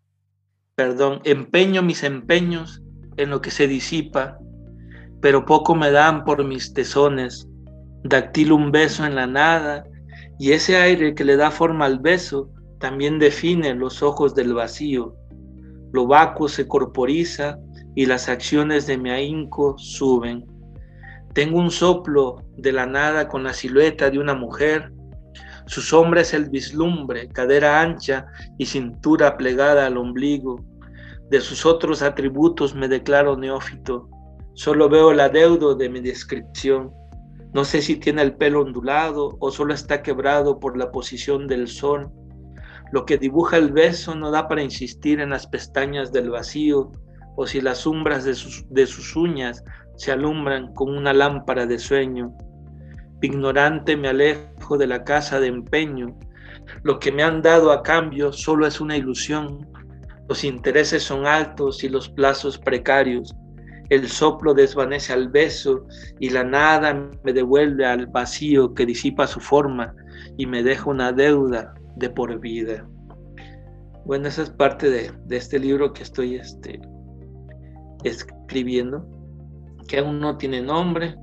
perdón, 0.75 1.21
empeño 1.23 1.81
mis 1.81 2.03
empeños 2.03 2.81
en 3.17 3.29
lo 3.29 3.41
que 3.41 3.51
se 3.51 3.67
disipa, 3.67 4.37
pero 5.21 5.45
poco 5.45 5.73
me 5.75 5.91
dan 5.91 6.23
por 6.25 6.43
mis 6.43 6.73
tesones, 6.73 7.47
dactilo 8.03 8.55
un 8.55 8.71
beso 8.71 9.05
en 9.05 9.15
la 9.15 9.25
nada, 9.25 9.85
y 10.37 10.51
ese 10.51 10.77
aire 10.77 11.15
que 11.15 11.23
le 11.23 11.37
da 11.37 11.49
forma 11.49 11.85
al 11.85 11.99
beso 11.99 12.49
también 12.79 13.19
define 13.19 13.73
los 13.73 14.03
ojos 14.03 14.35
del 14.35 14.53
vacío 14.53 15.15
lo 15.95 16.05
vacuo 16.05 16.49
se 16.49 16.67
corporiza 16.67 17.57
y 17.95 18.05
las 18.05 18.27
acciones 18.27 18.85
de 18.85 18.97
mi 18.97 19.09
ahínco 19.11 19.77
suben. 19.77 20.45
Tengo 21.35 21.59
un 21.59 21.69
soplo 21.69 22.37
de 22.55 22.71
la 22.71 22.85
nada 22.85 23.27
con 23.27 23.43
la 23.43 23.51
silueta 23.51 24.09
de 24.09 24.19
una 24.19 24.33
mujer. 24.33 24.93
Su 25.65 25.81
sombra 25.81 26.21
es 26.21 26.33
el 26.33 26.49
vislumbre, 26.49 27.27
cadera 27.27 27.81
ancha 27.81 28.27
y 28.57 28.65
cintura 28.65 29.35
plegada 29.35 29.85
al 29.85 29.97
ombligo. 29.97 30.63
De 31.29 31.41
sus 31.41 31.65
otros 31.65 32.01
atributos 32.01 32.73
me 32.73 32.87
declaro 32.87 33.35
neófito. 33.35 34.09
Solo 34.53 34.87
veo 34.87 35.11
el 35.11 35.19
adeudo 35.19 35.75
de 35.75 35.89
mi 35.89 35.99
descripción. 35.99 36.93
No 37.53 37.65
sé 37.65 37.81
si 37.81 37.97
tiene 37.97 38.21
el 38.21 38.37
pelo 38.37 38.61
ondulado 38.61 39.35
o 39.41 39.51
solo 39.51 39.73
está 39.73 40.01
quebrado 40.01 40.57
por 40.57 40.77
la 40.77 40.89
posición 40.89 41.47
del 41.47 41.67
sol. 41.67 42.09
Lo 42.93 43.05
que 43.05 43.17
dibuja 43.17 43.57
el 43.57 43.73
beso 43.73 44.15
no 44.15 44.31
da 44.31 44.47
para 44.47 44.63
insistir 44.63 45.19
en 45.19 45.31
las 45.31 45.47
pestañas 45.47 46.13
del 46.13 46.29
vacío 46.29 46.93
o 47.35 47.45
si 47.45 47.59
las 47.59 47.79
sombras 47.79 48.23
de 48.23 48.35
sus, 48.35 48.63
de 48.69 48.87
sus 48.87 49.17
uñas 49.17 49.61
se 49.97 50.11
alumbran 50.11 50.73
con 50.73 50.95
una 50.95 51.13
lámpara 51.13 51.65
de 51.65 51.79
sueño. 51.79 52.33
Ignorante 53.21 53.97
me 53.97 54.09
alejo 54.09 54.77
de 54.77 54.87
la 54.87 55.03
casa 55.03 55.39
de 55.39 55.47
empeño. 55.47 56.17
Lo 56.83 56.99
que 56.99 57.11
me 57.11 57.23
han 57.23 57.41
dado 57.41 57.71
a 57.71 57.83
cambio 57.83 58.31
solo 58.31 58.67
es 58.67 58.81
una 58.81 58.97
ilusión. 58.97 59.67
Los 60.27 60.43
intereses 60.43 61.03
son 61.03 61.25
altos 61.25 61.83
y 61.83 61.89
los 61.89 62.09
plazos 62.09 62.57
precarios. 62.57 63.33
El 63.89 64.07
soplo 64.09 64.53
desvanece 64.53 65.13
al 65.13 65.29
beso 65.29 65.85
y 66.19 66.29
la 66.29 66.43
nada 66.43 67.09
me 67.23 67.33
devuelve 67.33 67.85
al 67.85 68.07
vacío 68.07 68.73
que 68.73 68.85
disipa 68.85 69.27
su 69.27 69.39
forma 69.39 69.93
y 70.37 70.47
me 70.47 70.63
deja 70.63 70.89
una 70.89 71.11
deuda 71.11 71.73
de 71.95 72.09
por 72.09 72.39
vida. 72.39 72.87
Bueno, 74.05 74.27
esa 74.27 74.43
es 74.43 74.49
parte 74.49 74.89
de, 74.89 75.11
este 75.35 75.59
libro 75.59 75.93
que 75.93 76.03
estoy 76.03 76.35
este, 76.35 76.79
escribiendo, 78.03 79.07
que 79.87 79.99
aún 79.99 80.19
no 80.19 80.37
tiene 80.37 80.61
nombre. 80.61 81.15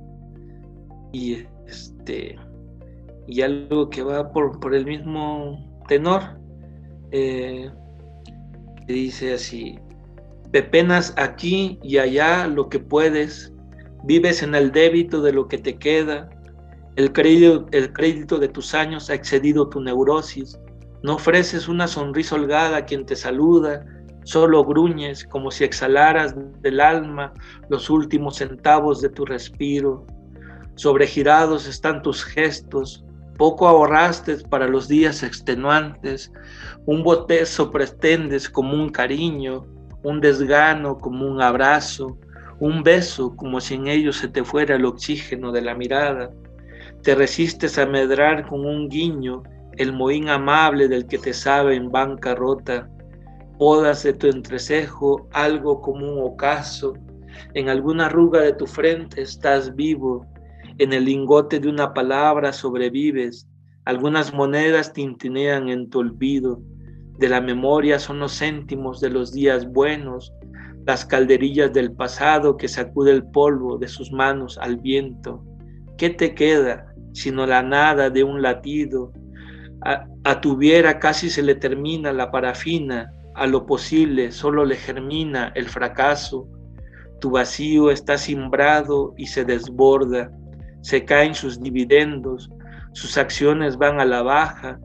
Y, 1.11 1.45
este, 1.67 2.35
y 3.27 3.41
algo 3.41 3.89
que 3.89 4.03
va 4.03 4.31
por, 4.31 4.59
por 4.59 4.73
el 4.73 4.85
mismo 4.85 5.81
tenor, 5.87 6.39
eh, 7.11 7.69
que 8.87 8.93
dice 8.93 9.33
así, 9.33 9.77
pepenas 10.51 11.13
aquí 11.17 11.79
y 11.83 11.97
allá 11.97 12.47
lo 12.47 12.69
que 12.69 12.79
puedes, 12.79 13.53
vives 14.03 14.43
en 14.43 14.55
el 14.55 14.71
débito 14.71 15.21
de 15.21 15.33
lo 15.33 15.47
que 15.47 15.57
te 15.57 15.77
queda, 15.77 16.29
el 16.95 17.11
crédito, 17.11 17.65
el 17.71 17.91
crédito 17.91 18.37
de 18.37 18.49
tus 18.49 18.75
años 18.75 19.09
ha 19.09 19.15
excedido 19.15 19.69
tu 19.69 19.81
neurosis. 19.81 20.59
No 21.01 21.15
ofreces 21.15 21.67
una 21.67 21.87
sonrisa 21.87 22.35
holgada 22.35 22.77
a 22.77 22.85
quien 22.85 23.05
te 23.05 23.15
saluda, 23.15 23.85
solo 24.23 24.63
gruñes 24.63 25.25
como 25.25 25.51
si 25.51 25.63
exhalaras 25.63 26.35
del 26.61 26.79
alma 26.79 27.33
los 27.69 27.89
últimos 27.89 28.37
centavos 28.37 29.01
de 29.01 29.09
tu 29.09 29.25
respiro. 29.25 30.05
Sobregirados 30.75 31.67
están 31.67 32.01
tus 32.01 32.23
gestos, 32.23 33.03
poco 33.37 33.67
ahorraste 33.67 34.37
para 34.49 34.67
los 34.67 34.87
días 34.87 35.23
extenuantes, 35.23 36.31
un 36.85 37.03
botezo 37.03 37.71
pretendes 37.71 38.49
como 38.49 38.73
un 38.73 38.89
cariño, 38.89 39.65
un 40.03 40.19
desgano 40.19 40.97
como 40.97 41.27
un 41.27 41.41
abrazo, 41.41 42.17
un 42.59 42.83
beso 42.83 43.35
como 43.35 43.59
si 43.59 43.75
en 43.75 43.87
ello 43.87 44.13
se 44.13 44.27
te 44.27 44.43
fuera 44.43 44.75
el 44.75 44.85
oxígeno 44.85 45.51
de 45.51 45.61
la 45.61 45.75
mirada 45.75 46.31
te 47.03 47.15
resistes 47.15 47.77
a 47.77 47.85
medrar 47.85 48.47
con 48.47 48.65
un 48.65 48.87
guiño 48.87 49.43
el 49.77 49.91
mohín 49.91 50.29
amable 50.29 50.87
del 50.87 51.05
que 51.05 51.17
te 51.17 51.33
sabe 51.33 51.75
en 51.75 51.91
bancarrota. 51.91 52.89
Podas 53.63 54.03
de 54.03 54.11
tu 54.11 54.27
entrecejo 54.27 55.29
algo 55.31 55.79
como 55.79 56.05
un 56.05 56.19
ocaso. 56.33 56.95
En 57.53 57.69
alguna 57.69 58.07
arruga 58.07 58.41
de 58.41 58.51
tu 58.51 58.67
frente 58.67 59.21
estás 59.21 59.73
vivo. 59.73 60.27
En 60.79 60.91
el 60.91 61.05
lingote 61.05 61.61
de 61.61 61.69
una 61.69 61.93
palabra 61.93 62.51
sobrevives. 62.51 63.47
Algunas 63.85 64.33
monedas 64.33 64.91
tintinean 64.91 65.69
en 65.69 65.89
tu 65.89 65.99
olvido. 65.99 66.61
De 67.19 67.29
la 67.29 67.39
memoria 67.39 67.99
son 67.99 68.19
los 68.19 68.37
céntimos 68.37 68.99
de 68.99 69.11
los 69.11 69.31
días 69.31 69.65
buenos, 69.71 70.33
las 70.85 71.05
calderillas 71.05 71.71
del 71.71 71.93
pasado 71.93 72.57
que 72.57 72.67
sacude 72.67 73.11
el 73.11 73.23
polvo 73.23 73.77
de 73.77 73.87
sus 73.87 74.11
manos 74.11 74.57
al 74.57 74.75
viento. 74.75 75.41
¿Qué 75.97 76.09
te 76.09 76.35
queda? 76.35 76.93
sino 77.13 77.45
la 77.45 77.63
nada 77.63 78.09
de 78.09 78.25
un 78.25 78.41
latido. 78.41 79.13
A, 79.85 80.41
tu 80.41 80.57
viera 80.57 80.99
casi 80.99 81.29
se 81.29 81.43
le 81.43 81.55
termina 81.55 82.11
la 82.11 82.29
parafina, 82.29 83.13
a 83.35 83.47
lo 83.47 83.65
posible 83.65 84.31
solo 84.31 84.65
le 84.65 84.75
germina 84.75 85.51
el 85.55 85.67
fracaso. 85.67 86.47
Tu 87.19 87.31
vacío 87.31 87.91
está 87.91 88.17
simbrado 88.17 89.13
y 89.17 89.27
se 89.27 89.45
desborda. 89.45 90.31
se 90.81 91.05
caen 91.05 91.33
sus 91.33 91.61
dividendos, 91.61 92.51
sus 92.91 93.17
acciones 93.17 93.77
van 93.77 94.01
a 94.01 94.05
la 94.05 94.21
baja, 94.21 94.77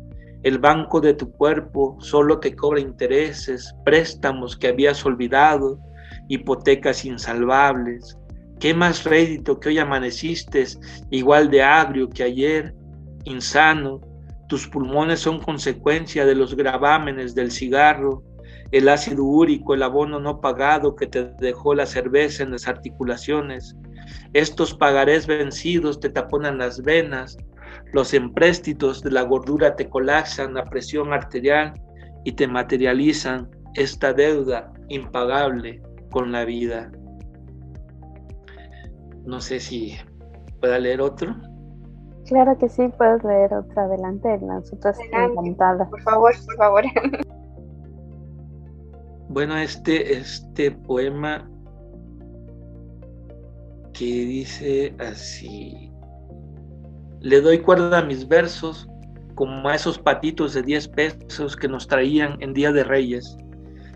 el 0.45 0.59
banco 0.59 1.01
de 1.01 1.15
tu 1.15 1.33
cuerpo 1.33 1.97
solo 2.01 2.39
te 2.39 2.55
cobra 2.55 2.81
intereses, 2.81 3.75
préstamos 3.85 4.57
que 4.57 4.69
habías 4.69 5.05
olvidado, 5.05 5.81
hipotecas 6.29 7.05
insalvables. 7.05 8.17
¿Qué 8.61 8.73
más 8.73 9.05
rédito 9.05 9.59
que 9.59 9.71
hoy 9.71 9.79
amaneciste, 9.79 10.65
igual 11.11 11.51
de 11.51 11.63
agrio 11.63 12.09
que 12.09 12.23
ayer, 12.23 12.75
insano? 13.25 14.01
Tus 14.49 14.69
pulmones 14.69 15.21
son 15.21 15.41
consecuencia 15.41 16.25
de 16.25 16.37
los 16.37 16.55
gravámenes 16.55 17.35
del 17.35 17.51
cigarro, 17.51 18.23
el 18.71 18.89
ácido 18.89 19.25
úrico, 19.25 19.75
el 19.75 19.83
abono 19.83 20.21
no 20.21 20.41
pagado 20.41 20.95
que 20.95 21.07
te 21.07 21.25
dejó 21.41 21.75
la 21.75 21.87
cerveza 21.87 22.43
en 22.43 22.53
las 22.53 22.69
articulaciones. 22.69 23.77
Estos 24.33 24.75
pagarés 24.75 25.27
vencidos 25.27 26.01
te 26.01 26.11
taponan 26.11 26.59
las 26.59 26.83
venas, 26.83 27.39
los 27.93 28.13
empréstitos 28.13 29.03
de 29.03 29.11
la 29.11 29.23
gordura 29.23 29.77
te 29.77 29.89
colapsan 29.89 30.55
la 30.55 30.65
presión 30.65 31.13
arterial 31.13 31.73
y 32.25 32.33
te 32.33 32.47
materializan 32.47 33.49
esta 33.75 34.13
deuda 34.13 34.73
impagable 34.89 35.81
con 36.11 36.33
la 36.33 36.45
vida. 36.45 36.91
No 39.25 39.41
sé 39.41 39.61
si 39.61 39.97
pueda 40.61 40.79
leer 40.79 41.01
otro. 41.01 41.35
Claro 42.27 42.59
que 42.59 42.69
sí, 42.69 42.89
puedes 42.99 43.25
leer 43.25 43.55
otro 43.55 43.81
adelante, 43.81 44.39
nosotros 44.39 44.97
encantadas. 45.11 45.89
Por 45.89 46.03
favor, 46.03 46.33
por 46.45 46.57
favor. 46.57 46.85
Bueno, 49.29 49.59
este, 49.59 50.15
este 50.17 50.71
poema 50.71 51.47
que 53.93 54.05
dice 54.05 54.95
así, 54.99 55.93
le 57.21 57.43
doy 57.43 57.59
cuerda 57.59 57.99
a 57.99 58.05
mis 58.05 58.27
versos 58.27 58.89
como 59.35 59.69
a 59.69 59.75
esos 59.75 59.99
patitos 59.99 60.55
de 60.55 60.63
10 60.63 60.89
pesos 60.89 61.57
que 61.57 61.69
nos 61.69 61.87
traían 61.87 62.39
en 62.41 62.55
Día 62.55 62.73
de 62.73 62.85
Reyes, 62.85 63.37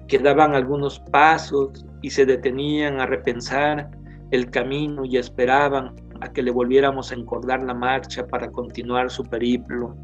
que 0.06 0.18
daban 0.18 0.54
algunos 0.54 1.00
pasos 1.10 1.86
y 2.02 2.10
se 2.10 2.26
detenían 2.26 3.00
a 3.00 3.06
repensar 3.06 3.90
el 4.32 4.50
camino 4.50 5.06
y 5.06 5.16
esperaban 5.16 5.94
a 6.20 6.30
que 6.30 6.42
le 6.42 6.50
volviéramos 6.50 7.10
a 7.10 7.14
encordar 7.14 7.62
la 7.62 7.74
marcha 7.74 8.26
para 8.26 8.50
continuar 8.50 9.10
su 9.10 9.24
periplo. 9.24 9.96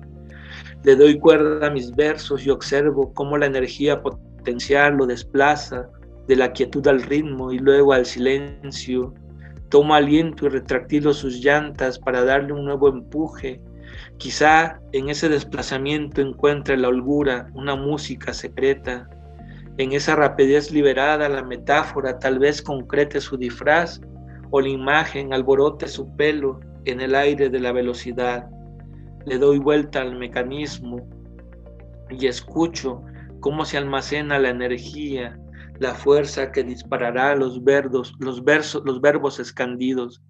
Le 0.85 0.97
doy 0.97 1.19
cuerda 1.19 1.67
a 1.67 1.71
mis 1.71 1.95
versos 1.95 2.47
y 2.47 2.51
observo 2.51 3.13
cómo 3.13 3.37
la 3.37 3.47
energía 3.47 4.01
potencial 4.01 4.28
lo 4.97 5.07
desplaza 5.07 5.89
de 6.27 6.37
la 6.37 6.53
quietud 6.53 6.87
al 6.87 7.03
ritmo 7.03 7.53
y 7.53 7.59
luego 7.59 7.93
al 7.93 8.07
silencio. 8.07 9.15
Toma 9.71 9.97
aliento 9.97 10.47
y 10.47 10.49
retractilo 10.49 11.13
sus 11.13 11.41
llantas 11.41 11.99
para 11.99 12.25
darle 12.25 12.53
un 12.53 12.65
nuevo 12.65 12.89
empuje. 12.89 13.61
Quizá 14.19 14.81
en 14.93 15.09
ese 15.09 15.29
desplazamiento 15.29 16.21
encuentre 16.21 16.77
la 16.77 16.89
holgura, 16.89 17.49
una 17.55 17.77
música 17.77 18.33
secreta. 18.33 19.09
En 19.79 19.93
esa 19.93 20.17
rapidez 20.17 20.71
liberada 20.71 21.29
la 21.29 21.43
metáfora 21.43 22.19
tal 22.19 22.39
vez 22.39 22.63
concrete 22.63 23.21
su 23.21 23.37
disfraz 23.37 24.01
o 24.51 24.61
la 24.61 24.69
imagen 24.69 25.33
alborote 25.33 25.87
su 25.87 26.15
pelo 26.17 26.61
en 26.85 27.01
el 27.01 27.15
aire 27.15 27.49
de 27.49 27.61
la 27.61 27.73
velocidad. 27.73 28.49
Le 29.27 29.39
doy 29.39 29.59
vuelta 29.59 30.01
al 30.01 30.19
mecanismo 30.19 31.07
y 32.11 32.27
escucho 32.27 33.03
cómo 33.41 33.65
se 33.65 33.79
almacena 33.79 34.39
la 34.39 34.51
energía, 34.51 35.39
la 35.79 35.95
fuerza 35.95 36.51
que 36.53 36.65
disparará 36.65 37.35
los, 37.37 37.63
verdos, 37.63 38.15
los, 38.19 38.45
versos, 38.45 38.83
los 38.85 39.01
verbos 39.01 39.39
escandidos. 39.39 40.23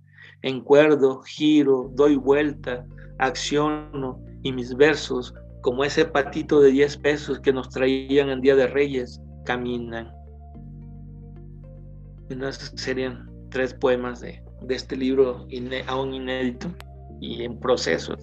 Encuerdo, 0.42 1.22
giro, 1.22 1.90
doy 1.94 2.16
vuelta, 2.16 2.84
acciono 3.18 4.20
y 4.42 4.52
mis 4.52 4.76
versos, 4.76 5.34
como 5.62 5.84
ese 5.84 6.04
patito 6.04 6.60
de 6.60 6.70
10 6.70 6.98
pesos 6.98 7.40
que 7.40 7.52
nos 7.52 7.70
traían 7.70 8.28
en 8.28 8.40
Día 8.40 8.54
de 8.54 8.66
Reyes, 8.66 9.20
caminan. 9.44 10.12
Entonces 12.30 12.72
serían 12.76 13.28
tres 13.50 13.74
poemas 13.74 14.20
de, 14.20 14.42
este 14.68 14.96
libro 14.96 15.46
aún 15.86 16.14
inédito 16.14 16.68
y 17.20 17.42
en 17.42 17.58
proceso. 17.58 18.14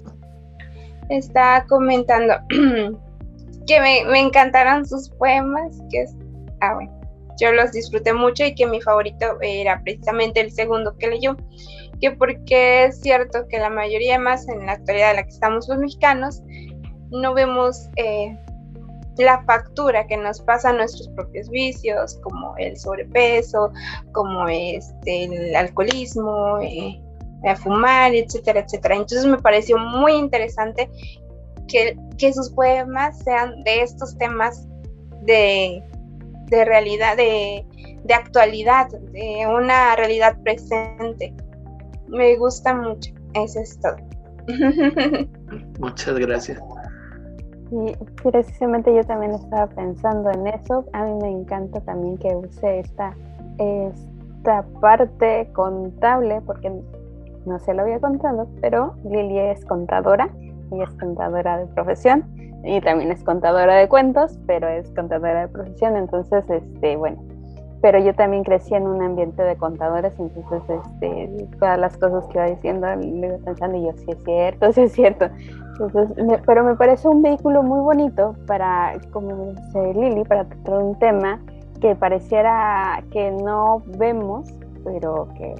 Está 1.09 1.65
comentando 1.67 2.35
que 3.65 3.79
me, 3.79 4.19
encantaron 4.19 4.85
sus 4.85 5.09
poemas, 5.09 5.81
que 5.89 6.03
es, 6.03 6.15
ah, 6.61 6.75
bueno, 6.75 6.91
yo 7.39 7.51
los 7.51 7.71
disfruté 7.71 8.13
mucho 8.13 8.45
y 8.45 8.55
que 8.55 8.65
mi 8.65 8.81
favorito 8.81 9.37
era 9.41 9.81
precisamente 9.83 10.39
el 10.39 10.51
segundo 10.51 10.95
que 10.97 11.07
leyó, 11.07 11.35
que 11.99 12.11
porque 12.11 12.85
es 12.85 13.01
cierto 13.01 13.47
que 13.49 13.59
la 13.59 13.69
mayoría 13.69 14.19
más 14.19 14.47
en 14.47 14.65
la 14.65 14.73
actualidad 14.73 15.09
de 15.09 15.15
la 15.15 15.23
que 15.23 15.29
estamos 15.29 15.67
los 15.67 15.77
mexicanos, 15.77 16.41
no 17.11 17.33
vemos 17.33 17.89
eh, 17.97 18.37
la 19.17 19.43
factura 19.43 20.07
que 20.07 20.17
nos 20.17 20.41
pasa 20.41 20.73
nuestros 20.73 21.07
propios 21.09 21.49
vicios, 21.49 22.19
como 22.23 22.55
el 22.57 22.77
sobrepeso, 22.77 23.71
como 24.11 24.47
este, 24.47 25.25
el 25.25 25.55
alcoholismo, 25.55 26.59
eh, 26.61 27.01
fumar, 27.57 28.13
etcétera, 28.13 28.61
etcétera. 28.61 28.95
Entonces 28.95 29.25
me 29.25 29.37
pareció 29.37 29.77
muy 29.77 30.13
interesante 30.13 30.89
que, 31.67 31.97
que 32.17 32.33
sus 32.33 32.49
poemas 32.51 33.19
sean 33.19 33.63
de 33.63 33.81
estos 33.81 34.17
temas 34.17 34.67
de, 35.21 35.83
de 36.49 36.65
realidad, 36.65 37.17
de, 37.17 37.65
de 38.03 38.13
actualidad, 38.13 38.87
de 38.89 39.47
una 39.47 39.95
realidad 39.95 40.37
presente. 40.43 41.33
Me 42.07 42.35
gusta 42.37 42.73
mucho, 42.73 43.11
eso 43.33 43.59
es 43.59 43.79
todo. 43.79 43.97
Muchas 45.79 46.19
gracias. 46.19 46.61
Y 47.71 47.95
precisamente 48.21 48.93
yo 48.93 49.03
también 49.03 49.31
estaba 49.31 49.67
pensando 49.67 50.29
en 50.31 50.47
eso. 50.47 50.85
A 50.93 51.03
mí 51.03 51.13
me 51.21 51.31
encanta 51.31 51.81
también 51.81 52.17
que 52.17 52.27
use 52.35 52.79
esta, 52.79 53.15
esta 53.57 54.63
parte 54.79 55.49
contable, 55.53 56.41
porque 56.45 56.71
no 57.45 57.59
se 57.59 57.73
lo 57.73 57.81
había 57.81 57.99
contado, 57.99 58.47
pero 58.61 58.95
Lili 59.03 59.39
es 59.39 59.65
contadora, 59.65 60.29
ella 60.71 60.85
es 60.85 60.95
contadora 60.97 61.57
de 61.57 61.67
profesión 61.67 62.25
y 62.63 62.81
también 62.81 63.11
es 63.11 63.23
contadora 63.23 63.75
de 63.75 63.87
cuentos, 63.87 64.39
pero 64.47 64.67
es 64.67 64.89
contadora 64.91 65.41
de 65.41 65.47
profesión, 65.47 65.95
entonces, 65.97 66.43
este, 66.49 66.97
bueno, 66.97 67.17
pero 67.81 67.99
yo 67.99 68.15
también 68.15 68.43
crecí 68.43 68.73
en 68.73 68.87
un 68.87 69.03
ambiente 69.03 69.43
de 69.43 69.55
contadores, 69.57 70.13
entonces, 70.17 70.63
este, 70.67 71.47
todas 71.59 71.77
las 71.77 71.95
cosas 71.97 72.25
que 72.27 72.39
iba 72.39 72.47
diciendo, 72.47 72.87
le 72.95 73.27
iba 73.27 73.37
pensando 73.37 73.77
y 73.77 73.83
yo, 73.83 73.93
sí 73.93 74.05
es 74.07 74.23
cierto, 74.23 74.73
sí 74.73 74.81
es 74.81 74.93
cierto. 74.93 75.29
Entonces, 75.79 76.39
pero 76.47 76.63
me 76.63 76.75
parece 76.75 77.07
un 77.07 77.21
vehículo 77.21 77.61
muy 77.61 77.81
bonito 77.81 78.35
para, 78.47 78.93
como 79.11 79.51
dice 79.51 79.93
Lili, 79.93 80.23
para 80.23 80.45
tratar 80.45 80.81
un 80.81 80.97
tema 80.97 81.39
que 81.79 81.95
pareciera 81.95 83.03
que 83.11 83.29
no 83.29 83.83
vemos, 83.99 84.51
pero 84.83 85.27
que, 85.37 85.53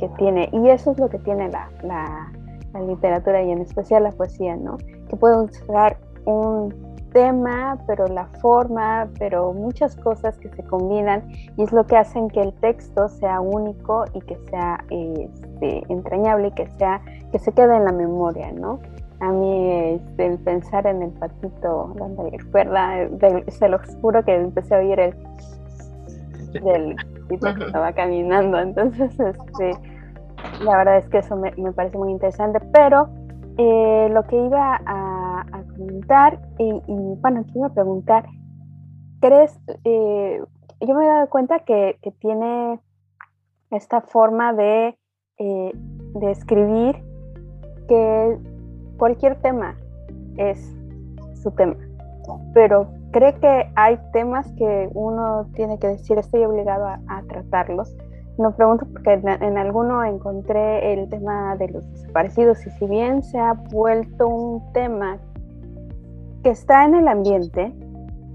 que 0.00 0.08
tiene, 0.16 0.48
y 0.52 0.68
eso 0.68 0.90
es 0.90 0.98
lo 0.98 1.08
que 1.08 1.18
tiene 1.18 1.48
la, 1.48 2.32
la 2.72 2.80
literatura 2.80 3.42
y 3.42 3.50
en 3.50 3.60
especial 3.60 4.04
la 4.04 4.12
poesía, 4.12 4.56
¿no? 4.56 4.78
Que 5.08 5.16
puede 5.16 5.36
usar 5.42 5.98
un 6.24 6.92
tema, 7.12 7.78
pero 7.86 8.06
la 8.06 8.26
forma, 8.40 9.08
pero 9.18 9.52
muchas 9.52 9.96
cosas 9.96 10.38
que 10.38 10.48
se 10.48 10.64
combinan 10.64 11.30
y 11.56 11.62
es 11.62 11.72
lo 11.72 11.86
que 11.86 11.96
hacen 11.96 12.28
que 12.28 12.40
el 12.40 12.52
texto 12.54 13.08
sea 13.08 13.40
único 13.40 14.04
y 14.14 14.20
que 14.20 14.36
sea 14.48 14.82
este, 14.90 15.82
entrañable 15.88 16.48
y 16.48 16.52
que 16.52 16.68
sea 16.78 17.02
que 17.30 17.38
se 17.38 17.52
quede 17.52 17.76
en 17.76 17.84
la 17.84 17.92
memoria, 17.92 18.52
¿no? 18.52 18.80
A 19.20 19.30
mí 19.30 19.70
este, 19.70 20.26
el 20.26 20.38
pensar 20.38 20.86
en 20.86 21.02
el 21.02 21.10
patito 21.10 21.92
donde 21.96 22.30
recuerda, 22.30 23.08
se 23.48 23.68
lo 23.68 23.78
juro 24.00 24.24
que 24.24 24.34
empecé 24.34 24.74
a 24.74 24.78
oír 24.78 24.98
el 24.98 25.14
del 26.52 26.96
patito 26.96 27.54
que 27.54 27.64
estaba 27.66 27.92
caminando, 27.92 28.58
entonces 28.58 29.12
este, 29.20 29.91
la 30.64 30.76
verdad 30.76 30.98
es 30.98 31.08
que 31.08 31.18
eso 31.18 31.36
me, 31.36 31.52
parece 31.72 31.98
muy 31.98 32.10
interesante, 32.10 32.60
pero 32.72 33.08
eh, 33.58 34.08
lo 34.10 34.22
que 34.24 34.36
iba 34.36 34.80
a 34.86 35.22
a, 35.50 35.62
comentar 35.76 36.40
y, 36.58 36.80
bueno, 37.20 37.44
te 37.44 37.58
iba 37.58 37.66
a 37.66 37.74
preguntar, 37.74 38.26
¿crees, 39.20 39.58
eh, 39.84 40.42
yo 40.80 40.94
me 40.94 41.04
he 41.04 41.08
dado 41.08 41.28
cuenta 41.28 41.60
que, 41.60 41.98
tiene 42.20 42.80
esta 43.70 44.00
forma 44.00 44.52
de, 44.52 44.96
eh, 45.38 45.72
escribir 46.22 47.02
que 47.88 48.38
cualquier 48.96 49.40
tema 49.40 49.76
es 50.36 50.76
su 51.42 51.50
tema, 51.52 51.76
pero 52.54 52.88
cree 53.10 53.34
que 53.34 53.70
hay 53.74 53.98
temas 54.12 54.50
que 54.52 54.88
uno 54.94 55.46
tiene 55.54 55.78
que 55.78 55.88
decir 55.88 56.18
estoy 56.18 56.44
obligado 56.44 56.86
a 56.86 57.22
tratarlos 57.28 57.94
no 58.42 58.54
pregunto 58.54 58.86
porque 58.92 59.12
en, 59.12 59.56
alguno 59.56 60.04
encontré 60.04 60.92
el 60.92 61.08
tema 61.08 61.56
de 61.56 61.68
los 61.68 61.90
desaparecidos 61.92 62.66
y 62.66 62.70
si 62.70 62.86
bien 62.86 63.22
se 63.22 63.38
ha 63.38 63.54
vuelto 63.54 64.28
un 64.28 64.72
tema 64.72 65.18
que 66.42 66.50
está 66.50 66.84
en 66.84 66.94
el 66.96 67.08
ambiente, 67.08 67.72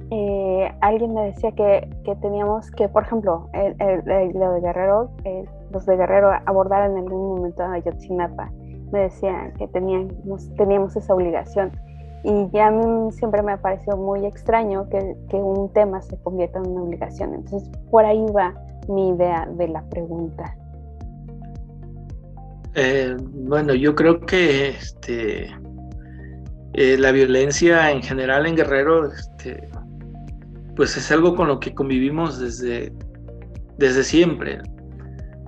eh, 0.10 0.72
alguien 0.82 1.14
me 1.14 1.26
decía 1.26 1.52
que, 1.52 1.90
teníamos 2.22 2.72
que, 2.72 2.88
por 2.88 3.04
ejemplo, 3.04 3.50
lo 3.54 4.52
de 4.54 4.62
Guerrero, 4.62 5.12
los 5.72 5.86
de 5.86 5.98
Guerrero 5.98 6.32
abordar 6.46 6.90
en 6.90 6.98
algún 6.98 7.36
momento 7.36 7.64
a 7.64 7.74
Ayotzinapa 7.74 8.50
me 8.92 9.00
decía 9.00 9.52
que 9.58 9.68
teníamos, 9.68 10.54
teníamos 10.56 10.96
esa 10.96 11.14
obligación. 11.14 11.72
Y 12.24 12.50
ya 12.50 12.68
a 12.68 12.72
mí 12.72 13.12
siempre 13.12 13.42
me 13.42 13.54
ha 13.54 13.58
parecido 13.58 13.96
muy 13.96 14.26
extraño 14.26 14.90
que, 14.90 15.16
que 15.30 15.38
un 15.38 15.72
tema 15.72 16.02
se 16.02 16.18
convierta 16.18 16.60
en 16.60 16.72
una 16.72 16.84
obligación. 16.84 17.34
Entonces, 17.36 17.70
por 17.92 18.06
ahí 18.06 18.26
va 18.36 18.54
mi 18.90 19.10
idea 19.10 19.48
de 19.58 19.68
la 19.68 19.84
pregunta. 19.90 20.56
Eh, 22.76 23.16
bueno, 23.20 23.74
yo 23.74 23.96
creo 23.96 24.20
que 24.20 24.70
este, 24.70 25.48
eh, 26.74 26.98
la 26.98 27.12
violencia 27.12 27.92
en 27.92 28.04
general 28.04 28.46
en 28.46 28.56
Guerrero, 28.56 29.12
este, 29.12 29.68
pues 30.76 30.96
es 30.96 31.12
algo 31.12 31.36
con 31.36 31.48
lo 31.48 31.60
que 31.60 31.74
convivimos 31.74 32.40
desde, 32.40 32.94
desde 33.78 34.04
siempre. 34.04 34.62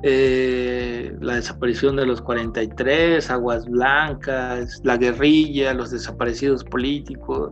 Eh, 0.02 1.14
la 1.20 1.36
desaparición 1.36 1.98
de 1.98 2.06
los 2.06 2.22
43, 2.22 3.30
Aguas 3.30 3.66
Blancas, 3.66 4.82
la 4.84 4.98
guerrilla, 4.98 5.74
los 5.74 5.92
desaparecidos 5.92 6.64
políticos. 6.64 7.52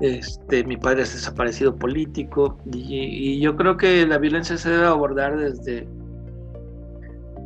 Este, 0.00 0.62
mi 0.64 0.76
padre 0.76 1.02
es 1.02 1.12
desaparecido 1.12 1.74
político 1.74 2.58
y, 2.72 3.40
yo 3.40 3.56
creo 3.56 3.76
que 3.76 4.06
la 4.06 4.18
violencia 4.18 4.56
se 4.56 4.70
debe 4.70 4.86
abordar 4.86 5.36
desde 5.36 5.88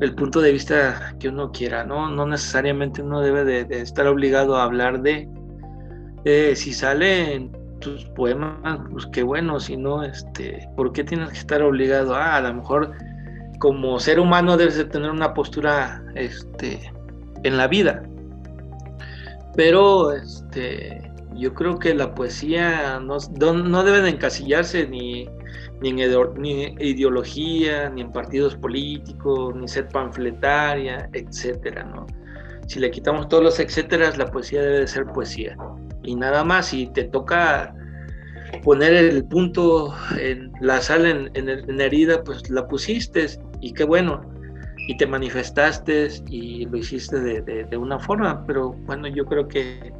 el 0.00 0.14
punto 0.14 0.40
de 0.40 0.52
vista 0.52 1.14
que 1.18 1.28
uno 1.28 1.50
quiera, 1.50 1.84
¿no? 1.84 2.10
No 2.10 2.26
necesariamente 2.26 3.02
uno 3.02 3.20
debe 3.20 3.44
de, 3.44 3.80
estar 3.80 4.06
obligado 4.06 4.56
a 4.56 4.64
hablar 4.64 5.00
de 5.00 5.28
eh, 6.24 6.54
si 6.54 6.72
salen 6.72 7.52
tus 7.80 8.04
poemas, 8.06 8.80
pues 8.90 9.06
qué 9.06 9.22
bueno, 9.22 9.58
si 9.58 9.76
no, 9.76 10.02
este, 10.02 10.68
¿por 10.76 10.92
qué 10.92 11.04
tienes 11.04 11.30
que 11.30 11.38
estar 11.38 11.62
obligado? 11.62 12.14
Ah, 12.14 12.36
a 12.36 12.40
lo 12.42 12.54
mejor 12.54 12.92
como 13.58 13.98
ser 13.98 14.20
humano 14.20 14.56
debes 14.56 14.76
de 14.76 14.84
tener 14.84 15.10
una 15.10 15.34
postura 15.34 16.02
este, 16.14 16.92
en 17.44 17.56
la 17.56 17.66
vida. 17.66 18.02
Pero 19.54 20.12
este, 20.12 21.11
yo 21.34 21.54
creo 21.54 21.78
que 21.78 21.94
la 21.94 22.14
poesía 22.14 23.00
no, 23.00 23.18
no 23.52 23.84
debe 23.84 24.02
de 24.02 24.10
encasillarse 24.10 24.86
ni, 24.86 25.28
ni 25.80 26.02
en 26.02 26.80
ideología, 26.80 27.90
ni 27.90 28.02
en 28.02 28.12
partidos 28.12 28.54
políticos, 28.56 29.54
ni 29.56 29.68
ser 29.68 29.88
panfletaria, 29.88 31.08
etcétera, 31.12 31.84
¿no? 31.84 32.06
Si 32.66 32.78
le 32.78 32.90
quitamos 32.90 33.28
todos 33.28 33.42
los 33.42 33.60
etcétera, 33.60 34.12
la 34.16 34.26
poesía 34.26 34.62
debe 34.62 34.80
de 34.80 34.86
ser 34.86 35.06
poesía. 35.06 35.56
Y 36.02 36.14
nada 36.14 36.44
más, 36.44 36.66
si 36.66 36.86
te 36.86 37.04
toca 37.04 37.74
poner 38.62 38.92
el 38.92 39.24
punto 39.24 39.94
en 40.18 40.52
la 40.60 40.80
sal 40.80 41.06
en, 41.06 41.30
en, 41.34 41.80
herida, 41.80 42.22
pues 42.22 42.48
la 42.50 42.66
pusiste 42.68 43.26
y 43.60 43.72
qué 43.72 43.84
bueno, 43.84 44.22
y 44.88 44.96
te 44.96 45.06
manifestaste 45.06 46.08
y 46.28 46.66
lo 46.66 46.76
hiciste 46.76 47.18
de, 47.20 47.64
de, 47.64 47.76
una 47.76 47.98
forma, 47.98 48.44
pero 48.46 48.72
bueno, 48.86 49.08
yo 49.08 49.24
creo 49.24 49.48
que, 49.48 49.92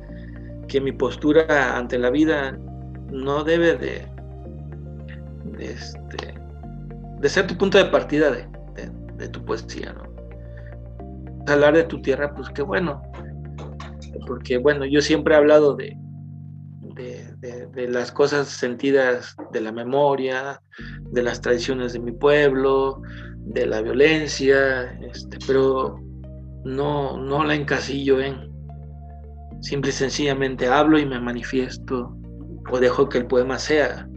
que, 0.69 0.81
mi 0.81 0.93
postura 0.93 1.77
ante 1.77 1.99
la 1.99 2.11
vida 2.11 2.59
no 3.11 3.45
debe 3.45 3.77
de, 3.77 4.07
de, 5.57 5.73
este, 5.73 6.35
de 7.21 7.29
ser 7.29 7.47
tu 7.47 7.57
punto 7.57 7.79
de 7.79 7.87
partida 7.87 8.31
de, 8.31 8.49
tu 9.29 9.45
poesía, 9.45 9.93
¿no? 9.93 10.03
Hablar 11.47 11.75
de 11.75 11.85
tu 11.85 12.03
tierra, 12.03 12.35
pues 12.35 12.49
qué 12.51 12.63
bueno, 12.63 13.03
porque 14.27 14.59
bueno, 14.59 14.85
yo 14.85 15.01
siempre 15.01 15.35
he 15.35 15.37
hablado 15.37 15.77
de, 15.77 15.97
de, 16.95 17.89
las 17.89 18.13
cosas 18.13 18.49
sentidas 18.49 19.37
de 19.53 19.61
la 19.61 19.73
memoria, 19.73 20.61
de 21.11 21.23
las 21.23 21.41
tradiciones 21.41 21.93
de 21.93 22.01
mi 22.01 22.13
pueblo, 22.13 23.03
de 23.39 23.67
la 23.67 23.83
violencia, 23.83 24.93
este, 25.01 25.39
pero 25.47 26.01
no, 26.65 27.17
no 27.19 27.45
la 27.45 27.55
encasillo 27.55 28.21
en. 28.21 28.52
Simple 29.63 29.91
y 29.91 29.95
sencillamente 29.95 30.67
hablo 30.67 30.99
y 30.99 31.07
me 31.07 31.21
manifiesto 31.21 32.17
o 32.71 32.81
dejo 32.81 33.09
que 33.09 33.19
el 33.19 33.27
poema 33.27 33.59
sea. 33.59 34.09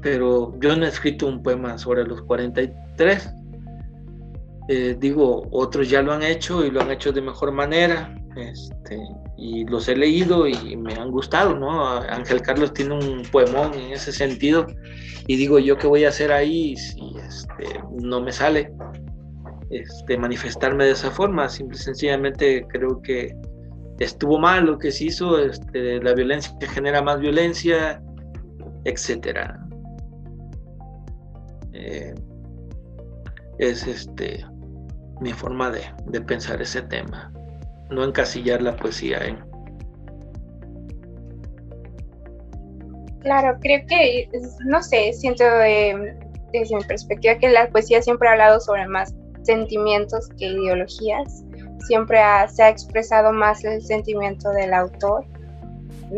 Pero 0.00 0.58
yo 0.58 0.74
no 0.74 0.86
he 0.86 0.88
escrito 0.88 1.26
un 1.26 1.42
poema 1.42 1.76
sobre 1.76 2.04
los 2.04 2.22
43. 2.22 3.30
Eh, 4.68 4.96
digo, 4.98 5.46
otros 5.52 5.90
ya 5.90 6.00
lo 6.00 6.12
han 6.12 6.22
hecho 6.22 6.64
y 6.64 6.70
lo 6.70 6.80
han 6.80 6.90
hecho 6.90 7.12
de 7.12 7.20
mejor 7.20 7.52
manera. 7.52 8.14
Este, 8.36 8.98
y 9.36 9.66
los 9.66 9.86
he 9.88 9.96
leído 9.96 10.48
y 10.48 10.76
me 10.76 10.94
han 10.94 11.10
gustado, 11.10 11.54
¿no? 11.54 11.86
Ángel 11.86 12.40
Carlos 12.40 12.72
tiene 12.72 12.94
un 12.94 13.22
poemón 13.30 13.74
en 13.74 13.92
ese 13.92 14.12
sentido 14.12 14.66
y 15.26 15.36
digo, 15.36 15.58
¿yo 15.58 15.76
qué 15.76 15.86
voy 15.86 16.04
a 16.04 16.08
hacer 16.08 16.32
ahí 16.32 16.74
si 16.76 17.00
este, 17.22 17.80
no 18.00 18.20
me 18.20 18.32
sale 18.32 18.72
este, 19.70 20.16
manifestarme 20.16 20.86
de 20.86 20.92
esa 20.92 21.10
forma? 21.10 21.48
Simple 21.48 21.76
y 21.76 21.80
sencillamente 21.80 22.66
creo 22.68 23.00
que 23.02 23.36
estuvo 23.98 24.38
mal 24.38 24.66
lo 24.66 24.78
que 24.78 24.90
se 24.90 25.04
hizo, 25.04 25.38
este, 25.38 26.02
la 26.02 26.14
violencia 26.14 26.52
genera 26.72 27.02
más 27.02 27.20
violencia, 27.20 28.02
etcétera. 28.84 29.60
Eh, 31.72 32.14
es 33.58 33.86
este 33.86 34.44
mi 35.20 35.32
forma 35.32 35.70
de, 35.70 36.20
pensar 36.22 36.60
ese 36.60 36.82
tema 36.82 37.32
no 37.90 38.04
encasillar 38.04 38.62
la 38.62 38.74
poesía 38.76 39.18
en. 39.24 39.38
Claro, 43.20 43.56
creo 43.60 43.86
que, 43.86 44.28
no 44.66 44.82
sé, 44.82 45.12
siento 45.12 45.44
desde 45.44 46.76
mi 46.76 46.84
perspectiva 46.84 47.38
que 47.38 47.48
la 47.48 47.68
poesía 47.70 48.02
siempre 48.02 48.28
ha 48.28 48.32
hablado 48.32 48.60
sobre 48.60 48.86
más 48.88 49.14
sentimientos 49.42 50.28
que 50.38 50.46
ideologías, 50.46 51.44
siempre 51.86 52.18
se 52.52 52.62
ha 52.62 52.68
expresado 52.68 53.32
más 53.32 53.64
el 53.64 53.82
sentimiento 53.82 54.50
del 54.50 54.74
autor 54.74 55.24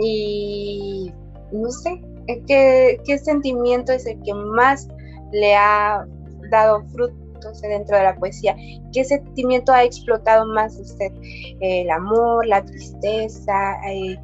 y 0.00 1.12
no 1.52 1.70
sé, 1.70 2.00
¿qué, 2.46 3.00
qué 3.04 3.18
sentimiento 3.18 3.92
es 3.92 4.06
el 4.06 4.20
que 4.22 4.34
más 4.34 4.88
le 5.32 5.54
ha 5.54 6.06
dado 6.50 6.84
fruto 6.88 7.14
dentro 7.62 7.96
de 7.96 8.02
la 8.02 8.16
poesía? 8.16 8.56
¿Qué 8.92 9.04
sentimiento 9.04 9.72
ha 9.72 9.84
explotado 9.84 10.46
más 10.46 10.76
usted? 10.78 11.12
¿El 11.60 11.90
amor, 11.90 12.46
la 12.46 12.64
tristeza, 12.64 13.76
eh, 13.88 14.16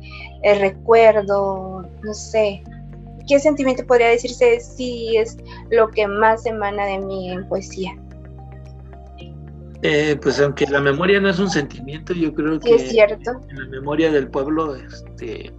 el 0.42 0.60
recuerdo? 0.60 1.82
No 2.02 2.14
sé. 2.14 2.62
¿Qué 3.28 3.38
sentimiento 3.38 3.86
podría 3.86 4.08
decirse 4.08 4.60
si 4.60 5.16
es 5.16 5.36
lo 5.70 5.88
que 5.90 6.06
más 6.06 6.44
emana 6.44 6.86
de 6.86 6.98
mí 6.98 7.30
en 7.30 7.48
poesía? 7.48 7.96
Eh, 9.82 10.16
pues 10.22 10.40
aunque 10.40 10.64
la 10.66 10.80
memoria 10.80 11.20
no 11.20 11.28
es 11.28 11.40
un 11.40 11.50
sentimiento, 11.50 12.14
yo 12.14 12.32
creo 12.32 12.60
que 12.60 12.76
es 12.76 12.90
cierto. 12.90 13.32
en 13.48 13.58
la 13.58 13.66
memoria 13.66 14.12
del 14.12 14.28
pueblo 14.28 14.76
este, 14.76 15.52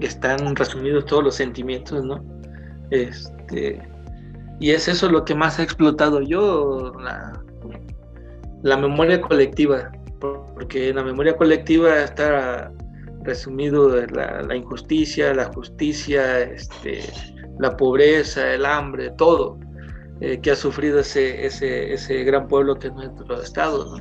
están 0.00 0.56
resumidos 0.56 1.06
todos 1.06 1.22
los 1.22 1.36
sentimientos, 1.36 2.04
¿no? 2.04 2.24
Este, 2.90 3.80
y 4.58 4.72
es 4.72 4.88
eso 4.88 5.08
lo 5.08 5.24
que 5.24 5.36
más 5.36 5.60
ha 5.60 5.62
explotado 5.62 6.20
yo, 6.20 6.92
la, 8.62 8.76
memoria 8.76 9.20
colectiva, 9.20 9.92
porque 10.18 10.88
en 10.88 10.96
la 10.96 11.04
memoria 11.04 11.36
colectiva 11.36 12.02
está 12.02 12.72
resumido 13.22 13.94
la, 14.06 14.56
injusticia, 14.56 15.32
la 15.34 15.44
justicia, 15.52 16.40
este, 16.40 17.04
la 17.60 17.76
pobreza, 17.76 18.54
el 18.54 18.66
hambre, 18.66 19.10
todo 19.16 19.56
eh, 20.20 20.40
que 20.40 20.50
ha 20.50 20.56
sufrido 20.56 21.00
ese, 21.00 21.46
ese, 21.46 21.92
ese, 21.92 22.24
gran 22.24 22.48
pueblo 22.48 22.78
que 22.78 22.88
es 22.88 22.94
nuestro 22.94 23.40
estado. 23.40 24.00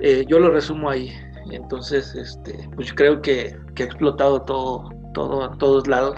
Eh, 0.00 0.24
yo 0.28 0.38
lo 0.38 0.50
resumo 0.50 0.90
ahí. 0.90 1.12
Entonces, 1.50 2.14
este, 2.14 2.68
pues 2.74 2.92
creo 2.92 3.20
que, 3.22 3.56
que 3.74 3.84
ha 3.84 3.86
explotado 3.86 4.42
todo, 4.42 4.90
todo 5.14 5.44
a 5.44 5.56
todos 5.58 5.86
lados 5.86 6.16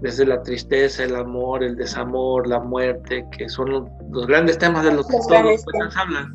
desde 0.00 0.26
la 0.26 0.42
tristeza, 0.42 1.04
el 1.04 1.16
amor, 1.16 1.64
el 1.64 1.76
desamor, 1.76 2.46
la 2.46 2.60
muerte, 2.60 3.26
que 3.36 3.48
son 3.48 3.70
los, 3.70 4.26
grandes 4.26 4.58
temas 4.58 4.84
de 4.84 4.94
los 4.94 5.06
que 5.06 5.16
todos 5.16 5.42
los 5.42 5.64
poetas 5.64 5.96
hablan. 5.96 6.34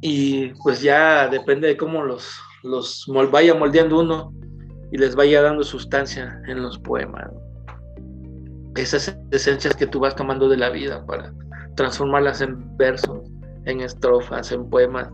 Y 0.00 0.48
pues 0.62 0.80
ya 0.80 1.28
depende 1.28 1.68
de 1.68 1.76
cómo 1.76 2.04
los, 2.04 2.40
los 2.62 3.04
vaya 3.32 3.54
moldeando 3.54 4.00
uno 4.00 4.32
y 4.92 4.98
les 4.98 5.16
vaya 5.16 5.42
dando 5.42 5.64
sustancia 5.64 6.40
en 6.46 6.62
los 6.62 6.78
poemas. 6.78 7.30
Esas 8.76 9.18
esencias 9.30 9.74
que 9.74 9.86
tú 9.86 10.00
vas 10.00 10.14
tomando 10.14 10.48
de 10.48 10.56
la 10.56 10.70
vida 10.70 11.04
para 11.06 11.32
transformarlas 11.74 12.40
en 12.40 12.76
versos, 12.76 13.20
en 13.64 13.80
estrofas, 13.80 14.52
en 14.52 14.68
poemas, 14.68 15.08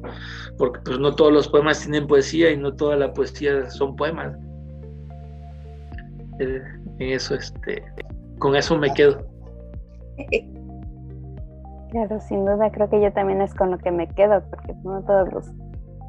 porque 0.59 0.81
pues 0.85 0.99
no 0.99 1.15
todos 1.15 1.33
los 1.33 1.49
poemas 1.49 1.81
tienen 1.81 2.07
poesía 2.07 2.51
y 2.51 2.57
no 2.57 2.75
toda 2.75 2.97
la 2.97 3.13
poesía 3.13 3.69
son 3.71 3.97
poemas 3.97 4.37
en 6.39 6.63
eso, 6.99 7.35
este, 7.35 7.83
con 8.39 8.57
eso 8.57 8.77
me 8.79 8.93
quedo. 8.93 9.19
Claro, 11.91 12.21
sin 12.23 12.45
duda 12.45 12.73
creo 12.73 12.91
que 12.91 13.01
yo 13.01 13.13
también 13.13 13.41
es 13.41 13.55
con 13.55 13.71
lo 13.71 13.79
que 13.79 13.93
me 13.93 14.09
quedo, 14.09 14.43
porque 14.51 14.75
no 14.83 15.01
todos 15.05 15.33
los 15.33 15.47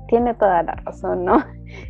tiene 0.08 0.34
toda 0.34 0.64
la 0.64 0.74
razón, 0.84 1.26
¿no? 1.26 1.38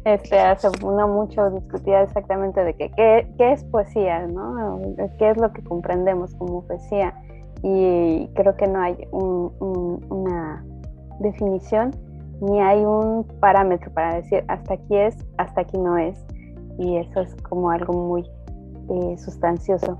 Este, 0.05 0.39
hace 0.39 0.69
no 0.83 1.07
mucho 1.07 1.49
discutía 1.49 2.01
exactamente 2.03 2.63
de 2.63 2.73
que, 2.73 2.91
qué, 2.91 3.27
qué 3.37 3.51
es 3.53 3.63
poesía, 3.65 4.27
¿no? 4.27 4.79
¿Qué 5.17 5.29
es 5.29 5.37
lo 5.37 5.51
que 5.51 5.63
comprendemos 5.63 6.33
como 6.35 6.63
poesía? 6.63 7.13
Y 7.63 8.29
creo 8.35 8.55
que 8.55 8.67
no 8.67 8.81
hay 8.81 9.07
una 9.11 10.63
definición 11.19 11.91
ni 12.41 12.59
hay 12.59 12.83
un 12.83 13.23
parámetro 13.39 13.91
para 13.91 14.15
decir 14.15 14.43
hasta 14.47 14.73
aquí 14.75 14.95
es, 14.97 15.17
hasta 15.37 15.61
aquí 15.61 15.77
no 15.77 15.97
es. 15.97 16.23
Y 16.77 16.97
eso 16.97 17.21
es 17.21 17.35
como 17.43 17.69
algo 17.69 17.93
muy 17.93 18.23
eh, 18.89 19.17
sustancioso. 19.17 19.97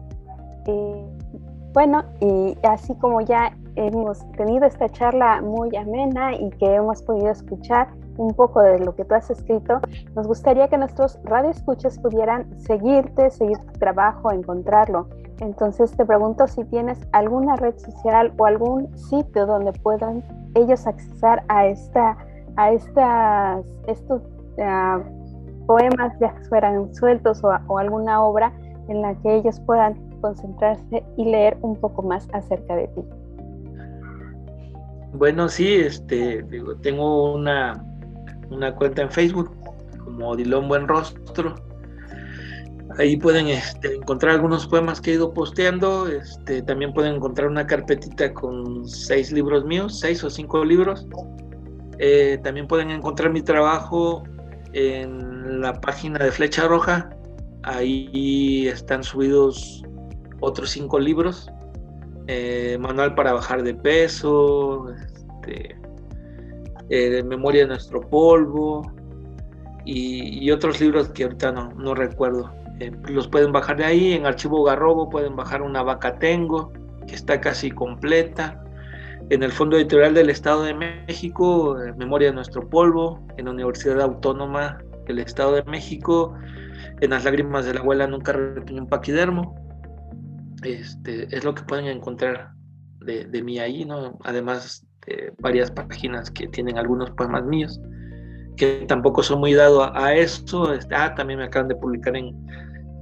bueno, 1.74 2.04
y 2.22 2.58
así 2.64 2.94
como 2.96 3.22
ya 3.22 3.56
hemos 3.76 4.20
tenido 4.32 4.66
esta 4.66 4.90
charla 4.90 5.42
muy 5.42 5.76
amena 5.76 6.34
y 6.36 6.50
que 6.52 6.76
hemos 6.76 7.02
podido 7.02 7.32
escuchar 7.32 7.88
un 8.18 8.34
poco 8.34 8.62
de 8.62 8.80
lo 8.80 8.96
que 8.96 9.06
tú 9.06 9.16
has 9.16 9.30
escrito, 9.30 9.80
nos 10.16 10.28
gustaría 10.28 10.68
que 10.68 10.78
nuestros 10.78 11.20
radioescuchas 11.24 12.00
pudieran 12.00 12.60
seguirte, 12.60 13.30
seguir 13.30 13.58
tu 13.58 13.80
trabajo, 13.80 14.32
encontrarlo. 14.32 15.08
Entonces 15.40 15.92
te 15.96 16.06
pregunto 16.06 16.48
si 16.48 16.64
tienes 16.66 17.00
alguna 17.12 17.56
red 17.58 17.78
social 17.78 18.34
o 18.38 18.46
algún 18.46 18.96
sitio 18.98 19.46
donde 19.46 19.74
puedan 19.74 20.24
ellos 20.56 20.88
accesar 20.88 21.44
a 21.50 21.68
esta 21.68 22.18
a 22.58 22.72
estas 22.72 23.66
estos 23.88 24.22
uh, 24.58 25.66
poemas 25.66 26.18
ya 26.22 26.34
fueran 26.48 26.96
sueltos 26.96 27.44
o, 27.44 27.50
o 27.68 27.78
alguna 27.78 28.24
obra 28.24 28.54
en 28.88 29.02
la 29.02 29.14
que 29.16 29.36
ellos 29.36 29.60
puedan 29.62 29.96
concentrarse 30.22 31.04
y 31.18 31.26
leer 31.26 31.58
un 31.62 31.76
poco 31.76 32.02
más 32.02 32.28
acerca 32.34 32.76
de 32.76 32.88
ti. 32.88 33.04
Bueno, 35.14 35.48
sí, 35.48 35.76
este, 35.76 36.44
digo, 36.44 36.76
tengo 36.78 37.34
una, 37.34 37.84
una 38.50 38.74
cuenta 38.76 39.02
en 39.02 39.12
Facebook 39.12 39.52
como 40.04 40.36
Dilón 40.36 40.68
Buen 40.68 40.88
Rostro. 40.88 41.56
Ahí 42.98 43.18
pueden 43.18 43.48
este, 43.48 43.96
encontrar 43.96 44.36
algunos 44.36 44.68
poemas 44.68 45.02
que 45.02 45.12
he 45.12 45.14
ido 45.16 45.34
posteando. 45.34 46.08
Este, 46.08 46.62
también 46.62 46.94
pueden 46.94 47.16
encontrar 47.16 47.50
una 47.50 47.68
carpetita 47.68 48.34
con 48.34 48.88
seis 48.88 49.32
libros 49.32 49.66
míos, 49.66 50.00
seis 50.00 50.24
o 50.24 50.30
cinco 50.30 50.64
libros. 50.64 51.06
Eh, 51.98 52.40
también 52.44 52.68
pueden 52.68 52.92
encontrar 52.92 53.32
mi 53.32 53.42
trabajo 53.42 54.24
en 54.74 55.62
la 55.62 55.74
página 55.82 56.20
de 56.20 56.32
Flecha 56.32 56.68
Roja. 56.68 57.10
Ahí 57.64 58.68
están 58.68 59.04
subidos 59.04 59.84
otros 60.40 60.70
cinco 60.70 61.00
libros 61.00 61.50
eh, 62.28 62.78
manual 62.80 63.14
para 63.14 63.34
bajar 63.34 63.62
de 63.62 63.76
peso, 63.76 64.90
este, 64.90 65.75
eh, 66.90 67.24
memoria 67.24 67.64
de 67.64 67.70
nuestro 67.70 68.02
polvo 68.02 68.94
y, 69.86 70.50
otros 70.52 70.82
libros 70.82 71.10
que 71.10 71.24
ahorita 71.24 71.52
no, 71.52 71.70
no 71.74 71.94
recuerdo. 71.94 72.54
Eh, 72.80 72.92
los 73.08 73.28
pueden 73.28 73.52
bajar 73.52 73.78
de 73.78 73.86
ahí, 73.86 74.14
en 74.14 74.26
Archivo 74.26 74.64
Garrobo 74.64 75.10
pueden 75.10 75.36
bajar 75.36 75.62
una 75.62 75.84
vaca 75.84 76.18
tengo, 76.18 76.72
que 77.08 77.16
está 77.16 77.40
casi 77.40 77.72
completa. 77.72 78.62
En 79.30 79.44
el 79.44 79.52
Fondo 79.52 79.78
Editorial 79.78 80.14
del 80.14 80.30
Estado 80.30 80.64
de 80.64 80.74
México, 80.74 81.78
Memoria 81.98 82.30
de 82.30 82.36
nuestro 82.36 82.68
polvo, 82.70 83.26
en 83.38 83.46
la 83.46 83.52
Universidad 83.52 84.02
Autónoma 84.02 84.78
del 85.08 85.20
Estado 85.20 85.56
de 85.56 85.64
México, 85.64 86.36
en 87.02 87.10
Las 87.10 87.26
Lágrimas 87.26 87.66
de 87.66 87.74
la 87.74 87.80
Abuela 87.80 88.08
nunca 88.08 88.34
retuve 88.34 88.80
un 88.80 88.88
paquidermo 88.88 89.56
este, 90.66 91.36
es 91.36 91.44
lo 91.44 91.54
que 91.54 91.64
pueden 91.64 91.86
encontrar 91.86 92.54
de, 93.00 93.44
mí 93.44 93.60
ahí, 93.60 93.86
¿no? 93.86 94.18
Además 94.24 94.85
de 95.08 95.34
varias 95.40 95.72
páginas 95.72 96.32
que 96.32 96.48
tienen 96.48 96.78
algunos 96.78 97.12
poemas 97.12 97.44
míos, 97.46 97.80
que 98.58 98.86
tampoco 98.88 99.24
son 99.24 99.40
muy 99.40 99.54
dado 99.54 99.96
a, 99.96 100.14
eso. 100.14 100.74
Este, 100.74 100.96
ah, 100.96 101.14
también 101.16 101.40
me 101.40 101.46
acaban 101.46 101.68
de 101.68 101.76
publicar 101.76 102.16
en 102.16 102.36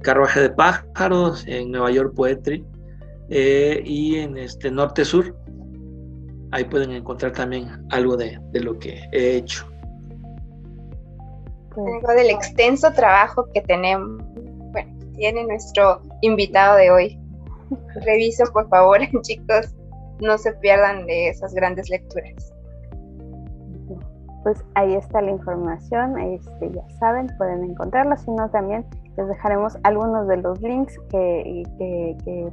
Carruaje 0.02 0.40
de 0.40 0.50
Pájaros, 0.50 1.44
en 1.46 1.70
Nueva 1.70 1.90
York 1.90 2.14
Poetry 2.14 2.64
eh, 3.30 3.82
y 3.84 4.16
en 4.16 4.36
este 4.36 4.70
Norte 4.70 5.04
Sur. 5.04 5.34
Ahí 6.50 6.64
pueden 6.64 6.92
encontrar 6.92 7.32
también 7.32 7.68
algo 7.90 8.16
de, 8.16 8.38
de 8.52 8.60
lo 8.60 8.78
que 8.78 9.00
he 9.12 9.36
hecho. 9.36 9.66
Del 12.16 12.30
extenso 12.30 12.92
trabajo 12.92 13.48
que 13.52 13.60
tenemos, 13.62 14.22
bueno, 14.70 14.96
tiene 15.16 15.44
nuestro 15.44 16.00
invitado 16.20 16.76
de 16.76 16.90
hoy. 16.90 17.18
Revisen, 18.04 18.46
por 18.52 18.68
favor, 18.68 19.00
chicos, 19.22 19.74
no 20.20 20.38
se 20.38 20.52
pierdan 20.54 21.06
de 21.06 21.28
esas 21.28 21.54
grandes 21.54 21.88
lecturas. 21.90 22.52
Pues 24.42 24.62
ahí 24.74 24.94
está 24.94 25.22
la 25.22 25.30
información, 25.30 26.18
este, 26.18 26.70
ya 26.70 26.86
saben, 26.98 27.28
pueden 27.38 27.64
encontrarlo, 27.64 28.14
si 28.16 28.30
no 28.30 28.50
también 28.50 28.84
les 29.16 29.26
dejaremos 29.28 29.78
algunos 29.84 30.28
de 30.28 30.36
los 30.36 30.60
links 30.60 30.98
que, 31.08 31.62
que, 31.78 32.16
que, 32.24 32.52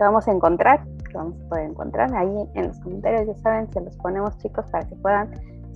vamos 0.00 0.26
a 0.26 0.32
encontrar, 0.32 0.84
que 1.08 1.16
vamos 1.16 1.40
a 1.44 1.48
poder 1.48 1.70
encontrar 1.70 2.12
ahí 2.12 2.50
en 2.54 2.68
los 2.68 2.80
comentarios, 2.80 3.26
ya 3.26 3.34
saben, 3.36 3.72
se 3.72 3.80
los 3.82 3.96
ponemos 3.98 4.36
chicos 4.38 4.66
para 4.72 4.84
que 4.88 4.96
puedan 4.96 5.30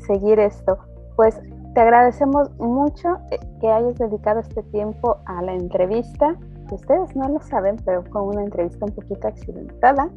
seguir 0.06 0.40
esto. 0.40 0.78
Pues 1.14 1.40
te 1.74 1.80
agradecemos 1.80 2.50
mucho 2.58 3.18
eh, 3.30 3.38
que 3.60 3.70
hayas 3.70 3.96
dedicado 3.98 4.40
este 4.40 4.64
tiempo 4.64 5.18
a 5.26 5.42
la 5.42 5.52
entrevista 5.52 6.36
ustedes 6.74 7.14
no 7.16 7.28
lo 7.28 7.40
saben, 7.40 7.76
pero 7.84 8.02
fue 8.04 8.22
una 8.22 8.42
entrevista 8.42 8.84
un 8.84 8.92
poquito 8.92 9.28
accidentada, 9.28 10.08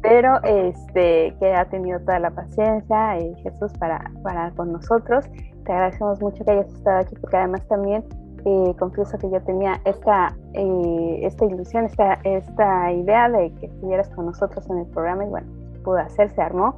pero 0.00 0.42
este, 0.44 1.34
que 1.38 1.54
ha 1.54 1.64
tenido 1.66 2.00
toda 2.00 2.18
la 2.18 2.30
paciencia 2.30 3.20
y 3.20 3.34
Jesús 3.42 3.72
para, 3.78 4.10
para 4.22 4.50
con 4.52 4.72
nosotros. 4.72 5.24
Te 5.64 5.72
agradecemos 5.72 6.20
mucho 6.20 6.44
que 6.44 6.52
hayas 6.52 6.72
estado 6.72 7.00
aquí, 7.00 7.14
porque 7.20 7.36
además 7.36 7.66
también 7.68 8.04
eh, 8.44 8.74
confieso 8.78 9.16
que 9.18 9.30
yo 9.30 9.40
tenía 9.42 9.80
esta, 9.84 10.34
eh, 10.54 11.20
esta 11.22 11.44
ilusión, 11.44 11.84
esta, 11.84 12.14
esta 12.24 12.92
idea 12.92 13.28
de 13.28 13.52
que 13.54 13.66
estuvieras 13.66 14.08
con 14.10 14.26
nosotros 14.26 14.68
en 14.70 14.78
el 14.78 14.86
programa 14.86 15.24
y 15.24 15.28
bueno, 15.28 15.46
pudo 15.84 15.98
hacer, 15.98 16.30
se 16.30 16.42
armó. 16.42 16.74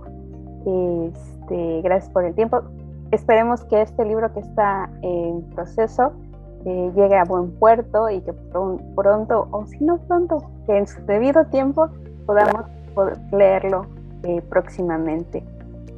Este, 0.67 1.83
gracias 1.83 2.11
por 2.13 2.25
el 2.25 2.35
tiempo. 2.35 2.63
Esperemos 3.11 3.65
que 3.65 3.83
este 3.83 4.05
libro 4.05 4.33
que 4.33 4.41
está 4.41 4.91
en 5.03 5.43
proceso 5.55 6.13
llegue 6.65 7.17
a 7.17 7.25
buen 7.25 7.51
puerto 7.59 8.09
y 8.09 8.21
que 8.23 8.33
pronto, 8.33 9.49
o 9.51 9.67
si 9.67 9.85
no 9.85 9.99
pronto, 9.99 10.43
que 10.67 10.79
en 10.79 10.87
su 10.87 11.05
debido 11.05 11.45
tiempo 11.47 11.89
podamos 12.27 12.65
leerlo 13.33 13.87
eh, 14.23 14.43
próximamente. 14.49 15.43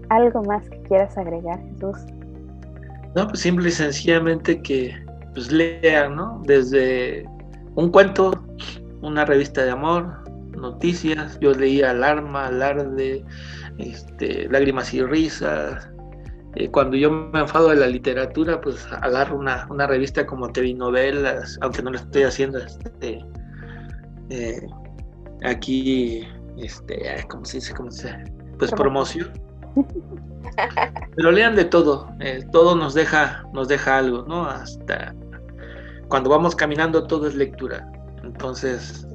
¿Algo 0.08 0.42
más 0.44 0.68
que 0.68 0.80
quieras 0.82 1.16
agregar, 1.18 1.60
Jesús? 1.72 1.98
No, 3.14 3.26
pues 3.28 3.40
simple 3.40 3.68
y 3.68 3.72
sencillamente 3.72 4.60
que 4.62 4.94
pues 5.34 5.50
lean, 5.50 6.16
¿no? 6.16 6.40
Desde 6.44 7.28
un 7.74 7.90
cuento, 7.90 8.44
una 9.02 9.24
revista 9.24 9.64
de 9.64 9.70
amor, 9.70 10.24
noticias, 10.56 11.38
yo 11.40 11.52
leía 11.52 11.90
Alarma, 11.90 12.46
Alarde, 12.46 13.24
este, 13.78 14.48
Lágrimas 14.48 14.92
y 14.94 15.02
Risas, 15.02 15.88
eh, 16.56 16.70
cuando 16.70 16.96
yo 16.96 17.10
me 17.10 17.40
enfado 17.40 17.68
de 17.68 17.76
la 17.76 17.86
literatura, 17.86 18.58
pues 18.62 18.86
agarro 19.02 19.36
una, 19.38 19.66
una 19.68 19.86
revista 19.86 20.24
como 20.24 20.50
TV 20.50 20.72
Novelas, 20.72 21.58
aunque 21.60 21.82
no 21.82 21.90
lo 21.90 21.98
estoy 21.98 22.22
haciendo 22.22 22.58
este, 22.58 23.22
eh, 24.30 24.66
aquí, 25.44 26.26
este, 26.56 27.24
¿cómo 27.28 27.44
se 27.44 27.58
dice? 27.58 27.74
¿Cómo 27.74 27.90
se 27.90 28.14
Pues 28.58 28.70
promoción. 28.72 29.32
Pero 31.16 31.30
lean 31.32 31.54
de 31.54 31.64
todo, 31.64 32.08
eh, 32.20 32.46
todo 32.50 32.76
nos 32.76 32.94
deja, 32.94 33.44
nos 33.52 33.68
deja 33.68 33.98
algo, 33.98 34.24
¿no? 34.26 34.46
Hasta 34.46 35.14
cuando 36.08 36.30
vamos 36.30 36.54
caminando 36.56 37.06
todo 37.06 37.26
es 37.26 37.34
lectura. 37.34 37.90
Entonces, 38.22 39.06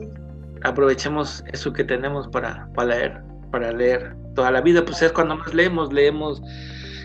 aprovechemos 0.63 1.43
eso 1.51 1.73
que 1.73 1.83
tenemos 1.83 2.27
para, 2.27 2.69
para 2.73 2.95
leer, 2.95 3.23
para 3.51 3.71
leer 3.71 4.15
toda 4.35 4.51
la 4.51 4.61
vida, 4.61 4.85
pues 4.85 5.01
es 5.01 5.11
cuando 5.11 5.35
más 5.37 5.53
leemos, 5.53 5.91
leemos 5.91 6.41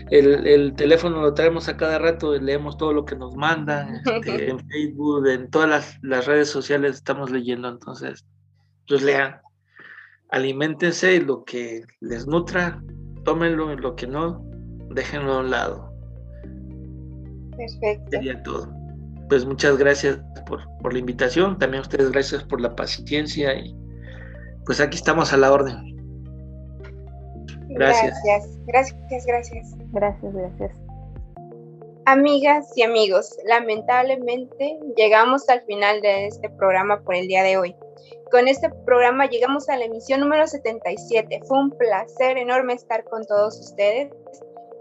el, 0.09 0.73
teléfono 0.75 1.21
lo 1.21 1.33
traemos 1.33 1.67
a 1.67 1.77
cada 1.77 1.99
rato, 1.99 2.33
leemos 2.37 2.77
todo 2.77 2.93
lo 2.93 3.05
que 3.05 3.15
nos 3.15 3.35
mandan, 3.35 4.01
este, 4.05 4.49
en 4.49 4.59
Facebook, 4.67 5.27
en 5.27 5.49
todas 5.49 5.97
las, 6.01 6.25
redes 6.25 6.49
sociales 6.49 6.95
estamos 6.95 7.31
leyendo, 7.31 7.67
entonces, 7.67 8.25
pues 8.87 9.01
lean, 9.03 9.41
alimentense 10.29 11.15
y 11.15 11.19
lo 11.19 11.43
que 11.43 11.83
les 12.01 12.27
nutra, 12.27 12.81
tómenlo 13.23 13.71
y 13.73 13.77
lo 13.77 13.95
que 13.95 14.07
no, 14.07 14.43
déjenlo 14.91 15.33
a 15.33 15.39
un 15.39 15.51
lado. 15.51 15.93
Perfecto. 17.55 18.11
Sería 18.11 18.41
todo. 18.43 18.69
Pues 19.29 19.45
muchas 19.45 19.77
gracias 19.77 20.19
por, 20.45 20.61
por 20.81 20.93
la 20.93 20.99
invitación, 20.99 21.57
también 21.57 21.79
a 21.79 21.87
ustedes 21.87 22.11
gracias 22.11 22.43
por 22.43 22.61
la 22.61 22.75
paciencia 22.75 23.53
y 23.55 23.75
pues 24.65 24.79
aquí 24.79 24.97
estamos 24.97 25.33
a 25.33 25.37
la 25.37 25.51
orden. 25.51 25.95
Gracias. 27.69 28.17
Gracias, 28.25 28.59
gracias, 28.67 29.25
gracias. 29.25 29.75
Gracias, 29.91 30.71
Amigas 32.05 32.71
y 32.77 32.83
amigos, 32.83 33.37
lamentablemente 33.45 34.79
llegamos 34.95 35.49
al 35.49 35.61
final 35.63 35.99
de 35.99 36.27
este 36.27 36.49
programa 36.51 37.01
por 37.01 37.15
el 37.15 37.27
día 37.27 37.43
de 37.43 37.57
hoy. 37.57 37.75
Con 38.31 38.47
este 38.47 38.69
programa 38.85 39.27
llegamos 39.27 39.69
a 39.69 39.77
la 39.77 39.85
emisión 39.85 40.21
número 40.21 40.47
77. 40.47 41.41
Fue 41.47 41.59
un 41.59 41.71
placer 41.71 42.37
enorme 42.37 42.73
estar 42.73 43.03
con 43.05 43.25
todos 43.25 43.59
ustedes. 43.59 44.11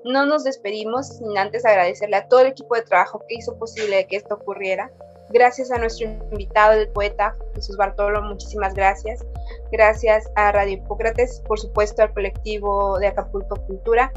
No 0.04 0.26
nos 0.26 0.44
despedimos 0.44 1.18
sin 1.18 1.36
antes 1.36 1.64
agradecerle 1.64 2.16
a 2.16 2.28
todo 2.28 2.40
el 2.40 2.48
equipo 2.48 2.74
de 2.74 2.82
trabajo 2.82 3.22
que 3.28 3.36
hizo 3.36 3.58
posible 3.58 4.06
que 4.06 4.16
esto 4.16 4.34
ocurriera. 4.34 4.90
Gracias 5.30 5.72
a 5.72 5.78
nuestro 5.78 6.06
invitado, 6.06 6.74
el 6.74 6.88
poeta 6.88 7.34
Jesús 7.54 7.76
Bartolo, 7.76 8.22
muchísimas 8.22 8.74
gracias. 8.74 9.24
Gracias 9.72 10.30
a 10.36 10.52
Radio 10.52 10.74
Hipócrates, 10.74 11.42
por 11.46 11.58
supuesto 11.58 12.02
al 12.02 12.12
colectivo 12.12 12.98
de 12.98 13.08
Acapulco 13.08 13.56
Cultura. 13.66 14.12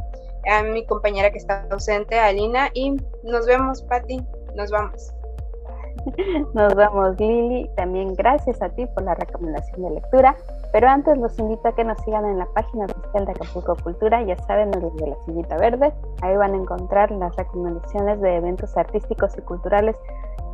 a 0.49 0.63
mi 0.63 0.85
compañera 0.85 1.31
que 1.31 1.37
está 1.37 1.67
ausente, 1.69 2.17
Alina, 2.17 2.69
y 2.73 2.95
nos 3.23 3.45
vemos, 3.45 3.81
Patti, 3.83 4.21
nos 4.55 4.71
vamos. 4.71 5.11
Nos 6.53 6.75
vemos, 6.75 7.19
Lili. 7.19 7.69
También 7.75 8.13
gracias 8.15 8.61
a 8.61 8.69
ti 8.69 8.85
por 8.87 9.03
la 9.03 9.15
recomendación 9.15 9.81
de 9.83 9.91
lectura. 9.91 10.35
Pero 10.71 10.87
antes 10.87 11.17
los 11.17 11.37
invito 11.39 11.67
a 11.67 11.75
que 11.75 11.83
nos 11.83 11.99
sigan 12.01 12.25
en 12.25 12.37
la 12.37 12.45
página 12.47 12.85
oficial 12.85 13.25
de 13.25 13.31
Acapulco 13.31 13.75
Cultura, 13.83 14.21
ya 14.21 14.37
saben, 14.43 14.71
el 14.73 14.95
de 14.97 15.07
la 15.07 15.15
sillita 15.25 15.57
verde. 15.57 15.91
Ahí 16.21 16.37
van 16.37 16.53
a 16.53 16.57
encontrar 16.57 17.11
las 17.11 17.35
recomendaciones 17.35 18.21
de 18.21 18.35
eventos 18.35 18.77
artísticos 18.77 19.35
y 19.37 19.41
culturales, 19.41 19.95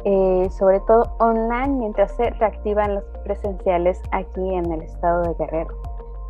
eh, 0.06 0.48
sobre 0.52 0.80
todo 0.82 1.16
online, 1.20 1.80
mientras 1.80 2.16
se 2.16 2.30
reactivan 2.30 2.96
los 2.96 3.04
presenciales 3.24 4.02
aquí 4.12 4.54
en 4.54 4.72
el 4.72 4.84
estado 4.84 5.24
de 5.24 5.34
Guerrero. 5.34 5.76